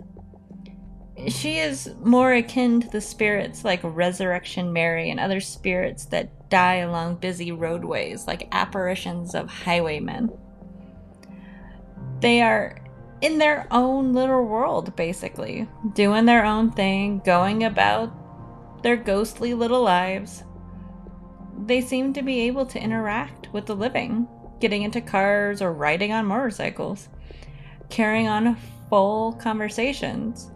She 1.27 1.59
is 1.59 1.93
more 2.03 2.33
akin 2.33 2.81
to 2.81 2.87
the 2.89 3.01
spirits 3.01 3.63
like 3.63 3.79
Resurrection 3.83 4.73
Mary 4.73 5.09
and 5.09 5.19
other 5.19 5.39
spirits 5.39 6.05
that 6.05 6.49
die 6.49 6.77
along 6.77 7.15
busy 7.15 7.51
roadways, 7.51 8.27
like 8.27 8.47
apparitions 8.51 9.35
of 9.35 9.49
highwaymen. 9.49 10.31
They 12.19 12.41
are 12.41 12.81
in 13.21 13.37
their 13.37 13.67
own 13.71 14.13
little 14.13 14.45
world, 14.45 14.95
basically, 14.95 15.67
doing 15.93 16.25
their 16.25 16.43
own 16.43 16.71
thing, 16.71 17.21
going 17.23 17.63
about 17.63 18.11
their 18.83 18.95
ghostly 18.95 19.53
little 19.53 19.83
lives. 19.83 20.43
They 21.65 21.81
seem 21.81 22.13
to 22.13 22.23
be 22.23 22.41
able 22.41 22.65
to 22.67 22.81
interact 22.81 23.53
with 23.53 23.67
the 23.67 23.75
living, 23.75 24.27
getting 24.59 24.81
into 24.81 25.01
cars 25.01 25.61
or 25.61 25.71
riding 25.71 26.11
on 26.11 26.25
motorcycles, 26.25 27.09
carrying 27.91 28.27
on 28.27 28.57
full 28.89 29.33
conversations, 29.33 30.49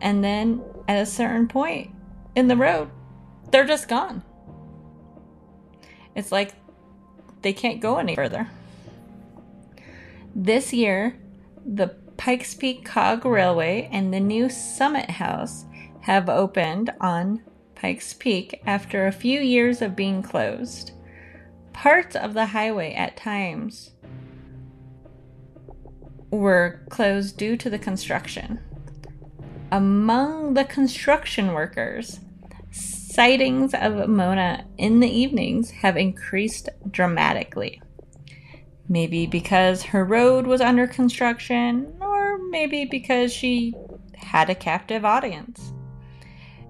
and 0.00 0.24
then 0.24 0.62
at 0.88 1.00
a 1.00 1.06
certain 1.06 1.46
point 1.46 1.90
in 2.34 2.48
the 2.48 2.56
road, 2.56 2.90
they're 3.50 3.66
just 3.66 3.88
gone. 3.88 4.22
It's 6.14 6.32
like 6.32 6.54
they 7.42 7.52
can't 7.52 7.80
go 7.80 7.98
any 7.98 8.16
further. 8.16 8.48
This 10.34 10.72
year, 10.72 11.18
the 11.64 11.88
Pikes 12.16 12.54
Peak 12.54 12.84
Cog 12.84 13.24
Railway 13.24 13.88
and 13.90 14.12
the 14.12 14.20
new 14.20 14.48
Summit 14.48 15.10
House 15.10 15.64
have 16.02 16.28
opened 16.28 16.90
on 17.00 17.42
Pikes 17.74 18.14
Peak 18.14 18.60
after 18.66 19.06
a 19.06 19.12
few 19.12 19.40
years 19.40 19.80
of 19.80 19.96
being 19.96 20.22
closed. 20.22 20.92
Parts 21.72 22.14
of 22.14 22.34
the 22.34 22.46
highway 22.46 22.92
at 22.94 23.16
times 23.16 23.92
were 26.30 26.80
closed 26.88 27.36
due 27.36 27.56
to 27.56 27.70
the 27.70 27.78
construction. 27.78 28.60
Among 29.72 30.54
the 30.54 30.64
construction 30.64 31.52
workers, 31.52 32.20
sightings 32.70 33.74
of 33.74 34.08
Mona 34.08 34.66
in 34.78 35.00
the 35.00 35.10
evenings 35.10 35.70
have 35.70 35.96
increased 35.96 36.68
dramatically. 36.90 37.82
Maybe 38.88 39.26
because 39.26 39.82
her 39.82 40.04
road 40.04 40.46
was 40.46 40.60
under 40.60 40.86
construction, 40.86 41.96
or 42.00 42.38
maybe 42.48 42.84
because 42.84 43.32
she 43.32 43.74
had 44.16 44.50
a 44.50 44.54
captive 44.54 45.04
audience. 45.04 45.72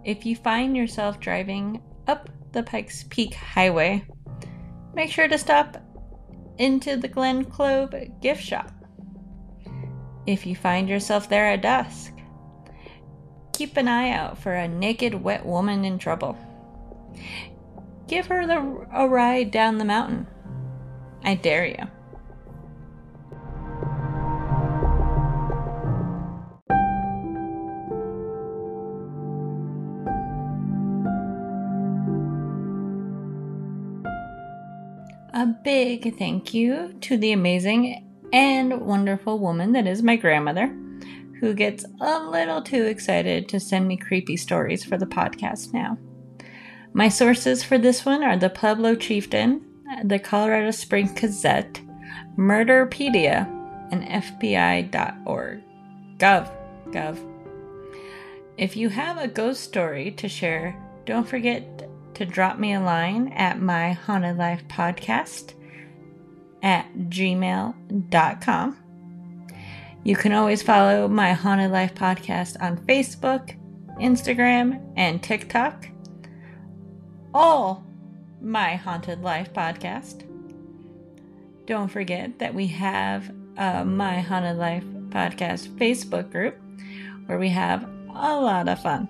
If 0.04 0.24
you 0.24 0.36
find 0.36 0.76
yourself 0.76 1.20
driving 1.20 1.82
up 2.06 2.28
the 2.52 2.62
Pikes 2.62 3.04
Peak 3.10 3.34
Highway, 3.34 4.04
make 4.94 5.10
sure 5.10 5.28
to 5.28 5.38
stop 5.38 5.76
into 6.58 6.96
the 6.96 7.08
Glen 7.08 7.44
Cove 7.44 7.94
gift 8.20 8.42
shop. 8.42 8.72
If 10.26 10.46
you 10.46 10.54
find 10.54 10.88
yourself 10.88 11.28
there 11.28 11.46
at 11.46 11.62
dusk, 11.62 12.12
keep 13.52 13.76
an 13.76 13.88
eye 13.88 14.10
out 14.10 14.38
for 14.38 14.54
a 14.54 14.68
naked, 14.68 15.14
wet 15.14 15.44
woman 15.44 15.84
in 15.84 15.98
trouble. 15.98 16.38
Give 18.06 18.26
her 18.26 18.46
the, 18.46 18.86
a 18.92 19.08
ride 19.08 19.50
down 19.50 19.78
the 19.78 19.84
mountain. 19.84 20.26
I 21.24 21.34
dare 21.34 21.66
you. 21.66 21.86
A 35.32 35.46
big 35.46 36.18
thank 36.18 36.52
you 36.52 36.94
to 37.00 37.16
the 37.16 37.32
amazing 37.32 38.09
and 38.32 38.80
wonderful 38.80 39.38
woman 39.38 39.72
that 39.72 39.86
is 39.86 40.02
my 40.02 40.16
grandmother, 40.16 40.66
who 41.40 41.54
gets 41.54 41.84
a 42.00 42.20
little 42.20 42.62
too 42.62 42.84
excited 42.84 43.48
to 43.48 43.60
send 43.60 43.88
me 43.88 43.96
creepy 43.96 44.36
stories 44.36 44.84
for 44.84 44.98
the 44.98 45.06
podcast 45.06 45.72
now. 45.72 45.98
My 46.92 47.08
sources 47.08 47.62
for 47.62 47.78
this 47.78 48.04
one 48.04 48.22
are 48.22 48.36
the 48.36 48.50
Pueblo 48.50 48.94
Chieftain, 48.94 49.64
the 50.04 50.18
Colorado 50.18 50.70
Springs 50.70 51.12
Gazette, 51.12 51.80
Murderpedia, 52.36 53.48
and 53.90 54.04
FBI.org. 54.04 55.62
Gov. 56.18 56.50
Gov. 56.90 57.18
If 58.56 58.76
you 58.76 58.88
have 58.88 59.18
a 59.18 59.28
ghost 59.28 59.62
story 59.62 60.10
to 60.12 60.28
share, 60.28 60.76
don't 61.06 61.26
forget 61.26 61.88
to 62.14 62.26
drop 62.26 62.58
me 62.58 62.74
a 62.74 62.80
line 62.80 63.28
at 63.28 63.60
my 63.60 63.92
haunted 63.92 64.36
life 64.36 64.62
podcast 64.68 65.54
at 66.62 66.86
gmail.com. 66.94 68.76
You 70.02 70.16
can 70.16 70.32
always 70.32 70.62
follow 70.62 71.08
my 71.08 71.32
Haunted 71.32 71.70
Life 71.70 71.94
podcast 71.94 72.56
on 72.60 72.78
Facebook, 72.78 73.56
Instagram, 74.00 74.82
and 74.96 75.22
TikTok. 75.22 75.88
All 77.34 77.84
my 78.40 78.76
Haunted 78.76 79.22
Life 79.22 79.52
podcast. 79.52 80.26
Don't 81.66 81.88
forget 81.88 82.38
that 82.38 82.54
we 82.54 82.66
have 82.68 83.30
a 83.56 83.84
My 83.84 84.20
Haunted 84.20 84.56
Life 84.56 84.84
podcast 85.10 85.68
Facebook 85.76 86.30
group 86.30 86.56
where 87.26 87.38
we 87.38 87.50
have 87.50 87.84
a 88.08 88.40
lot 88.40 88.68
of 88.68 88.82
fun. 88.82 89.08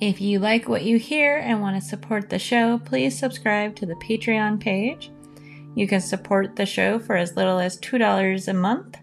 If 0.00 0.20
you 0.20 0.38
like 0.38 0.66
what 0.66 0.82
you 0.82 0.98
hear 0.98 1.36
and 1.36 1.60
want 1.60 1.80
to 1.80 1.86
support 1.86 2.30
the 2.30 2.38
show, 2.38 2.78
please 2.78 3.18
subscribe 3.18 3.76
to 3.76 3.86
the 3.86 3.96
Patreon 3.96 4.58
page. 4.58 5.10
You 5.74 5.86
can 5.86 6.00
support 6.00 6.56
the 6.56 6.66
show 6.66 6.98
for 6.98 7.16
as 7.16 7.36
little 7.36 7.58
as 7.58 7.78
$2 7.80 8.48
a 8.48 8.54
month. 8.54 8.98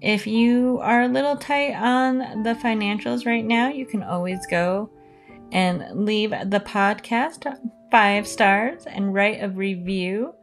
If 0.00 0.26
you 0.26 0.78
are 0.82 1.02
a 1.02 1.08
little 1.08 1.36
tight 1.36 1.74
on 1.74 2.42
the 2.42 2.54
financials 2.54 3.26
right 3.26 3.44
now, 3.44 3.68
you 3.68 3.86
can 3.86 4.02
always 4.02 4.46
go 4.46 4.90
and 5.52 6.04
leave 6.04 6.30
the 6.30 6.60
podcast 6.60 7.58
five 7.90 8.26
stars 8.26 8.86
and 8.86 9.14
write 9.14 9.42
a 9.42 9.48
review 9.48 10.34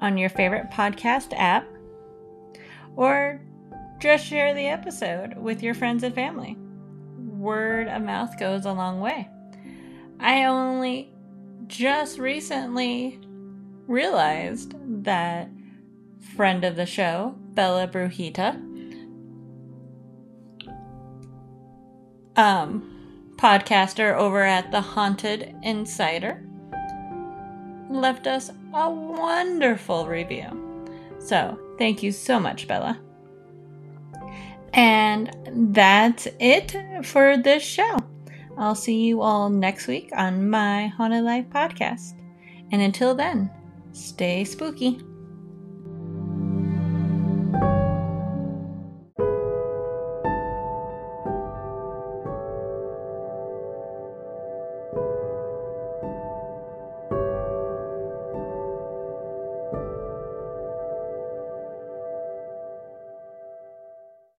on 0.00 0.18
your 0.18 0.28
favorite 0.28 0.70
podcast 0.70 1.32
app. 1.36 1.66
Or 2.96 3.40
just 4.00 4.26
share 4.26 4.54
the 4.54 4.66
episode 4.66 5.36
with 5.36 5.62
your 5.62 5.74
friends 5.74 6.02
and 6.02 6.14
family 6.14 6.56
word 7.40 7.88
of 7.88 8.02
mouth 8.02 8.38
goes 8.38 8.66
a 8.66 8.72
long 8.72 9.00
way. 9.00 9.28
I 10.20 10.44
only 10.44 11.12
just 11.66 12.18
recently 12.18 13.18
realized 13.90 14.74
that 15.04 15.50
friend 16.36 16.64
of 16.64 16.76
the 16.76 16.86
show, 16.86 17.34
Bella 17.54 17.88
Brujita, 17.88 18.54
um, 22.36 23.32
podcaster 23.36 24.16
over 24.16 24.42
at 24.42 24.70
The 24.70 24.80
Haunted 24.80 25.56
Insider, 25.62 26.42
left 27.90 28.28
us 28.28 28.50
a 28.72 28.88
wonderful 28.88 30.06
review. 30.06 30.86
So, 31.18 31.58
thank 31.76 32.02
you 32.02 32.12
so 32.12 32.38
much, 32.38 32.68
Bella. 32.68 32.98
And 34.72 35.36
that's 35.74 36.28
it 36.38 36.76
for 37.04 37.36
this 37.36 37.64
show. 37.64 37.96
I'll 38.56 38.76
see 38.76 39.00
you 39.00 39.20
all 39.20 39.50
next 39.50 39.88
week 39.88 40.10
on 40.14 40.48
my 40.48 40.86
Haunted 40.86 41.24
Life 41.24 41.46
podcast. 41.50 42.12
And 42.70 42.80
until 42.80 43.16
then, 43.16 43.50
stay 44.00 44.44
spooky. 44.44 45.09